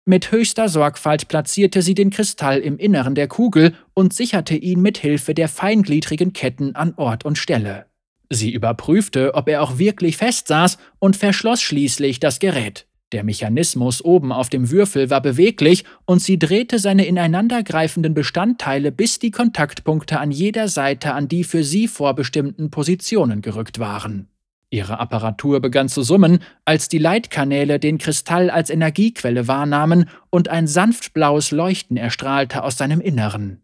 Mit 0.05 0.31
höchster 0.31 0.67
Sorgfalt 0.67 1.29
platzierte 1.29 1.81
sie 1.81 1.95
den 1.95 2.09
Kristall 2.09 2.59
im 2.59 2.77
Inneren 2.77 3.15
der 3.15 3.29
Kugel 3.29 3.73
und 3.93 4.13
sicherte 4.13 4.55
ihn 4.55 4.81
mit 4.81 4.97
Hilfe 4.97 5.33
der 5.33 5.47
feingliedrigen 5.47 6.33
Ketten 6.33 6.75
an 6.75 6.93
Ort 6.97 7.23
und 7.23 7.37
Stelle. 7.37 7.87
Sie 8.33 8.51
überprüfte, 8.51 9.33
ob 9.33 9.47
er 9.47 9.61
auch 9.61 9.77
wirklich 9.77 10.17
festsaß 10.17 10.77
und 10.99 11.15
verschloss 11.15 11.61
schließlich 11.61 12.19
das 12.19 12.39
Gerät. 12.39 12.87
Der 13.13 13.23
Mechanismus 13.23 14.03
oben 14.03 14.31
auf 14.31 14.49
dem 14.49 14.71
Würfel 14.71 15.11
war 15.11 15.21
beweglich 15.21 15.83
und 16.05 16.19
sie 16.19 16.39
drehte 16.39 16.79
seine 16.79 17.05
ineinandergreifenden 17.05 18.15
Bestandteile, 18.15 18.91
bis 18.91 19.19
die 19.19 19.29
Kontaktpunkte 19.29 20.19
an 20.19 20.31
jeder 20.31 20.67
Seite 20.67 21.13
an 21.13 21.27
die 21.27 21.43
für 21.43 21.63
sie 21.63 21.87
vorbestimmten 21.87 22.71
Positionen 22.71 23.43
gerückt 23.43 23.77
waren. 23.77 24.29
Ihre 24.71 24.99
Apparatur 24.99 25.59
begann 25.61 25.87
zu 25.89 26.01
summen, 26.01 26.39
als 26.65 26.89
die 26.89 26.97
Leitkanäle 26.97 27.79
den 27.79 27.99
Kristall 27.99 28.49
als 28.49 28.71
Energiequelle 28.71 29.47
wahrnahmen 29.47 30.09
und 30.31 30.49
ein 30.49 30.65
sanft 30.65 31.13
blaues 31.13 31.51
Leuchten 31.51 31.95
erstrahlte 31.95 32.63
aus 32.63 32.77
seinem 32.77 32.99
Inneren. 32.99 33.61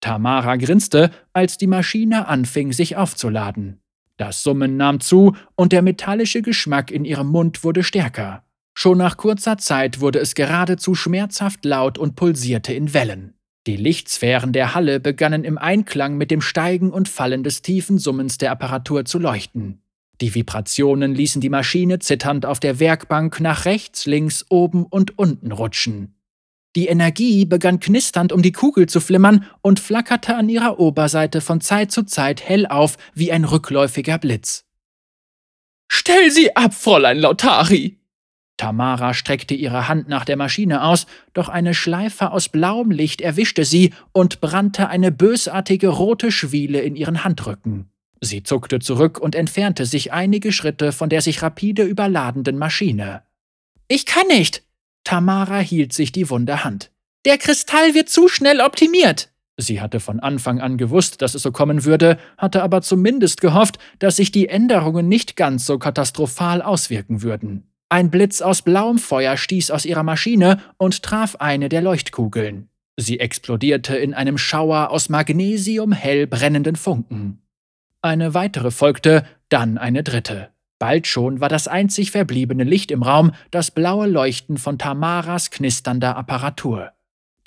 Tamara 0.00 0.54
grinste, 0.54 1.10
als 1.32 1.58
die 1.58 1.66
Maschine 1.66 2.28
anfing, 2.28 2.72
sich 2.72 2.96
aufzuladen. 2.96 3.80
Das 4.16 4.42
Summen 4.42 4.76
nahm 4.76 5.00
zu 5.00 5.34
und 5.56 5.72
der 5.72 5.82
metallische 5.82 6.42
Geschmack 6.42 6.90
in 6.90 7.04
ihrem 7.04 7.28
Mund 7.28 7.64
wurde 7.64 7.82
stärker. 7.82 8.44
Schon 8.76 8.98
nach 8.98 9.16
kurzer 9.16 9.58
Zeit 9.58 10.00
wurde 10.00 10.18
es 10.18 10.34
geradezu 10.34 10.94
schmerzhaft 10.94 11.64
laut 11.64 11.98
und 11.98 12.16
pulsierte 12.16 12.72
in 12.74 12.92
Wellen. 12.92 13.34
Die 13.66 13.76
Lichtsphären 13.76 14.52
der 14.52 14.74
Halle 14.74 15.00
begannen 15.00 15.44
im 15.44 15.56
Einklang 15.56 16.16
mit 16.16 16.30
dem 16.30 16.42
Steigen 16.42 16.90
und 16.90 17.08
Fallen 17.08 17.42
des 17.42 17.62
tiefen 17.62 17.98
Summens 17.98 18.36
der 18.36 18.50
Apparatur 18.50 19.04
zu 19.04 19.18
leuchten. 19.18 19.80
Die 20.20 20.34
Vibrationen 20.34 21.14
ließen 21.14 21.40
die 21.40 21.48
Maschine 21.48 21.98
zitternd 21.98 22.46
auf 22.46 22.60
der 22.60 22.78
Werkbank 22.78 23.40
nach 23.40 23.64
rechts, 23.64 24.06
links, 24.06 24.44
oben 24.48 24.84
und 24.84 25.18
unten 25.18 25.50
rutschen. 25.50 26.14
Die 26.76 26.88
Energie 26.88 27.44
begann 27.44 27.78
knisternd 27.78 28.32
um 28.32 28.42
die 28.42 28.52
Kugel 28.52 28.88
zu 28.88 29.00
flimmern 29.00 29.46
und 29.62 29.78
flackerte 29.78 30.34
an 30.34 30.48
ihrer 30.48 30.80
Oberseite 30.80 31.40
von 31.40 31.60
Zeit 31.60 31.92
zu 31.92 32.02
Zeit 32.02 32.42
hell 32.42 32.66
auf 32.66 32.96
wie 33.14 33.30
ein 33.30 33.44
rückläufiger 33.44 34.18
Blitz. 34.18 34.64
Stell 35.88 36.30
sie 36.30 36.56
ab, 36.56 36.74
Fräulein 36.74 37.18
Lautari! 37.18 37.98
Tamara 38.56 39.14
streckte 39.14 39.54
ihre 39.54 39.88
Hand 39.88 40.08
nach 40.08 40.24
der 40.24 40.36
Maschine 40.36 40.84
aus, 40.84 41.06
doch 41.32 41.48
eine 41.48 41.74
Schleife 41.74 42.30
aus 42.30 42.48
blauem 42.48 42.90
Licht 42.90 43.20
erwischte 43.20 43.64
sie 43.64 43.92
und 44.12 44.40
brannte 44.40 44.88
eine 44.88 45.10
bösartige 45.12 45.88
rote 45.88 46.30
Schwiele 46.30 46.80
in 46.80 46.96
ihren 46.96 47.24
Handrücken. 47.24 47.90
Sie 48.20 48.42
zuckte 48.42 48.78
zurück 48.78 49.20
und 49.20 49.34
entfernte 49.34 49.86
sich 49.86 50.12
einige 50.12 50.52
Schritte 50.52 50.92
von 50.92 51.08
der 51.08 51.20
sich 51.20 51.42
rapide 51.42 51.82
überladenden 51.82 52.58
Maschine. 52.58 53.22
Ich 53.88 54.06
kann 54.06 54.26
nicht! 54.28 54.63
Tamara 55.04 55.58
hielt 55.58 55.92
sich 55.92 56.12
die 56.12 56.28
wunde 56.30 56.64
Hand. 56.64 56.90
Der 57.24 57.38
Kristall 57.38 57.94
wird 57.94 58.08
zu 58.08 58.28
schnell 58.28 58.60
optimiert! 58.60 59.30
Sie 59.56 59.80
hatte 59.80 60.00
von 60.00 60.18
Anfang 60.18 60.60
an 60.60 60.78
gewusst, 60.78 61.22
dass 61.22 61.34
es 61.34 61.42
so 61.42 61.52
kommen 61.52 61.84
würde, 61.84 62.18
hatte 62.36 62.62
aber 62.62 62.82
zumindest 62.82 63.40
gehofft, 63.40 63.78
dass 64.00 64.16
sich 64.16 64.32
die 64.32 64.48
Änderungen 64.48 65.08
nicht 65.08 65.36
ganz 65.36 65.64
so 65.64 65.78
katastrophal 65.78 66.60
auswirken 66.60 67.22
würden. 67.22 67.70
Ein 67.88 68.10
Blitz 68.10 68.42
aus 68.42 68.62
blauem 68.62 68.98
Feuer 68.98 69.36
stieß 69.36 69.70
aus 69.70 69.84
ihrer 69.84 70.02
Maschine 70.02 70.60
und 70.76 71.02
traf 71.02 71.36
eine 71.36 71.68
der 71.68 71.82
Leuchtkugeln. 71.82 72.68
Sie 72.96 73.20
explodierte 73.20 73.96
in 73.96 74.14
einem 74.14 74.38
Schauer 74.38 74.90
aus 74.90 75.08
magnesiumhell 75.08 76.26
brennenden 76.26 76.74
Funken. 76.74 77.42
Eine 78.02 78.34
weitere 78.34 78.70
folgte, 78.70 79.24
dann 79.48 79.78
eine 79.78 80.02
dritte. 80.02 80.50
Bald 80.84 81.06
schon 81.06 81.40
war 81.40 81.48
das 81.48 81.66
einzig 81.66 82.10
verbliebene 82.10 82.62
Licht 82.62 82.90
im 82.90 83.02
Raum 83.02 83.32
das 83.50 83.70
blaue 83.70 84.06
Leuchten 84.06 84.58
von 84.58 84.76
Tamaras 84.76 85.50
knisternder 85.50 86.14
Apparatur. 86.14 86.92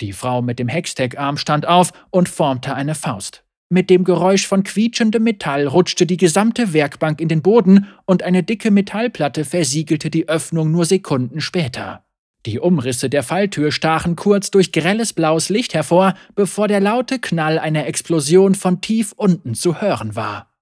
Die 0.00 0.12
Frau 0.12 0.42
mit 0.42 0.58
dem 0.58 0.66
Hextech-Arm 0.66 1.36
stand 1.36 1.64
auf 1.64 1.92
und 2.10 2.28
formte 2.28 2.74
eine 2.74 2.96
Faust. 2.96 3.44
Mit 3.68 3.90
dem 3.90 4.02
Geräusch 4.02 4.48
von 4.48 4.64
quietschendem 4.64 5.22
Metall 5.22 5.68
rutschte 5.68 6.04
die 6.04 6.16
gesamte 6.16 6.72
Werkbank 6.72 7.20
in 7.20 7.28
den 7.28 7.40
Boden 7.40 7.86
und 8.06 8.24
eine 8.24 8.42
dicke 8.42 8.72
Metallplatte 8.72 9.44
versiegelte 9.44 10.10
die 10.10 10.28
Öffnung 10.28 10.72
nur 10.72 10.84
Sekunden 10.84 11.40
später. 11.40 12.02
Die 12.44 12.58
Umrisse 12.58 13.08
der 13.08 13.22
Falltür 13.22 13.70
stachen 13.70 14.16
kurz 14.16 14.50
durch 14.50 14.72
grelles 14.72 15.12
blaues 15.12 15.48
Licht 15.48 15.74
hervor, 15.74 16.14
bevor 16.34 16.66
der 16.66 16.80
laute 16.80 17.20
Knall 17.20 17.60
einer 17.60 17.86
Explosion 17.86 18.56
von 18.56 18.80
tief 18.80 19.12
unten 19.12 19.54
zu 19.54 19.80
hören 19.80 20.16
war. 20.16 20.52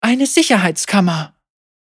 Eine 0.00 0.26
Sicherheitskammer! 0.26 1.37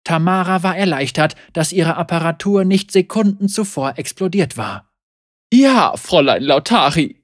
Tamara 0.03 0.63
war 0.63 0.77
erleichtert, 0.77 1.35
dass 1.53 1.71
ihre 1.71 1.97
Apparatur 1.97 2.65
nicht 2.65 2.91
Sekunden 2.91 3.47
zuvor 3.47 3.93
explodiert 3.97 4.57
war. 4.57 4.91
Ja, 5.53 5.95
Fräulein 5.97 6.43
Lautari, 6.43 7.23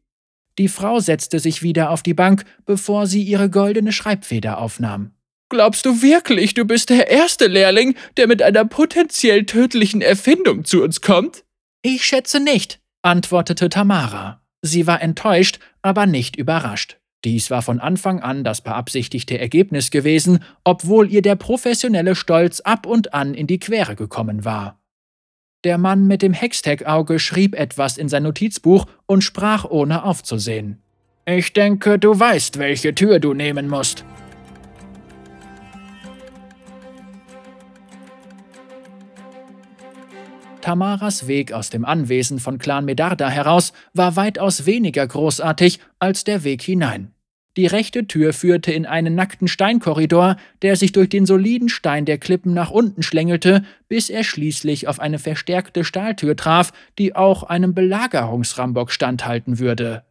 die 0.60 0.68
Frau 0.68 1.00
setzte 1.00 1.40
sich 1.40 1.64
wieder 1.64 1.90
auf 1.90 2.04
die 2.04 2.14
Bank, 2.14 2.44
bevor 2.66 3.08
sie 3.08 3.24
ihre 3.24 3.50
goldene 3.50 3.94
Schreibfeder 3.94 4.58
aufnahm. 4.58 5.12
Glaubst 5.48 5.86
du 5.86 6.02
wirklich, 6.02 6.54
du 6.54 6.66
bist 6.66 6.90
der 6.90 7.10
erste 7.10 7.48
Lehrling, 7.48 7.96
der 8.18 8.28
mit 8.28 8.44
einer 8.44 8.66
potenziell 8.66 9.46
tödlichen 9.46 10.02
Erfindung 10.02 10.66
zu 10.66 10.84
uns 10.84 11.00
kommt? 11.00 11.46
Ich 11.82 12.06
schätze 12.06 12.42
nicht, 12.42 12.82
antwortete 13.02 13.70
Tamara. 13.70 14.42
Sie 14.62 14.86
war 14.86 15.02
enttäuscht, 15.02 15.60
aber 15.82 16.06
nicht 16.06 16.36
überrascht. 16.36 17.00
Dies 17.26 17.52
war 17.52 17.62
von 17.62 17.80
Anfang 17.80 18.22
an 18.22 18.44
das 18.44 18.62
beabsichtigte 18.62 19.38
Ergebnis 19.38 19.92
gewesen, 19.92 20.40
obwohl 20.64 21.12
ihr 21.12 21.22
der 21.22 21.36
professionelle 21.36 22.16
Stolz 22.16 22.62
ab 22.62 22.86
und 22.86 23.14
an 23.14 23.34
in 23.34 23.48
die 23.48 23.60
Quere 23.60 23.96
gekommen 23.96 24.46
war. 24.46 24.80
Der 25.66 25.78
Mann 25.78 26.08
mit 26.08 26.22
dem 26.22 26.32
Hextech-Auge 26.32 27.20
schrieb 27.20 27.54
etwas 27.54 27.98
in 27.98 28.08
sein 28.08 28.24
Notizbuch 28.24 28.86
und 29.06 29.24
sprach 29.24 29.66
ohne 29.66 30.06
aufzusehen. 30.06 30.82
Ich 31.26 31.52
denke, 31.52 32.00
du 32.00 32.18
weißt, 32.18 32.58
welche 32.58 32.96
Tür 32.96 33.20
du 33.20 33.34
nehmen 33.34 33.68
musst. 33.68 34.06
Tamaras 40.70 41.26
Weg 41.26 41.52
aus 41.52 41.72
dem 41.72 41.84
Anwesen 41.84 42.38
von 42.38 42.60
Clan 42.60 42.86
Medarda 42.86 43.28
heraus 43.28 43.74
war 43.96 44.16
weitaus 44.16 44.68
weniger 44.68 45.08
großartig 45.08 45.80
als 45.98 46.26
der 46.26 46.44
Weg 46.44 46.62
hinein. 46.62 47.12
Die 47.58 47.66
rechte 47.66 48.06
Tür 48.06 48.34
führte 48.34 48.72
in 48.72 48.86
einen 48.86 49.16
nackten 49.16 49.48
Steinkorridor, 49.48 50.38
der 50.62 50.76
sich 50.76 50.92
durch 50.92 51.10
den 51.10 51.26
soliden 51.26 51.70
Stein 51.70 52.06
der 52.06 52.20
Klippen 52.20 52.54
nach 52.54 52.70
unten 52.70 53.02
schlängelte, 53.02 53.64
bis 53.88 54.12
er 54.12 54.24
schließlich 54.24 54.88
auf 54.88 55.00
eine 55.00 55.18
verstärkte 55.18 55.84
Stahltür 55.84 56.36
traf, 56.36 56.72
die 57.00 57.16
auch 57.16 57.42
einem 57.42 57.74
Belagerungsrambock 57.74 58.92
standhalten 58.92 59.58
würde. 59.58 60.04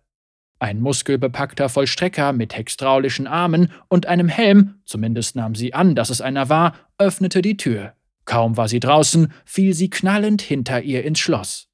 Ein 0.59 0.81
muskelbepackter 0.81 1.69
Vollstrecker 1.69 2.33
mit 2.33 2.57
hextraulischen 2.57 3.29
Armen 3.29 3.71
und 3.87 4.07
einem 4.07 4.29
Helm, 4.29 4.81
zumindest 4.85 5.37
nahm 5.37 5.55
sie 5.55 5.73
an, 5.73 5.95
dass 5.95 6.11
es 6.11 6.21
einer 6.21 6.49
war, 6.49 6.75
öffnete 6.99 7.43
die 7.43 7.57
Tür. 7.57 7.93
Kaum 8.29 8.59
war 8.59 8.69
sie 8.69 8.79
draußen, 8.79 9.33
fiel 9.47 9.73
sie 9.73 9.89
knallend 9.89 10.43
hinter 10.43 10.83
ihr 10.83 11.03
ins 11.03 11.19
Schloss. 11.19 11.69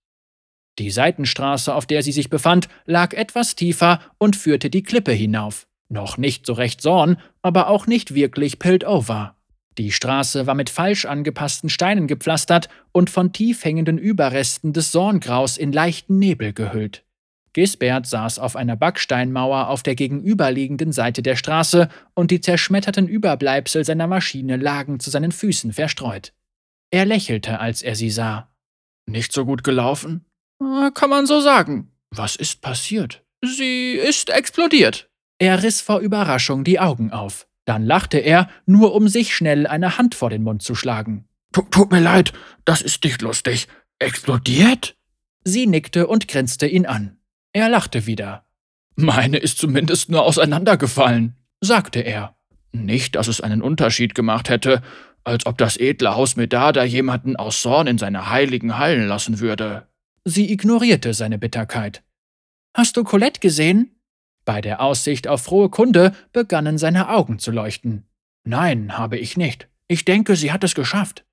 Die 0.79 0.93
Seitenstraße, 0.93 1.75
auf 1.75 1.85
der 1.85 2.05
sie 2.05 2.13
sich 2.13 2.31
befand, 2.31 2.69
lag 2.87 3.13
etwas 3.13 3.57
tiefer 3.57 3.99
und 4.19 4.37
führte 4.37 4.71
die 4.71 4.85
Klippe 4.85 5.11
hinauf. 5.11 5.67
Noch 5.89 6.17
nicht 6.17 6.47
so 6.47 6.53
recht 6.53 6.81
Sorn, 6.81 7.17
aber 7.43 7.67
auch 7.67 7.89
nicht 7.89 8.15
wirklich 8.15 8.61
Piltover. 8.61 9.37
Die 9.79 9.91
Straße 9.91 10.47
war 10.47 10.55
mit 10.55 10.71
falsch 10.71 11.07
angepassten 11.07 11.71
Steinen 11.71 12.07
gepflastert 12.07 12.69
und 12.93 13.11
von 13.11 13.33
tief 13.33 13.65
hängenden 13.65 13.99
Überresten 13.99 14.73
des 14.73 14.93
Sorngraus 14.93 15.59
in 15.59 15.73
leichten 15.73 16.21
Nebel 16.21 16.53
gehüllt. 16.53 17.03
Gisbert 17.53 18.07
saß 18.07 18.39
auf 18.39 18.55
einer 18.55 18.77
Backsteinmauer 18.77 19.67
auf 19.67 19.83
der 19.83 19.97
gegenüberliegenden 19.97 20.93
Seite 20.93 21.21
der 21.21 21.35
Straße 21.35 21.89
und 22.15 22.31
die 22.31 22.41
zerschmetterten 22.41 23.09
Überbleibsel 23.09 23.85
seiner 23.85 24.07
Maschine 24.07 24.57
lagen 24.57 25.01
zu 25.01 25.11
seinen 25.11 25.33
Füßen 25.33 25.73
verstreut. 25.73 26.33
Er 26.95 27.07
lächelte, 27.07 27.59
als 27.59 27.83
er 27.83 27.97
sie 27.97 28.09
sah. 28.09 28.55
Nicht 29.07 29.33
so 29.33 29.45
gut 29.45 29.65
gelaufen? 29.65 30.27
Äh, 30.61 30.93
kann 30.93 31.11
man 31.11 31.27
so 31.27 31.41
sagen. 31.41 31.91
Was 32.13 32.37
ist 32.37 32.61
passiert? 32.61 33.25
Sie 33.45 33.95
ist 33.95 34.31
explodiert. 34.31 35.11
Er 35.41 35.65
riss 35.65 35.81
vor 35.81 35.99
Überraschung 35.99 36.63
die 36.63 36.79
Augen 36.79 37.11
auf. 37.11 37.49
Dann 37.65 37.85
lachte 37.85 38.19
er, 38.19 38.49
nur 38.65 38.95
um 38.95 39.09
sich 39.09 39.35
schnell 39.35 39.67
eine 39.67 39.99
Hand 39.99 40.15
vor 40.15 40.31
den 40.31 40.45
Mund 40.45 40.63
zu 40.63 40.77
schlagen. 40.77 41.27
Tut 41.73 41.91
mir 41.91 41.99
leid, 41.99 42.33
das 42.65 42.81
ist 42.81 43.03
nicht 43.03 43.23
lustig. 43.23 43.67
Explodiert? 43.99 44.97
Sie 45.43 45.67
nickte 45.67 46.07
und 46.07 46.29
grinste 46.29 46.69
ihn 46.69 46.87
an. 46.87 47.19
Er 47.53 47.69
lachte 47.71 48.07
wieder. 48.07 48.47
Meine 48.95 49.39
ist 49.39 49.59
zumindest 49.59 50.11
nur 50.11 50.23
auseinandergefallen, 50.23 51.35
sagte 51.61 52.03
er. 52.03 52.37
Nicht, 52.71 53.17
dass 53.17 53.27
es 53.27 53.41
einen 53.41 53.63
Unterschied 53.63 54.15
gemacht 54.15 54.49
hätte, 54.49 54.81
als 55.25 55.47
ob 55.47 55.59
das 55.59 55.77
edle 55.77 56.15
Haus 56.15 56.37
Medada 56.37 56.85
jemanden 56.85 57.37
aus 57.37 57.63
Sorn 57.63 57.87
in 57.87 57.99
seine 57.99 58.31
heiligen 58.31 58.79
Hallen 58.79 59.09
lassen 59.09 59.41
würde. 59.41 59.89
Sie 60.25 60.53
ignorierte 60.53 61.15
seine 61.15 61.39
Bitterkeit. 61.39 62.03
Hast 62.75 62.97
du 62.97 63.05
Colette 63.05 63.41
gesehen? 63.41 63.91
Bei 64.45 64.61
der 64.61 64.81
Aussicht 64.81 65.27
auf 65.27 65.43
frohe 65.43 65.71
Kunde 65.71 66.13
begannen 66.33 66.79
seine 66.79 67.09
Augen 67.09 67.39
zu 67.39 67.51
leuchten. 67.51 68.05
Nein, 68.45 68.99
habe 68.99 69.19
ich 69.19 69.37
nicht. 69.37 69.69
Ich 69.89 70.05
denke, 70.05 70.37
sie 70.37 70.53
hat 70.53 70.65
es 70.65 70.75
geschafft. 70.75 71.25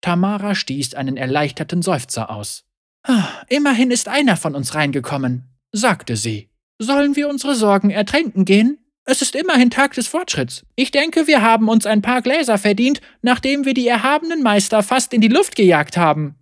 Tamara 0.00 0.54
stieß 0.54 0.94
einen 0.94 1.16
erleichterten 1.16 1.82
Seufzer 1.82 2.30
aus. 2.30 2.64
Ah, 3.04 3.28
immerhin 3.48 3.90
ist 3.90 4.08
einer 4.08 4.36
von 4.36 4.54
uns 4.54 4.74
reingekommen, 4.74 5.48
sagte 5.72 6.16
sie. 6.16 6.50
Sollen 6.78 7.16
wir 7.16 7.28
unsere 7.28 7.54
Sorgen 7.54 7.90
ertränken 7.90 8.44
gehen? 8.44 8.78
Es 9.10 9.22
ist 9.22 9.34
immerhin 9.34 9.70
Tag 9.70 9.94
des 9.94 10.06
Fortschritts. 10.06 10.66
Ich 10.76 10.90
denke, 10.90 11.26
wir 11.26 11.40
haben 11.40 11.70
uns 11.70 11.86
ein 11.86 12.02
paar 12.02 12.20
Gläser 12.20 12.58
verdient, 12.58 13.00
nachdem 13.22 13.64
wir 13.64 13.72
die 13.72 13.88
erhabenen 13.88 14.42
Meister 14.42 14.82
fast 14.82 15.14
in 15.14 15.22
die 15.22 15.28
Luft 15.28 15.56
gejagt 15.56 15.96
haben. 15.96 16.34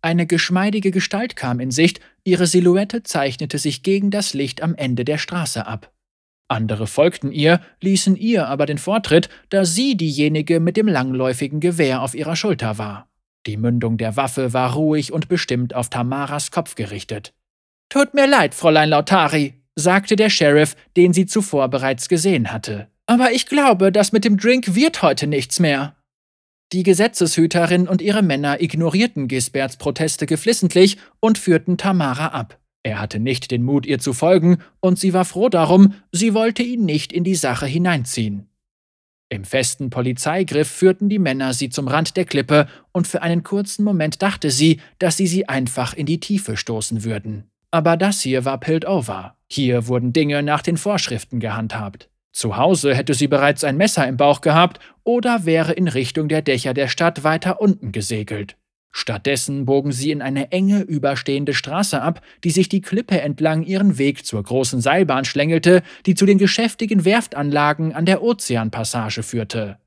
Eine 0.00 0.28
geschmeidige 0.28 0.92
Gestalt 0.92 1.34
kam 1.34 1.58
in 1.58 1.72
Sicht, 1.72 1.98
ihre 2.22 2.46
Silhouette 2.46 3.02
zeichnete 3.02 3.58
sich 3.58 3.82
gegen 3.82 4.12
das 4.12 4.32
Licht 4.32 4.62
am 4.62 4.76
Ende 4.76 5.04
der 5.04 5.18
Straße 5.18 5.66
ab. 5.66 5.92
Andere 6.46 6.86
folgten 6.86 7.32
ihr, 7.32 7.60
ließen 7.80 8.14
ihr 8.14 8.46
aber 8.46 8.66
den 8.66 8.78
Vortritt, 8.78 9.28
da 9.48 9.64
sie 9.64 9.96
diejenige 9.96 10.60
mit 10.60 10.76
dem 10.76 10.86
langläufigen 10.86 11.58
Gewehr 11.58 12.02
auf 12.02 12.14
ihrer 12.14 12.36
Schulter 12.36 12.78
war. 12.78 13.08
Die 13.48 13.56
Mündung 13.56 13.98
der 13.98 14.14
Waffe 14.14 14.52
war 14.52 14.74
ruhig 14.74 15.12
und 15.12 15.28
bestimmt 15.28 15.74
auf 15.74 15.90
Tamaras 15.90 16.52
Kopf 16.52 16.76
gerichtet. 16.76 17.34
Tut 17.88 18.14
mir 18.14 18.28
leid, 18.28 18.54
Fräulein 18.54 18.90
Lautari, 18.90 19.61
sagte 19.74 20.16
der 20.16 20.30
Sheriff, 20.30 20.76
den 20.96 21.12
sie 21.12 21.26
zuvor 21.26 21.68
bereits 21.68 22.08
gesehen 22.08 22.52
hatte. 22.52 22.88
Aber 23.06 23.32
ich 23.32 23.46
glaube, 23.46 23.92
das 23.92 24.12
mit 24.12 24.24
dem 24.24 24.36
Drink 24.36 24.74
wird 24.74 25.02
heute 25.02 25.26
nichts 25.26 25.60
mehr. 25.60 25.96
Die 26.72 26.82
Gesetzeshüterin 26.82 27.86
und 27.86 28.00
ihre 28.00 28.22
Männer 28.22 28.62
ignorierten 28.62 29.28
Gisberts 29.28 29.76
Proteste 29.76 30.26
geflissentlich 30.26 30.96
und 31.20 31.36
führten 31.36 31.76
Tamara 31.76 32.28
ab. 32.28 32.58
Er 32.82 32.98
hatte 32.98 33.20
nicht 33.20 33.50
den 33.50 33.62
Mut, 33.62 33.86
ihr 33.86 33.98
zu 33.98 34.12
folgen, 34.12 34.58
und 34.80 34.98
sie 34.98 35.12
war 35.12 35.24
froh 35.24 35.48
darum, 35.48 35.94
sie 36.10 36.34
wollte 36.34 36.62
ihn 36.62 36.84
nicht 36.84 37.12
in 37.12 37.24
die 37.24 37.34
Sache 37.34 37.66
hineinziehen. 37.66 38.48
Im 39.28 39.44
festen 39.44 39.90
Polizeigriff 39.90 40.68
führten 40.68 41.08
die 41.08 41.18
Männer 41.18 41.54
sie 41.54 41.70
zum 41.70 41.88
Rand 41.88 42.16
der 42.16 42.24
Klippe, 42.24 42.66
und 42.92 43.06
für 43.06 43.22
einen 43.22 43.42
kurzen 43.42 43.84
Moment 43.84 44.20
dachte 44.20 44.50
sie, 44.50 44.80
dass 44.98 45.16
sie 45.16 45.26
sie 45.26 45.48
einfach 45.48 45.94
in 45.94 46.06
die 46.06 46.20
Tiefe 46.20 46.56
stoßen 46.56 47.04
würden. 47.04 47.51
Aber 47.72 47.96
das 47.96 48.20
hier 48.20 48.44
war 48.44 48.60
Piltover. 48.60 49.34
Hier 49.50 49.88
wurden 49.88 50.12
Dinge 50.12 50.42
nach 50.42 50.62
den 50.62 50.76
Vorschriften 50.76 51.40
gehandhabt. 51.40 52.10
Zu 52.30 52.56
Hause 52.56 52.94
hätte 52.94 53.14
sie 53.14 53.28
bereits 53.28 53.64
ein 53.64 53.76
Messer 53.76 54.06
im 54.06 54.16
Bauch 54.16 54.42
gehabt 54.42 54.78
oder 55.04 55.44
wäre 55.46 55.72
in 55.72 55.88
Richtung 55.88 56.28
der 56.28 56.42
Dächer 56.42 56.74
der 56.74 56.88
Stadt 56.88 57.24
weiter 57.24 57.60
unten 57.60 57.90
gesegelt. 57.90 58.56
Stattdessen 58.94 59.64
bogen 59.64 59.90
sie 59.90 60.10
in 60.10 60.20
eine 60.20 60.52
enge 60.52 60.82
überstehende 60.82 61.54
Straße 61.54 62.00
ab, 62.00 62.20
die 62.44 62.50
sich 62.50 62.68
die 62.68 62.82
Klippe 62.82 63.22
entlang 63.22 63.62
ihren 63.62 63.96
Weg 63.96 64.26
zur 64.26 64.42
großen 64.42 64.82
Seilbahn 64.82 65.24
schlängelte, 65.24 65.82
die 66.04 66.14
zu 66.14 66.26
den 66.26 66.36
geschäftigen 66.36 67.06
Werftanlagen 67.06 67.94
an 67.94 68.04
der 68.04 68.22
Ozeanpassage 68.22 69.22
führte. 69.22 69.78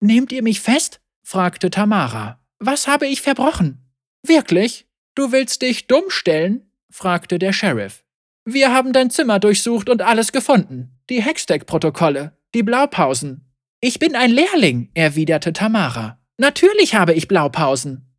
Nehmt 0.00 0.32
ihr 0.32 0.42
mich 0.42 0.60
fest? 0.60 1.00
fragte 1.22 1.70
Tamara. 1.70 2.40
Was 2.58 2.88
habe 2.88 3.06
ich 3.06 3.22
verbrochen? 3.22 3.78
Wirklich? 4.26 4.83
Du 5.14 5.30
willst 5.30 5.62
dich 5.62 5.86
dumm 5.86 6.04
stellen? 6.08 6.70
fragte 6.90 7.38
der 7.38 7.52
Sheriff. 7.52 8.04
Wir 8.44 8.74
haben 8.74 8.92
dein 8.92 9.10
Zimmer 9.10 9.38
durchsucht 9.38 9.88
und 9.88 10.02
alles 10.02 10.32
gefunden. 10.32 10.98
Die 11.08 11.22
Hextech-Protokolle, 11.22 12.36
die 12.54 12.62
Blaupausen. 12.62 13.48
Ich 13.80 13.98
bin 13.98 14.16
ein 14.16 14.30
Lehrling, 14.30 14.90
erwiderte 14.94 15.52
Tamara. 15.52 16.18
Natürlich 16.36 16.94
habe 16.94 17.14
ich 17.14 17.28
Blaupausen. 17.28 18.10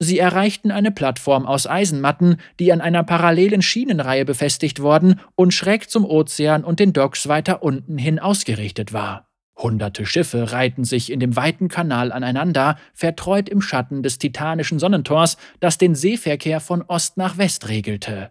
Sie 0.00 0.18
erreichten 0.18 0.70
eine 0.70 0.90
Plattform 0.90 1.44
aus 1.44 1.66
Eisenmatten, 1.66 2.40
die 2.60 2.72
an 2.72 2.80
einer 2.80 3.02
parallelen 3.02 3.62
Schienenreihe 3.62 4.24
befestigt 4.24 4.80
worden 4.80 5.20
und 5.34 5.52
schräg 5.52 5.90
zum 5.90 6.04
Ozean 6.04 6.64
und 6.64 6.80
den 6.80 6.92
Docks 6.92 7.28
weiter 7.28 7.62
unten 7.62 7.98
hin 7.98 8.18
ausgerichtet 8.18 8.92
war. 8.92 9.27
Hunderte 9.58 10.06
Schiffe 10.06 10.52
reihten 10.52 10.84
sich 10.84 11.10
in 11.10 11.18
dem 11.18 11.34
weiten 11.34 11.68
Kanal 11.68 12.12
aneinander, 12.12 12.76
vertreut 12.94 13.48
im 13.48 13.60
Schatten 13.60 14.04
des 14.04 14.18
titanischen 14.18 14.78
Sonnentors, 14.78 15.36
das 15.58 15.78
den 15.78 15.96
Seeverkehr 15.96 16.60
von 16.60 16.82
Ost 16.82 17.16
nach 17.16 17.38
West 17.38 17.68
regelte. 17.68 18.30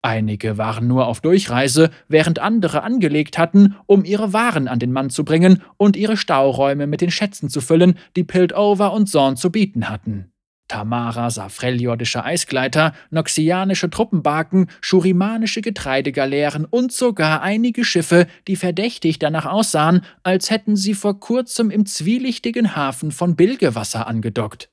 Einige 0.00 0.58
waren 0.58 0.88
nur 0.88 1.06
auf 1.06 1.20
Durchreise, 1.20 1.90
während 2.08 2.40
andere 2.40 2.82
angelegt 2.82 3.38
hatten, 3.38 3.76
um 3.86 4.04
ihre 4.04 4.32
Waren 4.32 4.66
an 4.66 4.80
den 4.80 4.92
Mann 4.92 5.10
zu 5.10 5.24
bringen 5.24 5.62
und 5.76 5.94
ihre 5.94 6.16
Stauräume 6.16 6.88
mit 6.88 7.02
den 7.02 7.10
Schätzen 7.10 7.50
zu 7.50 7.60
füllen, 7.60 7.98
die 8.16 8.24
Piltover 8.24 8.92
und 8.92 9.06
Zorn 9.08 9.36
zu 9.36 9.52
bieten 9.52 9.88
hatten. 9.88 10.32
Tamara 10.68 11.30
sah 11.30 11.48
freljordische 11.48 12.24
Eisgleiter, 12.24 12.94
noxianische 13.10 13.90
Truppenbarken, 13.90 14.68
schurimanische 14.80 15.60
Getreidegaleeren 15.60 16.64
und 16.64 16.92
sogar 16.92 17.42
einige 17.42 17.84
Schiffe, 17.84 18.26
die 18.48 18.56
verdächtig 18.56 19.18
danach 19.18 19.46
aussahen, 19.46 20.02
als 20.22 20.50
hätten 20.50 20.76
sie 20.76 20.94
vor 20.94 21.20
kurzem 21.20 21.70
im 21.70 21.84
zwielichtigen 21.84 22.74
Hafen 22.74 23.12
von 23.12 23.36
Bilgewasser 23.36 24.06
angedockt. 24.06 24.70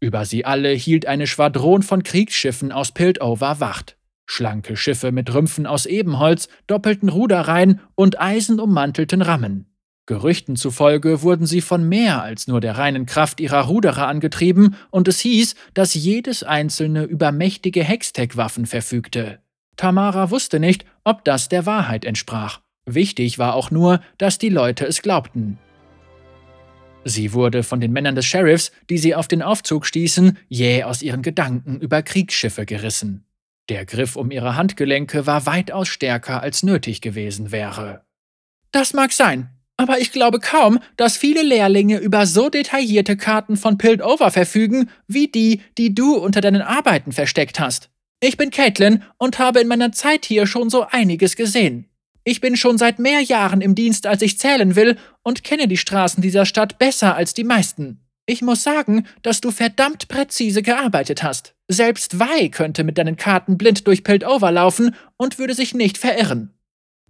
Über 0.00 0.24
sie 0.26 0.44
alle 0.44 0.70
hielt 0.70 1.06
eine 1.06 1.26
Schwadron 1.26 1.82
von 1.82 2.02
Kriegsschiffen 2.02 2.72
aus 2.72 2.92
Piltover 2.92 3.60
Wacht. 3.60 3.96
Schlanke 4.26 4.76
Schiffe 4.76 5.12
mit 5.12 5.32
Rümpfen 5.32 5.66
aus 5.66 5.86
Ebenholz, 5.86 6.48
doppelten 6.66 7.08
Ruderreihen 7.08 7.80
und 7.94 8.20
eisenummantelten 8.20 9.22
Rammen. 9.22 9.71
Gerüchten 10.06 10.56
zufolge 10.56 11.22
wurden 11.22 11.46
sie 11.46 11.60
von 11.60 11.88
mehr 11.88 12.22
als 12.22 12.48
nur 12.48 12.60
der 12.60 12.76
reinen 12.76 13.06
Kraft 13.06 13.40
ihrer 13.40 13.62
Ruderer 13.62 14.08
angetrieben, 14.08 14.74
und 14.90 15.06
es 15.06 15.20
hieß, 15.20 15.54
dass 15.74 15.94
jedes 15.94 16.42
einzelne 16.42 17.04
über 17.04 17.30
mächtige 17.30 17.84
Hextech-Waffen 17.84 18.66
verfügte. 18.66 19.38
Tamara 19.76 20.30
wusste 20.30 20.58
nicht, 20.58 20.84
ob 21.04 21.24
das 21.24 21.48
der 21.48 21.66
Wahrheit 21.66 22.04
entsprach. 22.04 22.60
Wichtig 22.84 23.38
war 23.38 23.54
auch 23.54 23.70
nur, 23.70 24.00
dass 24.18 24.38
die 24.38 24.48
Leute 24.48 24.86
es 24.86 25.02
glaubten. 25.02 25.58
Sie 27.04 27.32
wurde 27.32 27.62
von 27.62 27.80
den 27.80 27.92
Männern 27.92 28.14
des 28.14 28.26
Sheriffs, 28.26 28.72
die 28.90 28.98
sie 28.98 29.14
auf 29.14 29.28
den 29.28 29.42
Aufzug 29.42 29.86
stießen, 29.86 30.38
jäh 30.48 30.84
aus 30.84 31.02
ihren 31.02 31.22
Gedanken 31.22 31.80
über 31.80 32.02
Kriegsschiffe 32.02 32.66
gerissen. 32.66 33.24
Der 33.68 33.86
Griff 33.86 34.16
um 34.16 34.30
ihre 34.30 34.56
Handgelenke 34.56 35.26
war 35.26 35.46
weitaus 35.46 35.88
stärker 35.88 36.42
als 36.42 36.62
nötig 36.62 37.00
gewesen 37.00 37.52
wäre. 37.52 38.04
Das 38.72 38.92
mag 38.92 39.12
sein, 39.12 39.50
aber 39.76 40.00
ich 40.00 40.12
glaube 40.12 40.38
kaum, 40.38 40.78
dass 40.96 41.16
viele 41.16 41.42
Lehrlinge 41.42 41.98
über 41.98 42.26
so 42.26 42.48
detaillierte 42.48 43.16
Karten 43.16 43.56
von 43.56 43.78
Piltover 43.78 44.30
verfügen, 44.30 44.90
wie 45.08 45.28
die, 45.28 45.60
die 45.78 45.94
du 45.94 46.16
unter 46.16 46.40
deinen 46.40 46.62
Arbeiten 46.62 47.12
versteckt 47.12 47.58
hast. 47.58 47.90
Ich 48.20 48.36
bin 48.36 48.50
Caitlin 48.50 49.02
und 49.18 49.38
habe 49.38 49.60
in 49.60 49.68
meiner 49.68 49.90
Zeit 49.90 50.24
hier 50.24 50.46
schon 50.46 50.70
so 50.70 50.86
einiges 50.88 51.34
gesehen. 51.34 51.88
Ich 52.24 52.40
bin 52.40 52.56
schon 52.56 52.78
seit 52.78 53.00
mehr 53.00 53.20
Jahren 53.20 53.60
im 53.60 53.74
Dienst, 53.74 54.06
als 54.06 54.22
ich 54.22 54.38
zählen 54.38 54.76
will, 54.76 54.96
und 55.22 55.42
kenne 55.42 55.66
die 55.66 55.76
Straßen 55.76 56.22
dieser 56.22 56.46
Stadt 56.46 56.78
besser 56.78 57.16
als 57.16 57.34
die 57.34 57.42
meisten. 57.42 57.98
Ich 58.26 58.42
muss 58.42 58.62
sagen, 58.62 59.06
dass 59.22 59.40
du 59.40 59.50
verdammt 59.50 60.06
präzise 60.06 60.62
gearbeitet 60.62 61.24
hast. 61.24 61.54
Selbst 61.66 62.20
Wei 62.20 62.48
könnte 62.48 62.84
mit 62.84 62.98
deinen 62.98 63.16
Karten 63.16 63.58
blind 63.58 63.88
durch 63.88 64.04
Piltover 64.04 64.52
laufen 64.52 64.94
und 65.16 65.40
würde 65.40 65.54
sich 65.54 65.74
nicht 65.74 65.98
verirren. 65.98 66.54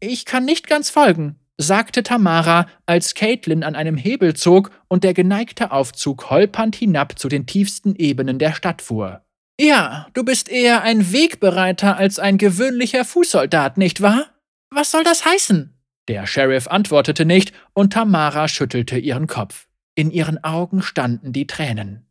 Ich 0.00 0.24
kann 0.24 0.46
nicht 0.46 0.66
ganz 0.66 0.88
folgen, 0.88 1.36
sagte 1.58 2.02
Tamara, 2.02 2.66
als 2.86 3.14
Caitlin 3.14 3.62
an 3.62 3.74
einem 3.74 3.96
Hebel 3.96 4.34
zog 4.34 4.70
und 4.88 5.04
der 5.04 5.14
geneigte 5.14 5.70
Aufzug 5.70 6.30
holpernd 6.30 6.76
hinab 6.76 7.18
zu 7.18 7.28
den 7.28 7.46
tiefsten 7.46 7.94
Ebenen 7.94 8.38
der 8.38 8.52
Stadt 8.54 8.82
fuhr. 8.82 9.24
Ja, 9.60 10.08
du 10.14 10.24
bist 10.24 10.48
eher 10.48 10.82
ein 10.82 11.12
Wegbereiter 11.12 11.96
als 11.96 12.18
ein 12.18 12.38
gewöhnlicher 12.38 13.04
Fußsoldat, 13.04 13.78
nicht 13.78 14.00
wahr? 14.00 14.26
Was 14.70 14.90
soll 14.90 15.04
das 15.04 15.24
heißen? 15.24 15.78
Der 16.08 16.26
Sheriff 16.26 16.66
antwortete 16.66 17.24
nicht 17.24 17.52
und 17.74 17.92
Tamara 17.92 18.48
schüttelte 18.48 18.98
ihren 18.98 19.26
Kopf. 19.26 19.68
In 19.94 20.10
ihren 20.10 20.42
Augen 20.42 20.82
standen 20.82 21.32
die 21.32 21.46
Tränen. 21.46 22.06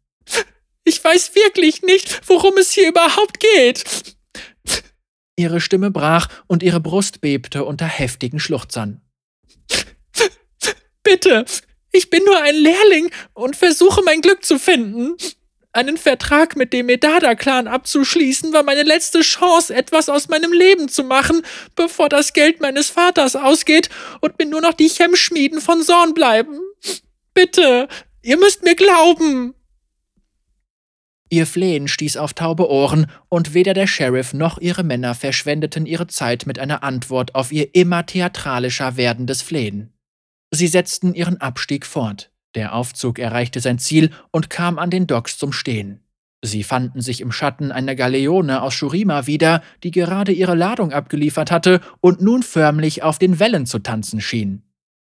Ich 0.83 1.03
weiß 1.03 1.35
wirklich 1.35 1.81
nicht, 1.83 2.21
worum 2.27 2.57
es 2.57 2.71
hier 2.71 2.89
überhaupt 2.89 3.39
geht. 3.39 4.15
Ihre 5.35 5.61
Stimme 5.61 5.91
brach 5.91 6.27
und 6.47 6.63
ihre 6.63 6.79
Brust 6.79 7.21
bebte 7.21 7.65
unter 7.65 7.85
heftigen 7.85 8.39
Schluchzern. 8.39 9.01
Bitte, 11.11 11.43
ich 11.91 12.09
bin 12.09 12.23
nur 12.23 12.41
ein 12.41 12.55
Lehrling 12.55 13.11
und 13.33 13.57
versuche 13.57 14.01
mein 14.01 14.21
Glück 14.21 14.45
zu 14.45 14.57
finden. 14.57 15.17
Einen 15.73 15.97
Vertrag 15.97 16.55
mit 16.55 16.71
dem 16.71 16.85
Medada-Clan 16.85 17.67
abzuschließen 17.67 18.53
war 18.53 18.63
meine 18.63 18.83
letzte 18.83 19.19
Chance, 19.19 19.75
etwas 19.75 20.07
aus 20.07 20.29
meinem 20.29 20.53
Leben 20.53 20.87
zu 20.87 21.03
machen, 21.03 21.41
bevor 21.75 22.07
das 22.07 22.31
Geld 22.31 22.61
meines 22.61 22.89
Vaters 22.89 23.35
ausgeht 23.35 23.89
und 24.21 24.39
mir 24.39 24.45
nur 24.45 24.61
noch 24.61 24.71
die 24.71 24.87
Chemschmieden 24.87 25.59
von 25.59 25.81
Zorn 25.81 26.13
bleiben. 26.13 26.57
Bitte, 27.33 27.89
ihr 28.21 28.37
müsst 28.37 28.63
mir 28.63 28.75
glauben. 28.75 29.53
Ihr 31.27 31.45
Flehen 31.45 31.89
stieß 31.89 32.15
auf 32.15 32.31
taube 32.31 32.69
Ohren, 32.69 33.11
und 33.27 33.53
weder 33.53 33.73
der 33.73 33.87
Sheriff 33.87 34.31
noch 34.31 34.59
ihre 34.59 34.83
Männer 34.83 35.13
verschwendeten 35.13 35.85
ihre 35.85 36.07
Zeit 36.07 36.45
mit 36.45 36.57
einer 36.57 36.83
Antwort 36.83 37.35
auf 37.35 37.51
ihr 37.51 37.75
immer 37.75 38.05
theatralischer 38.05 38.95
werdendes 38.95 39.41
Flehen. 39.41 39.91
Sie 40.51 40.67
setzten 40.67 41.13
ihren 41.13 41.39
Abstieg 41.39 41.85
fort. 41.85 42.29
Der 42.55 42.75
Aufzug 42.75 43.19
erreichte 43.19 43.61
sein 43.61 43.79
Ziel 43.79 44.11
und 44.31 44.49
kam 44.49 44.77
an 44.77 44.89
den 44.89 45.07
Docks 45.07 45.37
zum 45.37 45.53
Stehen. 45.53 46.01
Sie 46.43 46.63
fanden 46.63 47.01
sich 47.01 47.21
im 47.21 47.31
Schatten 47.31 47.71
einer 47.71 47.95
Galeone 47.95 48.61
aus 48.61 48.73
Shurima 48.73 49.27
wieder, 49.27 49.61
die 49.83 49.91
gerade 49.91 50.31
ihre 50.31 50.55
Ladung 50.55 50.91
abgeliefert 50.91 51.51
hatte 51.51 51.79
und 52.01 52.21
nun 52.21 52.43
förmlich 52.43 53.03
auf 53.03 53.19
den 53.19 53.39
Wellen 53.39 53.65
zu 53.65 53.79
tanzen 53.79 54.19
schien. 54.19 54.63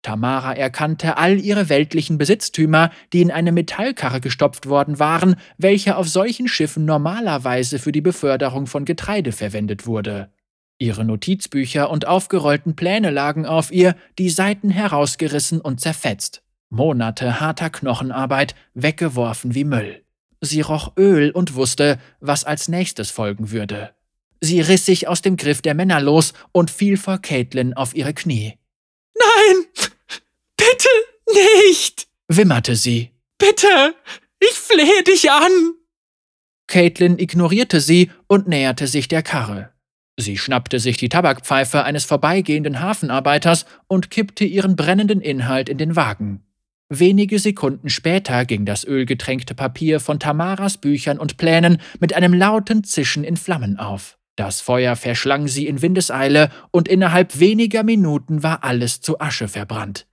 Tamara 0.03 0.55
erkannte 0.55 1.17
all 1.19 1.39
ihre 1.39 1.69
weltlichen 1.69 2.19
Besitztümer, 2.19 2.91
die 3.13 3.21
in 3.21 3.31
eine 3.31 3.53
Metallkarre 3.53 4.21
gestopft 4.21 4.67
worden 4.67 4.99
waren, 4.99 5.37
welche 5.59 5.97
auf 5.97 6.09
solchen 6.09 6.49
Schiffen 6.49 6.85
normalerweise 6.85 7.79
für 7.79 7.93
die 7.93 8.01
Beförderung 8.01 8.67
von 8.67 8.85
Getreide 8.85 9.33
verwendet 9.33 9.87
wurde. 9.87 10.31
Ihre 10.79 11.05
Notizbücher 11.05 11.91
und 11.91 12.07
aufgerollten 12.07 12.77
Pläne 12.77 13.11
lagen 13.11 13.47
auf 13.47 13.73
ihr, 13.73 13.97
die 14.19 14.31
Seiten 14.31 14.71
herausgerissen 14.71 15.61
und 15.61 15.81
zerfetzt. 15.81 16.43
Monate 16.71 17.41
harter 17.41 17.71
Knochenarbeit, 17.71 18.55
weggeworfen 18.75 19.55
wie 19.55 19.65
Müll. 19.65 20.05
Sie 20.41 20.61
roch 20.61 20.93
Öl 20.97 21.31
und 21.33 21.55
wusste, 21.55 21.99
was 22.21 22.45
als 22.45 22.69
nächstes 22.69 23.11
folgen 23.11 23.51
würde. 23.51 23.91
Sie 24.41 24.61
riss 24.61 24.87
sich 24.87 25.09
aus 25.09 25.21
dem 25.21 25.37
Griff 25.37 25.63
der 25.63 25.75
Männer 25.75 26.01
los 26.01 26.33
und 26.53 26.71
fiel 26.71 26.97
vor 26.97 27.19
Caitlin 27.19 27.75
auf 27.75 27.95
ihre 27.95 28.15
Knie. 28.15 28.57
Nein! 29.19 29.65
Bitte 30.57 30.89
nicht! 31.33 32.07
wimmerte 32.29 32.77
sie. 32.77 33.11
Bitte! 33.39 33.95
Ich 34.39 34.53
flehe 34.53 35.03
dich 35.03 35.31
an! 35.31 35.75
Caitlin 36.69 37.19
ignorierte 37.19 37.81
sie 37.81 38.13
und 38.29 38.47
näherte 38.47 38.87
sich 38.87 39.09
der 39.09 39.23
Karre. 39.23 39.73
Sie 40.21 40.37
schnappte 40.37 40.81
sich 40.81 40.97
die 40.97 41.09
Tabakpfeife 41.09 41.85
eines 41.85 42.05
vorbeigehenden 42.05 42.81
Hafenarbeiters 42.81 43.67
und 43.87 44.11
kippte 44.11 44.45
ihren 44.45 44.75
brennenden 44.75 45.21
Inhalt 45.21 45.69
in 45.69 45.79
den 45.79 45.95
Wagen. 45.95 46.43
Wenige 46.89 47.39
Sekunden 47.39 47.89
später 47.89 48.45
ging 48.45 48.65
das 48.65 48.85
ölgetränkte 48.85 49.55
Papier 49.55 50.01
von 50.01 50.19
Tamaras 50.19 50.79
Büchern 50.79 51.21
und 51.21 51.37
Plänen 51.37 51.81
mit 52.01 52.15
einem 52.15 52.35
lauten 52.35 52.83
Zischen 52.83 53.23
in 53.23 53.37
Flammen 53.37 53.79
auf. 53.79 54.19
Das 54.35 54.61
Feuer 54.61 54.97
verschlang 54.97 55.47
sie 55.47 55.69
in 55.69 55.83
Windeseile 55.83 56.51
und 56.73 56.89
innerhalb 56.89 57.39
weniger 57.39 57.85
Minuten 57.85 58.43
war 58.43 58.65
alles 58.65 59.01
zu 59.01 59.21
Asche 59.21 59.47
verbrannt. 59.47 60.09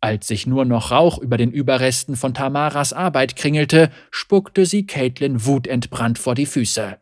Als 0.00 0.28
sich 0.28 0.46
nur 0.46 0.64
noch 0.64 0.92
Rauch 0.92 1.18
über 1.18 1.38
den 1.38 1.50
Überresten 1.50 2.14
von 2.14 2.34
Tamaras 2.34 2.92
Arbeit 2.92 3.34
kringelte, 3.34 3.90
spuckte 4.12 4.64
sie 4.64 4.86
Caitlin 4.86 5.44
wutentbrannt 5.44 6.20
vor 6.20 6.36
die 6.36 6.46
Füße. 6.46 6.98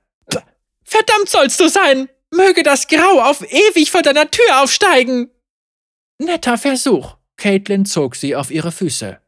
Verdammt 0.82 1.28
sollst 1.28 1.60
du 1.60 1.68
sein! 1.68 2.08
Möge 2.34 2.62
das 2.62 2.88
Grau 2.88 3.20
auf 3.20 3.42
ewig 3.42 3.90
vor 3.90 4.02
deiner 4.02 4.30
Tür 4.30 4.62
aufsteigen! 4.62 5.30
Netter 6.18 6.56
Versuch. 6.56 7.16
Caitlin 7.36 7.84
zog 7.84 8.16
sie 8.16 8.34
auf 8.34 8.50
ihre 8.50 8.72
Füße. 8.72 9.20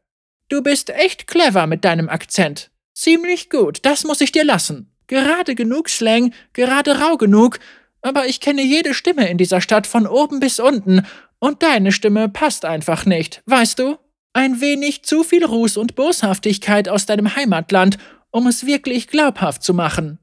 Du 0.49 0.63
bist 0.63 0.89
echt 0.89 1.27
clever 1.27 1.67
mit 1.67 1.85
deinem 1.85 2.09
Akzent. 2.09 2.71
Ziemlich 2.93 3.49
gut, 3.49 3.79
das 3.83 4.05
muss 4.05 4.21
ich 4.21 4.31
dir 4.31 4.43
lassen. 4.43 4.91
Gerade 5.07 5.53
genug 5.53 5.89
Slang, 5.89 6.33
gerade 6.53 6.99
rau 6.99 7.17
genug, 7.17 7.59
aber 8.01 8.25
ich 8.27 8.39
kenne 8.39 8.63
jede 8.63 8.93
Stimme 8.93 9.29
in 9.29 9.37
dieser 9.37 9.61
Stadt 9.61 9.85
von 9.85 10.07
oben 10.07 10.39
bis 10.39 10.59
unten, 10.59 11.05
und 11.39 11.61
deine 11.61 11.91
Stimme 11.91 12.29
passt 12.29 12.65
einfach 12.65 13.05
nicht, 13.05 13.43
weißt 13.45 13.77
du? 13.79 13.97
Ein 14.33 14.61
wenig 14.61 15.03
zu 15.03 15.23
viel 15.23 15.45
Ruß 15.45 15.77
und 15.77 15.95
Boshaftigkeit 15.95 16.89
aus 16.89 17.05
deinem 17.05 17.35
Heimatland, 17.35 17.97
um 18.31 18.47
es 18.47 18.65
wirklich 18.65 19.07
glaubhaft 19.07 19.61
zu 19.61 19.73
machen. 19.73 20.19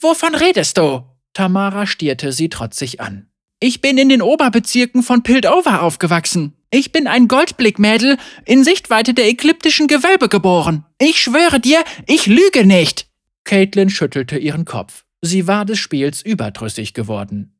Wovon 0.00 0.34
redest 0.34 0.78
du? 0.78 1.04
Tamara 1.32 1.86
stierte 1.86 2.32
sie 2.32 2.48
trotzig 2.48 3.00
an. 3.00 3.28
Ich 3.60 3.80
bin 3.80 3.96
in 3.96 4.08
den 4.08 4.22
Oberbezirken 4.22 5.02
von 5.02 5.22
Piltover 5.22 5.82
aufgewachsen. 5.82 6.54
Ich 6.70 6.90
bin 6.90 7.06
ein 7.06 7.28
Goldblickmädel 7.28 8.16
in 8.44 8.64
Sichtweite 8.64 9.14
der 9.14 9.28
ekliptischen 9.28 9.86
Gewölbe 9.86 10.28
geboren. 10.28 10.84
Ich 10.98 11.20
schwöre 11.20 11.60
dir, 11.60 11.84
ich 12.06 12.26
lüge 12.26 12.66
nicht. 12.66 13.06
Caitlin 13.44 13.90
schüttelte 13.90 14.38
ihren 14.38 14.64
Kopf. 14.64 15.04
Sie 15.20 15.46
war 15.46 15.64
des 15.64 15.78
Spiels 15.78 16.22
überdrüssig 16.22 16.94
geworden. 16.94 17.56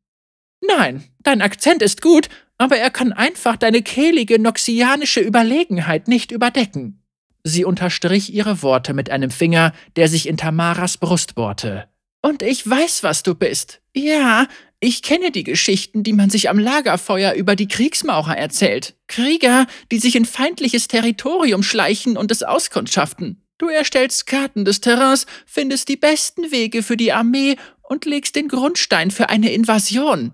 Nein, 0.67 1.05
dein 1.21 1.43
Akzent 1.43 1.83
ist 1.83 2.03
gut, 2.03 2.29
aber 2.59 2.79
er 2.79 2.91
kann 2.91 3.13
einfach 3.13 3.57
deine 3.57 3.83
kehlige 3.83 4.41
noxianische 4.41 5.21
Überlegenheit 5.21 6.09
nicht 6.09 6.33
überdecken. 6.33 7.03
Sie 7.45 7.65
unterstrich 7.65 8.33
ihre 8.33 8.63
Worte 8.63 8.95
mit 8.95 9.11
einem 9.11 9.31
Finger, 9.31 9.73
der 9.97 10.09
sich 10.09 10.29
in 10.29 10.37
Tamaras 10.37 10.97
Brust 10.97 11.35
bohrte. 11.35 11.89
Und 12.23 12.43
ich 12.43 12.69
weiß, 12.69 13.03
was 13.03 13.23
du 13.23 13.35
bist. 13.35 13.83
Ja, 13.95 14.47
ich 14.81 15.03
kenne 15.03 15.31
die 15.31 15.45
Geschichten, 15.45 16.03
die 16.03 16.13
man 16.13 16.31
sich 16.31 16.49
am 16.49 16.59
Lagerfeuer 16.59 17.35
über 17.35 17.57
die 17.57 17.69
Kriegsmaurer 17.69 18.37
erzählt. 18.37 18.97
Krieger, 19.09 19.67
die 19.91 19.99
sich 19.99 20.17
in 20.17 20.25
feindliches 20.25 20.89
Territorium 20.89 21.63
schleichen 21.63 22.17
und 22.17 22.31
es 22.31 22.43
auskundschaften. 22.43 23.43
Du 23.59 23.69
erstellst 23.69 24.27
Karten 24.27 24.65
des 24.65 24.81
Terrains, 24.81 25.27
findest 25.47 25.89
die 25.89 25.97
besten 25.97 26.51
Wege 26.51 26.83
für 26.83 26.97
die 26.97 27.13
Armee 27.13 27.57
und 27.83 28.07
legst 28.07 28.35
den 28.35 28.49
Grundstein 28.49 29.11
für 29.11 29.29
eine 29.29 29.53
Invasion. 29.53 30.33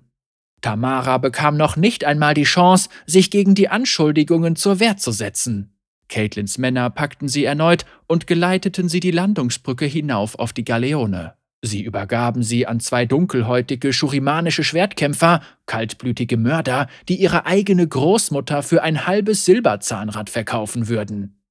Tamara 0.61 1.19
bekam 1.19 1.57
noch 1.57 1.77
nicht 1.77 2.05
einmal 2.05 2.35
die 2.35 2.45
Chance, 2.45 2.89
sich 3.07 3.31
gegen 3.31 3.55
die 3.55 3.69
Anschuldigungen 3.69 4.57
zur 4.57 4.81
Wehr 4.81 4.97
zu 4.97 5.13
setzen. 5.13 5.75
Caitlins 6.09 6.59
Männer 6.59 6.91
packten 6.91 7.29
sie 7.29 7.45
erneut 7.45 7.85
und 8.07 8.27
geleiteten 8.27 8.89
sie 8.89 9.01
die 9.01 9.11
Landungsbrücke 9.11 9.85
hinauf 9.85 10.39
auf 10.39 10.53
die 10.53 10.65
Galeone. 10.65 11.38
Sie 11.61 11.83
übergaben 11.83 12.43
sie 12.43 12.67
an 12.67 12.79
zwei 12.79 13.05
dunkelhäutige 13.05 13.93
schurimanische 13.93 14.63
Schwertkämpfer, 14.63 15.43
kaltblütige 15.67 16.37
Mörder, 16.37 16.89
die 17.09 17.17
ihre 17.17 17.47
eigene 17.47 17.87
Großmutter 17.87 18.63
für 18.63 18.83
ein 18.83 19.07
halbes 19.07 19.45
Silberzahnrad 19.45 20.31
verkaufen 20.31 20.89
würden. 20.89 21.43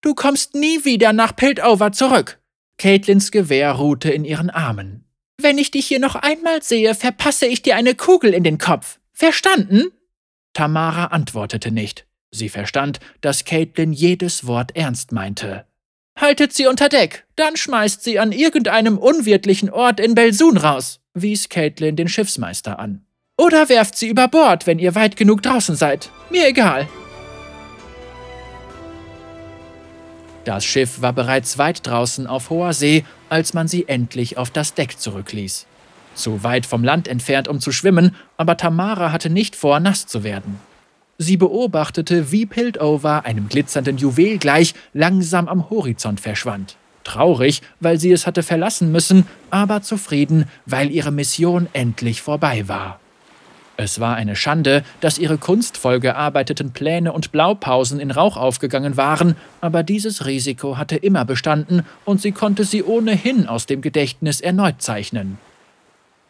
Du 0.00 0.14
kommst 0.14 0.54
nie 0.54 0.84
wieder 0.84 1.12
nach 1.12 1.36
Piltover 1.36 1.92
zurück. 1.92 2.40
Caitlins 2.78 3.30
Gewehr 3.30 3.72
ruhte 3.72 4.10
in 4.10 4.24
ihren 4.24 4.50
Armen. 4.50 5.04
Wenn 5.40 5.58
ich 5.58 5.70
dich 5.70 5.86
hier 5.86 6.00
noch 6.00 6.14
einmal 6.14 6.62
sehe, 6.62 6.94
verpasse 6.94 7.46
ich 7.46 7.62
dir 7.62 7.76
eine 7.76 7.94
Kugel 7.94 8.32
in 8.32 8.44
den 8.44 8.58
Kopf. 8.58 8.98
Verstanden? 9.12 9.90
Tamara 10.54 11.06
antwortete 11.06 11.70
nicht. 11.70 12.06
Sie 12.30 12.48
verstand, 12.48 13.00
dass 13.20 13.44
Caitlin 13.44 13.92
jedes 13.92 14.46
Wort 14.46 14.76
ernst 14.76 15.12
meinte. 15.12 15.66
Haltet 16.16 16.52
sie 16.52 16.66
unter 16.66 16.88
Deck, 16.88 17.24
dann 17.34 17.56
schmeißt 17.56 18.04
sie 18.04 18.20
an 18.20 18.30
irgendeinem 18.30 18.98
unwirtlichen 18.98 19.68
Ort 19.68 19.98
in 19.98 20.14
Belsun 20.14 20.56
raus, 20.56 21.00
wies 21.12 21.48
Caitlin 21.48 21.96
den 21.96 22.08
Schiffsmeister 22.08 22.78
an. 22.78 23.04
Oder 23.36 23.68
werft 23.68 23.96
sie 23.96 24.08
über 24.08 24.28
Bord, 24.28 24.66
wenn 24.66 24.78
ihr 24.78 24.94
weit 24.94 25.16
genug 25.16 25.42
draußen 25.42 25.74
seid. 25.74 26.10
Mir 26.30 26.46
egal. 26.46 26.88
Das 30.44 30.64
Schiff 30.64 31.00
war 31.00 31.12
bereits 31.12 31.58
weit 31.58 31.84
draußen 31.86 32.26
auf 32.28 32.50
hoher 32.50 32.74
See, 32.74 33.04
als 33.28 33.54
man 33.54 33.66
sie 33.66 33.88
endlich 33.88 34.36
auf 34.38 34.50
das 34.50 34.74
Deck 34.74 35.00
zurückließ. 35.00 35.66
Zu 36.14 36.44
weit 36.44 36.64
vom 36.64 36.84
Land 36.84 37.08
entfernt, 37.08 37.48
um 37.48 37.60
zu 37.60 37.72
schwimmen, 37.72 38.14
aber 38.36 38.56
Tamara 38.56 39.10
hatte 39.10 39.30
nicht 39.30 39.56
vor, 39.56 39.80
nass 39.80 40.06
zu 40.06 40.22
werden. 40.22 40.60
Sie 41.18 41.36
beobachtete, 41.36 42.32
wie 42.32 42.44
Piltover, 42.44 43.24
einem 43.24 43.48
glitzernden 43.48 43.98
Juwel 43.98 44.38
gleich, 44.38 44.74
langsam 44.92 45.48
am 45.48 45.70
Horizont 45.70 46.20
verschwand. 46.20 46.76
Traurig, 47.04 47.62
weil 47.80 48.00
sie 48.00 48.10
es 48.10 48.26
hatte 48.26 48.42
verlassen 48.42 48.90
müssen, 48.90 49.26
aber 49.50 49.82
zufrieden, 49.82 50.46
weil 50.66 50.90
ihre 50.90 51.12
Mission 51.12 51.68
endlich 51.72 52.22
vorbei 52.22 52.66
war. 52.66 52.98
Es 53.76 53.98
war 53.98 54.14
eine 54.14 54.36
Schande, 54.36 54.84
dass 55.00 55.18
ihre 55.18 55.36
kunstvoll 55.36 55.98
gearbeiteten 55.98 56.72
Pläne 56.72 57.12
und 57.12 57.32
Blaupausen 57.32 57.98
in 57.98 58.12
Rauch 58.12 58.36
aufgegangen 58.36 58.96
waren, 58.96 59.36
aber 59.60 59.82
dieses 59.82 60.26
Risiko 60.26 60.78
hatte 60.78 60.96
immer 60.96 61.24
bestanden 61.24 61.84
und 62.04 62.22
sie 62.22 62.32
konnte 62.32 62.64
sie 62.64 62.84
ohnehin 62.84 63.46
aus 63.48 63.66
dem 63.66 63.82
Gedächtnis 63.82 64.40
erneut 64.40 64.80
zeichnen. 64.80 65.38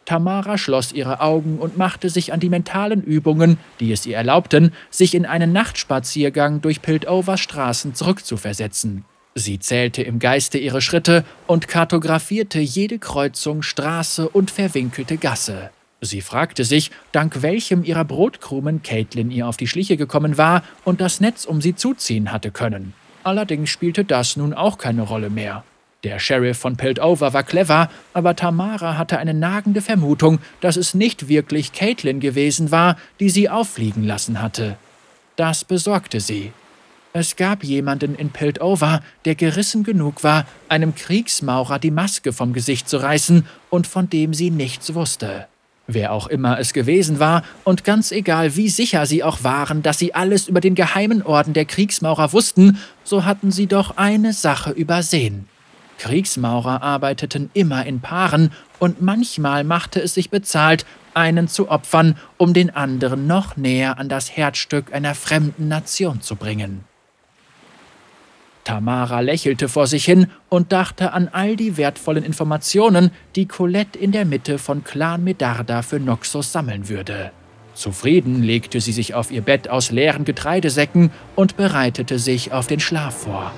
Tamara 0.04 0.58
schloss 0.58 0.92
ihre 0.92 1.20
Augen 1.20 1.58
und 1.58 1.76
machte 1.76 2.10
sich 2.10 2.32
an 2.32 2.40
die 2.40 2.48
mentalen 2.48 3.02
Übungen, 3.02 3.58
die 3.80 3.92
es 3.92 4.06
ihr 4.06 4.16
erlaubten, 4.16 4.72
sich 4.90 5.14
in 5.14 5.26
einen 5.26 5.52
Nachtspaziergang 5.52 6.60
durch 6.60 6.82
Piltovers 6.82 7.40
Straßen 7.40 7.94
zurückzuversetzen. 7.94 9.04
Sie 9.34 9.58
zählte 9.58 10.02
im 10.02 10.20
Geiste 10.20 10.58
ihre 10.58 10.80
Schritte 10.80 11.24
und 11.46 11.66
kartografierte 11.66 12.60
jede 12.60 12.98
Kreuzung, 12.98 13.62
Straße 13.62 14.28
und 14.28 14.50
verwinkelte 14.50 15.16
Gasse. 15.16 15.70
Sie 16.00 16.20
fragte 16.20 16.64
sich, 16.64 16.90
dank 17.12 17.42
welchem 17.42 17.82
ihrer 17.82 18.04
Brotkrumen 18.04 18.82
Caitlin 18.82 19.30
ihr 19.30 19.48
auf 19.48 19.56
die 19.56 19.66
Schliche 19.66 19.96
gekommen 19.96 20.38
war 20.38 20.62
und 20.84 21.00
das 21.00 21.20
Netz 21.20 21.44
um 21.46 21.60
sie 21.60 21.74
zuziehen 21.74 22.30
hatte 22.30 22.50
können. 22.50 22.94
Allerdings 23.24 23.70
spielte 23.70 24.04
das 24.04 24.36
nun 24.36 24.52
auch 24.52 24.78
keine 24.78 25.02
Rolle 25.02 25.30
mehr. 25.30 25.64
Der 26.04 26.18
Sheriff 26.18 26.58
von 26.58 26.76
Piltover 26.76 27.32
war 27.32 27.42
clever, 27.42 27.88
aber 28.12 28.36
Tamara 28.36 28.98
hatte 28.98 29.18
eine 29.18 29.32
nagende 29.32 29.80
Vermutung, 29.80 30.38
dass 30.60 30.76
es 30.76 30.92
nicht 30.92 31.28
wirklich 31.28 31.72
Caitlin 31.72 32.20
gewesen 32.20 32.70
war, 32.70 32.98
die 33.20 33.30
sie 33.30 33.48
auffliegen 33.48 34.04
lassen 34.04 34.42
hatte. 34.42 34.76
Das 35.36 35.64
besorgte 35.64 36.20
sie. 36.20 36.52
Es 37.14 37.36
gab 37.36 37.64
jemanden 37.64 38.16
in 38.16 38.28
Piltover, 38.30 39.02
der 39.24 39.34
gerissen 39.34 39.82
genug 39.82 40.22
war, 40.22 40.46
einem 40.68 40.94
Kriegsmaurer 40.94 41.78
die 41.78 41.90
Maske 41.90 42.34
vom 42.34 42.52
Gesicht 42.52 42.86
zu 42.86 42.98
reißen 42.98 43.46
und 43.70 43.86
von 43.86 44.10
dem 44.10 44.34
sie 44.34 44.50
nichts 44.50 44.94
wusste. 44.94 45.46
Wer 45.86 46.12
auch 46.12 46.26
immer 46.26 46.58
es 46.58 46.74
gewesen 46.74 47.18
war, 47.18 47.44
und 47.62 47.84
ganz 47.84 48.10
egal, 48.12 48.56
wie 48.56 48.68
sicher 48.68 49.06
sie 49.06 49.22
auch 49.22 49.42
waren, 49.42 49.82
dass 49.82 49.98
sie 49.98 50.14
alles 50.14 50.48
über 50.48 50.60
den 50.60 50.74
geheimen 50.74 51.22
Orden 51.22 51.54
der 51.54 51.64
Kriegsmaurer 51.64 52.32
wussten, 52.32 52.78
so 53.04 53.24
hatten 53.24 53.50
sie 53.50 53.66
doch 53.66 53.96
eine 53.96 54.34
Sache 54.34 54.70
übersehen. 54.70 55.48
Kriegsmaurer 55.98 56.82
arbeiteten 56.82 57.50
immer 57.54 57.86
in 57.86 58.00
Paaren, 58.00 58.52
und 58.78 59.00
manchmal 59.00 59.64
machte 59.64 60.00
es 60.00 60.14
sich 60.14 60.30
bezahlt, 60.30 60.84
einen 61.14 61.48
zu 61.48 61.70
opfern, 61.70 62.16
um 62.36 62.52
den 62.52 62.70
anderen 62.70 63.26
noch 63.26 63.56
näher 63.56 63.98
an 63.98 64.08
das 64.08 64.36
Herzstück 64.36 64.92
einer 64.92 65.14
fremden 65.14 65.68
Nation 65.68 66.20
zu 66.20 66.36
bringen. 66.36 66.84
Tamara 68.64 69.20
lächelte 69.20 69.68
vor 69.68 69.86
sich 69.86 70.04
hin 70.04 70.28
und 70.48 70.72
dachte 70.72 71.12
an 71.12 71.28
all 71.30 71.54
die 71.54 71.76
wertvollen 71.76 72.24
Informationen, 72.24 73.10
die 73.36 73.46
Colette 73.46 73.98
in 73.98 74.10
der 74.10 74.24
Mitte 74.24 74.58
von 74.58 74.82
Clan 74.84 75.22
Medarda 75.22 75.82
für 75.82 76.00
Noxus 76.00 76.50
sammeln 76.50 76.88
würde. 76.88 77.30
Zufrieden 77.74 78.42
legte 78.42 78.80
sie 78.80 78.92
sich 78.92 79.14
auf 79.14 79.30
ihr 79.30 79.42
Bett 79.42 79.68
aus 79.68 79.90
leeren 79.90 80.24
Getreidesäcken 80.24 81.10
und 81.36 81.56
bereitete 81.56 82.18
sich 82.18 82.52
auf 82.52 82.66
den 82.66 82.80
Schlaf 82.80 83.24
vor. 83.24 83.52